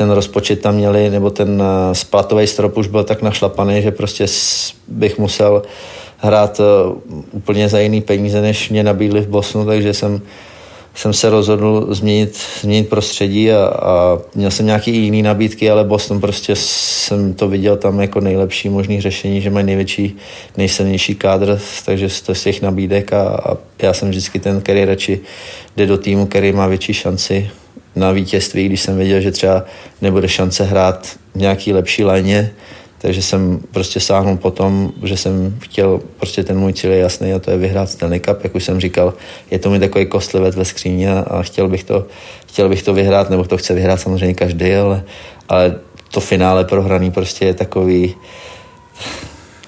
ten 0.00 0.10
rozpočet 0.10 0.60
tam 0.60 0.74
měli, 0.74 1.10
nebo 1.10 1.30
ten 1.30 1.62
eh, 1.62 1.94
splatový 1.94 2.46
strop 2.46 2.76
už 2.76 2.86
byl 2.86 3.04
tak 3.04 3.22
našlapaný, 3.22 3.82
že 3.82 3.90
prostě 3.90 4.26
bych 4.88 5.18
musel 5.18 5.62
hrát 6.18 6.60
eh, 6.60 6.64
úplně 7.30 7.68
za 7.68 7.78
jiný 7.78 8.00
peníze, 8.00 8.40
než 8.40 8.70
mě 8.70 8.82
nabídli 8.82 9.20
v 9.20 9.28
Bosnu, 9.28 9.66
takže 9.66 9.94
jsem, 9.94 10.22
jsem 10.94 11.12
se 11.12 11.30
rozhodl 11.30 11.86
změnit, 11.90 12.38
změnit 12.60 12.88
prostředí 12.88 13.52
a, 13.52 13.66
a 13.66 14.18
měl 14.34 14.50
jsem 14.50 14.66
nějaké 14.66 14.90
jiné 14.90 15.28
nabídky, 15.28 15.70
ale 15.70 15.84
Boston 15.84 16.20
prostě 16.20 16.56
jsem 16.56 17.34
to 17.34 17.48
viděl 17.48 17.76
tam 17.76 18.00
jako 18.00 18.20
nejlepší 18.20 18.68
možný 18.68 19.00
řešení, 19.00 19.40
že 19.40 19.50
mají 19.50 19.66
největší, 19.66 20.16
nejsilnější 20.56 21.14
kádr, 21.14 21.60
takže 21.84 22.08
z 22.08 22.42
těch 22.42 22.62
nabídek 22.62 23.12
a, 23.12 23.22
a 23.22 23.56
já 23.82 23.92
jsem 23.92 24.10
vždycky 24.10 24.38
ten, 24.38 24.60
který 24.60 24.84
radši 24.84 25.20
jde 25.76 25.86
do 25.86 25.98
týmu, 25.98 26.26
který 26.26 26.52
má 26.52 26.66
větší 26.66 26.94
šanci 26.94 27.50
na 27.96 28.12
vítězství, 28.12 28.66
když 28.66 28.80
jsem 28.80 28.96
věděl, 28.96 29.20
že 29.20 29.30
třeba 29.30 29.64
nebude 30.00 30.28
šance 30.28 30.64
hrát 30.64 31.06
v 31.34 31.38
nějaký 31.38 31.72
lepší 31.72 32.04
léně, 32.04 32.52
takže 33.02 33.22
jsem 33.22 33.60
prostě 33.70 34.00
sáhnul 34.00 34.36
po 34.36 34.50
tom, 34.50 34.92
že 35.02 35.16
jsem 35.16 35.58
chtěl, 35.60 36.00
prostě 36.16 36.44
ten 36.44 36.58
můj 36.58 36.72
cíl 36.72 36.92
je 36.92 36.98
jasný 36.98 37.32
a 37.32 37.38
to 37.38 37.50
je 37.50 37.56
vyhrát 37.56 37.90
Stanley 37.90 38.20
Cup, 38.20 38.44
jak 38.44 38.54
už 38.54 38.64
jsem 38.64 38.80
říkal, 38.80 39.14
je 39.50 39.58
to 39.58 39.70
mi 39.70 39.78
takový 39.78 40.06
kostlivec 40.06 40.56
ve 40.56 40.64
skříni 40.64 41.08
a 41.08 41.42
chtěl 41.42 41.68
bych 41.68 41.84
to, 41.84 42.06
chtěl 42.46 42.68
bych 42.68 42.82
to 42.82 42.94
vyhrát, 42.94 43.30
nebo 43.30 43.44
to 43.44 43.56
chce 43.56 43.74
vyhrát 43.74 44.00
samozřejmě 44.00 44.34
každý, 44.34 44.74
ale, 44.74 45.02
ale 45.48 45.80
to 46.10 46.20
finále 46.20 46.64
prohraný 46.64 47.10
prostě 47.10 47.44
je 47.44 47.54
takový, 47.54 48.14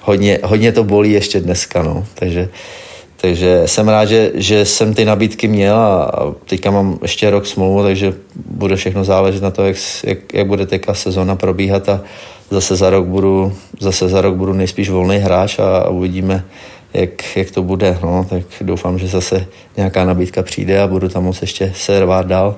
hodně, 0.01 0.39
hodně 0.43 0.71
to 0.71 0.83
bolí 0.83 1.11
ještě 1.11 1.39
dneska, 1.39 1.83
no, 1.83 2.05
takže 2.15 2.49
takže 3.23 3.63
jsem 3.65 3.89
rád, 3.89 4.05
že, 4.05 4.31
že 4.35 4.65
jsem 4.65 4.93
ty 4.93 5.05
nabídky 5.05 5.47
měl 5.47 5.75
a, 5.75 6.03
a 6.03 6.31
teďka 6.45 6.71
mám 6.71 6.99
ještě 7.01 7.29
rok 7.29 7.45
smlouvu, 7.45 7.83
takže 7.83 8.13
bude 8.35 8.75
všechno 8.75 9.03
záležet 9.03 9.43
na 9.43 9.51
to, 9.51 9.65
jak, 9.65 9.77
jak, 10.03 10.33
jak 10.33 10.47
bude 10.47 10.65
teďka 10.65 10.93
sezona 10.93 11.35
probíhat 11.35 11.89
a 11.89 12.01
zase 12.53 12.75
za 12.75 12.89
rok 12.89 13.05
budu, 13.05 13.53
zase 13.79 14.09
za 14.09 14.21
rok 14.21 14.35
budu 14.35 14.53
nejspíš 14.53 14.89
volný 14.89 15.17
hráč 15.17 15.59
a, 15.59 15.77
a 15.77 15.89
uvidíme, 15.89 16.43
jak, 16.93 17.37
jak 17.37 17.51
to 17.51 17.63
bude. 17.63 17.97
No, 18.03 18.25
tak 18.29 18.43
doufám, 18.61 18.99
že 18.99 19.07
zase 19.07 19.45
nějaká 19.77 20.05
nabídka 20.05 20.43
přijde 20.43 20.81
a 20.81 20.87
budu 20.87 21.09
tam 21.09 21.23
moc 21.23 21.41
ještě 21.41 21.73
se 21.75 21.99
rvát 21.99 22.25
dál. 22.25 22.55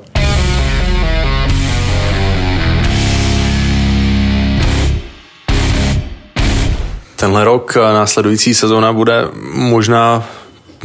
Tenhle 7.16 7.44
rok, 7.44 7.76
následující 7.76 8.54
sezóna 8.54 8.94
bude 8.94 9.28
možná 9.54 10.28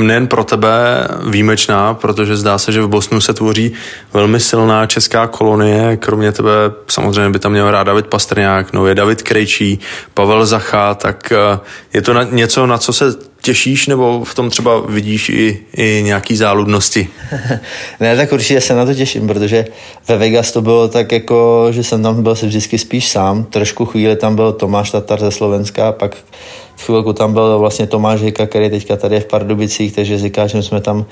nejen 0.07 0.27
pro 0.27 0.45
tebe 0.45 1.09
výjimečná, 1.31 1.95
protože 1.95 2.37
zdá 2.37 2.59
se, 2.59 2.73
že 2.73 2.83
v 2.83 2.89
Bosnu 2.89 3.21
se 3.21 3.35
tvoří 3.35 3.73
velmi 4.13 4.41
silná 4.41 4.87
česká 4.87 5.27
kolonie. 5.27 5.97
Kromě 5.97 6.33
tebe 6.33 6.51
samozřejmě 6.89 7.31
by 7.31 7.39
tam 7.39 7.53
měl 7.53 7.71
rád 7.71 7.83
David 7.83 8.07
Pastrňák, 8.07 8.73
no 8.73 8.87
je 8.87 8.95
David 8.95 9.23
Krejčí, 9.23 9.79
Pavel 10.15 10.47
Zacha, 10.47 10.95
tak 10.95 11.33
eh, 11.33 11.59
je 11.93 12.03
to 12.03 12.13
na, 12.13 12.23
něco, 12.23 12.67
na 12.67 12.79
co 12.79 12.93
se 12.93 13.31
těšíš, 13.43 13.87
nebo 13.87 14.25
v 14.25 14.35
tom 14.35 14.51
třeba 14.51 14.81
vidíš 14.81 15.29
i, 15.29 15.59
i 15.77 16.03
nějaký 16.05 16.37
záludnosti? 16.37 17.09
ne, 18.01 18.17
tak 18.17 18.33
určitě 18.33 18.61
se 18.61 18.75
na 18.75 18.87
to 18.87 18.95
těším, 18.95 19.27
protože 19.27 19.67
ve 20.09 20.19
Vegas 20.19 20.53
to 20.53 20.63
bylo 20.63 20.89
tak 20.89 21.13
jako, 21.13 21.67
že 21.71 21.85
jsem 21.85 22.03
tam 22.03 22.23
byl 22.23 22.35
se 22.35 22.47
vždycky 22.47 22.79
spíš 22.79 23.09
sám. 23.09 23.45
Trošku 23.45 23.85
chvíli 23.85 24.17
tam 24.17 24.37
byl 24.37 24.53
Tomáš 24.53 24.91
Tatar 24.91 25.21
ze 25.21 25.31
Slovenska, 25.31 25.93
pak 25.93 26.17
chvilku 26.87 27.13
tam 27.13 27.33
byl 27.33 27.59
vlastně 27.59 27.87
Tomáš 27.87 28.21
Hika, 28.21 28.47
který 28.47 28.71
teďka 28.71 28.97
tady 28.97 29.15
je 29.15 29.21
v 29.21 29.27
Pardubicích, 29.27 29.95
takže 29.95 30.19
říká, 30.19 30.47
že 30.47 30.63
jsme 30.63 30.81
tam 30.81 31.05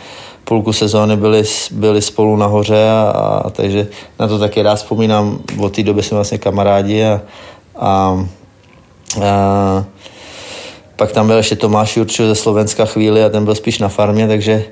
půlku 0.44 0.72
sezóny 0.72 1.16
byli, 1.16 1.42
byli 1.70 2.02
spolu 2.02 2.36
nahoře 2.36 2.90
a, 2.90 3.00
a 3.44 3.50
takže 3.50 3.88
na 4.18 4.28
to 4.28 4.38
taky 4.38 4.62
rád 4.62 4.74
vzpomínám. 4.74 5.38
Od 5.58 5.76
té 5.76 5.82
doby 5.82 6.02
jsme 6.02 6.14
vlastně 6.14 6.38
kamarádi 6.38 7.04
a, 7.04 7.20
a, 7.76 8.26
a 9.24 9.84
pak 10.96 11.12
tam 11.12 11.26
byl 11.26 11.36
ještě 11.36 11.56
Tomáš 11.56 11.96
Jurčil 11.96 12.28
ze 12.28 12.34
Slovenska 12.34 12.84
chvíli 12.84 13.24
a 13.24 13.28
ten 13.28 13.44
byl 13.44 13.54
spíš 13.54 13.78
na 13.78 13.88
farmě, 13.88 14.28
takže, 14.28 14.64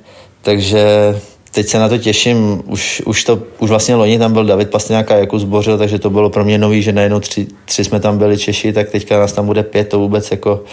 takže 0.43 1.21
teď 1.57 1.67
se 1.69 1.79
na 1.79 1.89
to 1.89 1.99
těším. 1.99 2.63
Už, 2.67 3.03
už, 3.07 3.25
to, 3.25 3.39
už 3.59 3.71
vlastně 3.71 3.95
loni 3.95 4.19
tam 4.19 4.33
byl 4.33 4.45
David 4.45 4.71
Pastňák 4.71 5.11
a 5.11 5.17
Jakub 5.17 5.41
Zbořil, 5.41 5.79
takže 5.79 5.99
to 5.99 6.11
bylo 6.11 6.31
pro 6.31 6.45
mě 6.45 6.59
nový, 6.59 6.83
že 6.83 6.93
najednou 6.93 7.21
tři, 7.21 7.47
tři 7.65 7.85
jsme 7.85 8.01
tam 8.01 8.19
byli 8.19 8.39
Češi, 8.39 8.73
tak 8.73 8.91
teďka 8.91 9.19
nás 9.19 9.33
tam 9.33 9.47
bude 9.47 9.63
pět, 9.63 9.89
to 9.89 9.99
vůbec 9.99 10.31
jako 10.31 10.65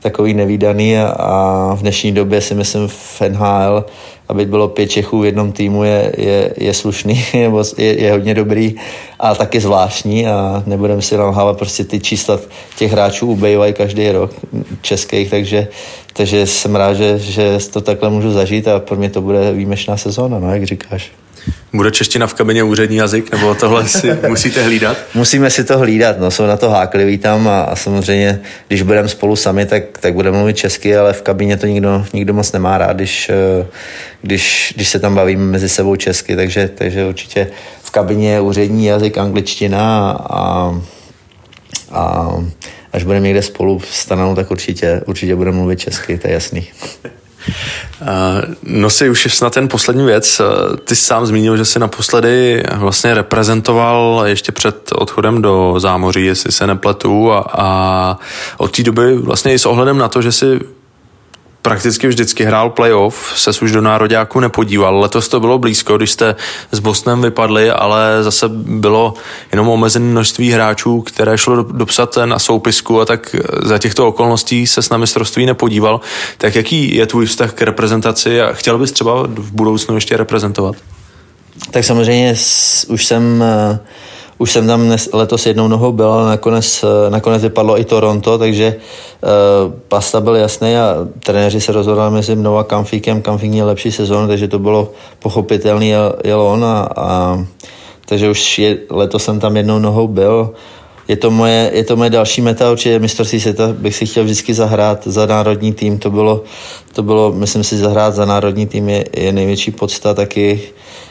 takový 0.00 0.34
nevýdaný 0.34 0.98
a, 0.98 1.08
a 1.08 1.74
v 1.74 1.80
dnešní 1.80 2.12
době 2.12 2.40
si 2.40 2.54
myslím 2.54 2.88
v 2.88 3.20
NHL 3.28 3.84
aby 4.28 4.46
bylo 4.46 4.68
pět 4.68 4.86
Čechů 4.86 5.20
v 5.20 5.24
jednom 5.24 5.52
týmu 5.52 5.84
je, 5.84 6.12
je, 6.18 6.54
je 6.56 6.74
slušný, 6.74 7.24
nebo 7.34 7.64
je, 7.78 8.02
je 8.02 8.12
hodně 8.12 8.34
dobrý 8.34 8.74
a 9.20 9.34
taky 9.34 9.60
zvláštní 9.60 10.26
a 10.26 10.62
nebudeme 10.66 11.02
si 11.02 11.16
nalhávat, 11.16 11.58
prostě 11.58 11.84
ty 11.84 12.00
čísla 12.00 12.38
těch 12.78 12.92
hráčů 12.92 13.26
ubejvají 13.26 13.72
každý 13.72 14.10
rok 14.10 14.32
českých, 14.82 15.30
takže, 15.30 15.68
takže 16.12 16.46
jsem 16.46 16.76
rád, 16.76 16.94
že, 16.94 17.18
že 17.18 17.58
to 17.72 17.80
takhle 17.80 18.10
můžu 18.10 18.32
zažít 18.32 18.68
a 18.68 18.80
pro 18.80 18.96
mě 18.96 19.10
to 19.10 19.22
bude 19.22 19.52
výjimečná 19.52 19.96
sezóna, 19.96 20.38
no, 20.38 20.54
jak 20.54 20.64
říkáš. 20.64 21.10
Bude 21.72 21.90
čeština 21.90 22.26
v 22.26 22.34
kabině 22.34 22.62
úřední 22.62 22.96
jazyk, 22.96 23.32
nebo 23.32 23.54
tohle 23.54 23.88
si 23.88 24.18
musíte 24.28 24.62
hlídat? 24.62 24.96
Musíme 25.14 25.50
si 25.50 25.64
to 25.64 25.78
hlídat, 25.78 26.20
no, 26.20 26.30
jsou 26.30 26.46
na 26.46 26.56
to 26.56 26.70
hákliví 26.70 27.18
tam 27.18 27.48
a, 27.48 27.60
a 27.60 27.76
samozřejmě, 27.76 28.40
když 28.68 28.82
budeme 28.82 29.08
spolu 29.08 29.36
sami, 29.36 29.66
tak, 29.66 29.98
tak 30.00 30.14
budeme 30.14 30.36
mluvit 30.36 30.56
česky, 30.56 30.96
ale 30.96 31.12
v 31.12 31.22
kabině 31.22 31.56
to 31.56 31.66
nikdo, 31.66 32.04
nikdo 32.12 32.34
moc 32.34 32.52
nemá 32.52 32.78
rád, 32.78 32.96
když, 32.96 33.30
eh, 33.30 33.66
když, 34.22 34.72
když 34.76 34.88
se 34.88 34.98
tam 34.98 35.14
bavíme 35.14 35.44
mezi 35.44 35.68
sebou 35.68 35.96
česky, 35.96 36.36
takže, 36.36 36.70
takže 36.74 37.04
určitě 37.04 37.46
v 37.82 37.90
kabině 37.90 38.32
je 38.32 38.40
úřední 38.40 38.86
jazyk 38.86 39.18
angličtina 39.18 40.10
a, 40.10 40.74
a 41.90 42.32
až 42.92 43.04
budeme 43.04 43.26
někde 43.26 43.42
spolu 43.42 43.80
stanou, 43.90 44.34
tak 44.34 44.50
určitě, 44.50 45.00
určitě 45.06 45.36
budeme 45.36 45.56
mluvit 45.56 45.80
česky, 45.80 46.18
to 46.18 46.28
je 46.28 46.34
jasný. 46.34 46.66
No 48.62 48.90
si 48.90 49.10
už 49.10 49.40
na 49.40 49.50
ten 49.50 49.68
poslední 49.68 50.06
věc. 50.06 50.40
Ty 50.84 50.96
jsi 50.96 51.04
sám 51.04 51.26
zmínil, 51.26 51.56
že 51.56 51.64
jsi 51.64 51.78
naposledy 51.78 52.62
vlastně 52.74 53.14
reprezentoval 53.14 54.22
ještě 54.26 54.52
před 54.52 54.92
odchodem 54.94 55.42
do 55.42 55.74
zámoří, 55.78 56.26
jestli 56.26 56.52
se 56.52 56.66
nepletu 56.66 57.32
a, 57.32 57.46
a 57.52 58.18
od 58.56 58.76
té 58.76 58.82
doby 58.82 59.16
vlastně 59.16 59.52
i 59.52 59.58
s 59.58 59.66
ohledem 59.66 59.98
na 59.98 60.08
to, 60.08 60.22
že 60.22 60.32
si 60.32 60.60
prakticky 61.68 62.08
vždycky 62.08 62.44
hrál 62.44 62.70
playoff, 62.70 63.32
se 63.36 63.50
už 63.62 63.72
do 63.72 63.80
nároďáku 63.80 64.40
nepodíval. 64.40 65.00
Letos 65.00 65.28
to 65.28 65.40
bylo 65.40 65.58
blízko, 65.58 65.96
když 65.96 66.10
jste 66.10 66.36
s 66.72 66.78
Bostonem 66.78 67.22
vypadli, 67.22 67.70
ale 67.70 68.22
zase 68.22 68.48
bylo 68.48 69.14
jenom 69.52 69.68
omezené 69.68 70.06
množství 70.06 70.52
hráčů, 70.52 71.00
které 71.00 71.38
šlo 71.38 71.62
dopsat 71.62 72.18
na 72.24 72.38
soupisku 72.38 73.00
a 73.00 73.04
tak 73.04 73.36
za 73.62 73.78
těchto 73.78 74.08
okolností 74.08 74.66
se 74.66 74.82
s 74.82 74.90
na 74.90 74.96
mistrovství 74.96 75.46
nepodíval. 75.46 76.00
Tak 76.38 76.54
jaký 76.54 76.96
je 76.96 77.06
tvůj 77.06 77.26
vztah 77.26 77.52
k 77.52 77.62
reprezentaci 77.62 78.40
a 78.40 78.52
chtěl 78.52 78.78
bys 78.78 78.92
třeba 78.92 79.22
v 79.22 79.52
budoucnu 79.52 79.94
ještě 79.94 80.16
reprezentovat? 80.16 80.76
Tak 81.70 81.84
samozřejmě 81.84 82.34
už 82.88 83.06
jsem 83.06 83.44
uh 83.70 83.78
už 84.38 84.52
jsem 84.52 84.66
tam 84.66 84.96
letos 85.12 85.46
jednou 85.46 85.68
nohou 85.68 85.92
byl, 85.92 86.12
ale 86.12 86.28
nakonec, 86.28 86.84
eh, 86.84 87.10
nakonec 87.10 87.42
vypadlo 87.42 87.80
i 87.80 87.84
Toronto, 87.84 88.38
takže 88.38 88.76
uh, 88.76 89.72
pasta 89.88 90.20
byl 90.20 90.36
jasný 90.36 90.76
a 90.76 90.94
trenéři 91.24 91.60
se 91.60 91.72
rozhodli 91.72 92.10
mezi 92.10 92.36
mnou 92.36 92.56
a 92.56 92.64
Kamfíkem. 92.64 93.22
Kamfík 93.22 93.50
měl 93.50 93.66
lepší 93.66 93.92
sezónu, 93.92 94.28
takže 94.28 94.48
to 94.48 94.58
bylo 94.58 94.90
pochopitelný, 95.18 95.88
jel 96.24 96.40
on 96.40 96.64
a, 96.64 96.88
a 96.96 97.38
takže 98.06 98.30
už 98.30 98.58
je, 98.58 98.78
letos 98.90 99.24
jsem 99.24 99.40
tam 99.40 99.56
jednou 99.56 99.78
nohou 99.78 100.08
byl. 100.08 100.50
Je 101.08 101.16
to 101.16 101.30
moje, 101.30 101.70
je 101.74 101.84
to 101.84 101.96
moje 101.96 102.10
další 102.10 102.40
meta, 102.40 102.70
určitě 102.70 102.98
mistrovství 102.98 103.40
světa 103.40 103.72
bych 103.72 103.96
si 103.96 104.06
chtěl 104.06 104.24
vždycky 104.24 104.54
zahrát 104.54 105.06
za 105.06 105.26
národní 105.26 105.72
tým. 105.72 105.98
To 105.98 106.10
bylo, 106.10 106.42
to 106.92 107.02
bylo 107.02 107.32
myslím 107.32 107.64
si, 107.64 107.76
zahrát 107.76 108.14
za 108.14 108.24
národní 108.24 108.66
tým 108.66 108.88
je, 108.88 109.04
je 109.16 109.32
největší 109.32 109.70
podsta 109.70 110.14
taky 110.14 110.60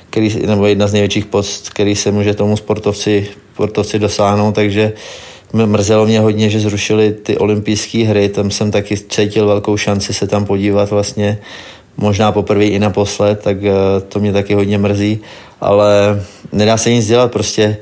který, 0.09 0.47
nebo 0.47 0.65
jedna 0.65 0.87
z 0.87 0.93
největších 0.93 1.25
post, 1.25 1.69
který 1.69 1.95
se 1.95 2.11
může 2.11 2.33
tomu 2.33 2.57
sportovci, 2.57 3.27
sportovci 3.53 3.99
dosáhnout, 3.99 4.55
takže 4.55 4.93
mrzelo 5.53 6.05
mě 6.05 6.19
hodně, 6.19 6.49
že 6.49 6.59
zrušili 6.59 7.11
ty 7.11 7.37
olympijské 7.37 7.97
hry, 7.97 8.29
tam 8.29 8.51
jsem 8.51 8.71
taky 8.71 8.97
cítil 8.97 9.47
velkou 9.47 9.77
šanci 9.77 10.13
se 10.13 10.27
tam 10.27 10.45
podívat 10.45 10.89
vlastně, 10.89 11.39
možná 11.97 12.31
poprvé 12.31 12.65
i 12.65 12.79
naposled, 12.79 13.39
tak 13.39 13.57
eh, 13.63 13.71
to 14.09 14.19
mě 14.19 14.33
taky 14.33 14.53
hodně 14.53 14.77
mrzí, 14.77 15.19
ale 15.61 16.21
nedá 16.51 16.77
se 16.77 16.91
nic 16.91 17.07
dělat, 17.07 17.31
prostě 17.31 17.77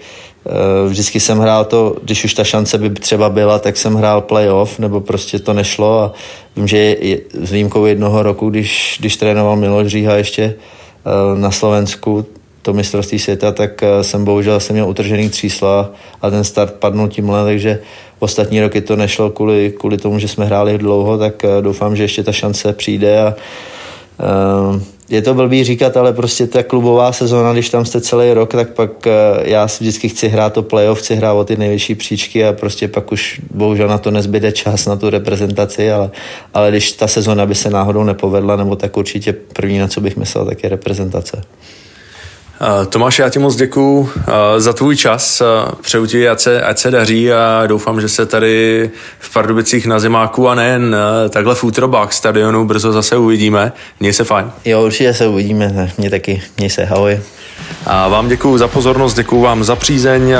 eh, 0.45 0.89
vždycky 0.89 1.19
jsem 1.19 1.39
hrál 1.39 1.65
to, 1.65 1.95
když 2.03 2.23
už 2.23 2.33
ta 2.33 2.43
šance 2.43 2.77
by 2.77 2.89
třeba 2.89 3.29
byla, 3.29 3.59
tak 3.59 3.77
jsem 3.77 3.95
hrál 3.95 4.21
playoff, 4.21 4.79
nebo 4.79 5.01
prostě 5.01 5.39
to 5.39 5.53
nešlo. 5.53 5.99
A 5.99 6.13
vím, 6.55 6.67
že 6.67 6.77
je, 6.77 7.19
s 7.33 7.51
výjimkou 7.51 7.85
jednoho 7.85 8.23
roku, 8.23 8.49
když, 8.49 8.97
když 8.99 9.17
trénoval 9.17 9.55
Miloš 9.55 9.87
Říha 9.87 10.15
ještě, 10.15 10.55
na 11.35 11.51
Slovensku 11.51 12.25
to 12.65 12.73
mistrovství 12.73 13.19
světa, 13.19 13.51
tak 13.51 13.83
eh, 13.83 14.03
jsem 14.03 14.25
bohužel 14.25 14.59
jsem 14.59 14.73
měl 14.73 14.89
utržený 14.89 15.29
třísla 15.29 15.91
a 16.21 16.29
ten 16.29 16.43
start 16.43 16.73
padnul 16.73 17.07
tímhle, 17.07 17.43
takže 17.43 17.79
ostatní 18.19 18.61
roky 18.61 18.81
to 18.81 18.95
nešlo 18.95 19.29
kvůli, 19.29 19.73
kvůli 19.79 19.97
tomu, 19.97 20.19
že 20.19 20.27
jsme 20.27 20.45
hráli 20.45 20.77
dlouho, 20.77 21.17
tak 21.17 21.43
eh, 21.43 21.61
doufám, 21.61 21.95
že 21.95 22.03
ještě 22.03 22.23
ta 22.23 22.31
šance 22.31 22.73
přijde 22.73 23.21
a 23.21 23.35
je 25.09 25.21
to 25.21 25.33
blbý 25.33 25.63
říkat, 25.63 25.97
ale 25.97 26.13
prostě 26.13 26.47
ta 26.47 26.63
klubová 26.63 27.11
sezóna, 27.11 27.53
když 27.53 27.69
tam 27.69 27.85
jste 27.85 28.01
celý 28.01 28.33
rok, 28.33 28.51
tak 28.51 28.69
pak 28.69 29.07
já 29.43 29.67
si 29.67 29.83
vždycky 29.83 30.09
chci 30.09 30.27
hrát 30.27 30.53
to 30.53 30.63
playoff, 30.63 30.99
chci 30.99 31.15
hrát 31.15 31.33
o 31.33 31.43
ty 31.43 31.57
největší 31.57 31.95
příčky 31.95 32.45
a 32.45 32.53
prostě 32.53 32.87
pak 32.87 33.11
už 33.11 33.41
bohužel 33.51 33.87
na 33.87 33.97
to 33.97 34.11
nezbyde 34.11 34.51
čas 34.51 34.85
na 34.85 34.95
tu 34.95 35.09
reprezentaci, 35.09 35.91
ale, 35.91 36.11
ale 36.53 36.69
když 36.69 36.91
ta 36.91 37.07
sezóna 37.07 37.45
by 37.45 37.55
se 37.55 37.69
náhodou 37.69 38.03
nepovedla, 38.03 38.55
nebo 38.55 38.75
tak 38.75 38.97
určitě 38.97 39.33
první, 39.33 39.79
na 39.79 39.87
co 39.87 40.01
bych 40.01 40.17
myslel, 40.17 40.45
tak 40.45 40.63
je 40.63 40.69
reprezentace. 40.69 41.41
Tomáš, 42.89 43.19
já 43.19 43.29
ti 43.29 43.39
moc 43.39 43.55
děkuju 43.55 44.09
za 44.57 44.73
tvůj 44.73 44.95
čas. 44.95 45.41
Přeju 45.81 46.05
ti, 46.05 46.29
ať 46.29 46.39
se, 46.39 46.61
ať 46.61 46.79
se 46.79 46.91
daří 46.91 47.31
a 47.31 47.63
doufám, 47.67 48.01
že 48.01 48.09
se 48.09 48.25
tady 48.25 48.89
v 49.19 49.33
Pardubicích 49.33 49.87
na 49.87 49.99
Zimáku 49.99 50.49
a 50.49 50.55
nejen 50.55 50.95
takhle 51.29 51.55
v 51.55 51.63
útrobách 51.63 52.13
stadionu 52.13 52.65
brzo 52.65 52.91
zase 52.91 53.17
uvidíme. 53.17 53.71
Měj 53.99 54.13
se 54.13 54.23
fajn. 54.23 54.51
Jo, 54.65 54.83
určitě 54.83 55.13
se 55.13 55.27
uvidíme. 55.27 55.91
Mě 55.97 56.09
taky. 56.09 56.41
Měj 56.57 56.69
se, 56.69 56.87
ahoj. 56.87 57.19
A 57.85 58.07
vám 58.07 58.27
děkuji 58.27 58.57
za 58.57 58.67
pozornost, 58.67 59.13
děkuji 59.13 59.41
vám 59.41 59.63
za 59.63 59.75
přízeň. 59.75 60.35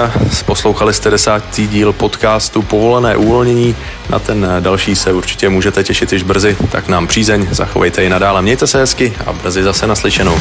Poslouchali 0.46 0.94
jste 0.94 1.10
desátý 1.10 1.68
díl 1.68 1.94
podcastu 1.94 2.62
Povolené 2.62 3.16
uvolnění. 3.16 3.76
Na 4.10 4.20
ten 4.20 4.48
další 4.60 4.96
se 4.96 5.14
určitě 5.14 5.50
můžete 5.50 5.84
těšit 5.84 6.14
již 6.14 6.24
brzy, 6.24 6.58
tak 6.72 6.88
nám 6.88 7.08
přízeň, 7.08 7.48
zachovejte 7.52 8.04
ji 8.04 8.10
nadále. 8.10 8.42
Mějte 8.42 8.68
se 8.68 8.80
hezky 8.80 9.14
a 9.26 9.34
brzy 9.34 9.64
zase 9.64 9.88
naslyšenou. 9.88 10.38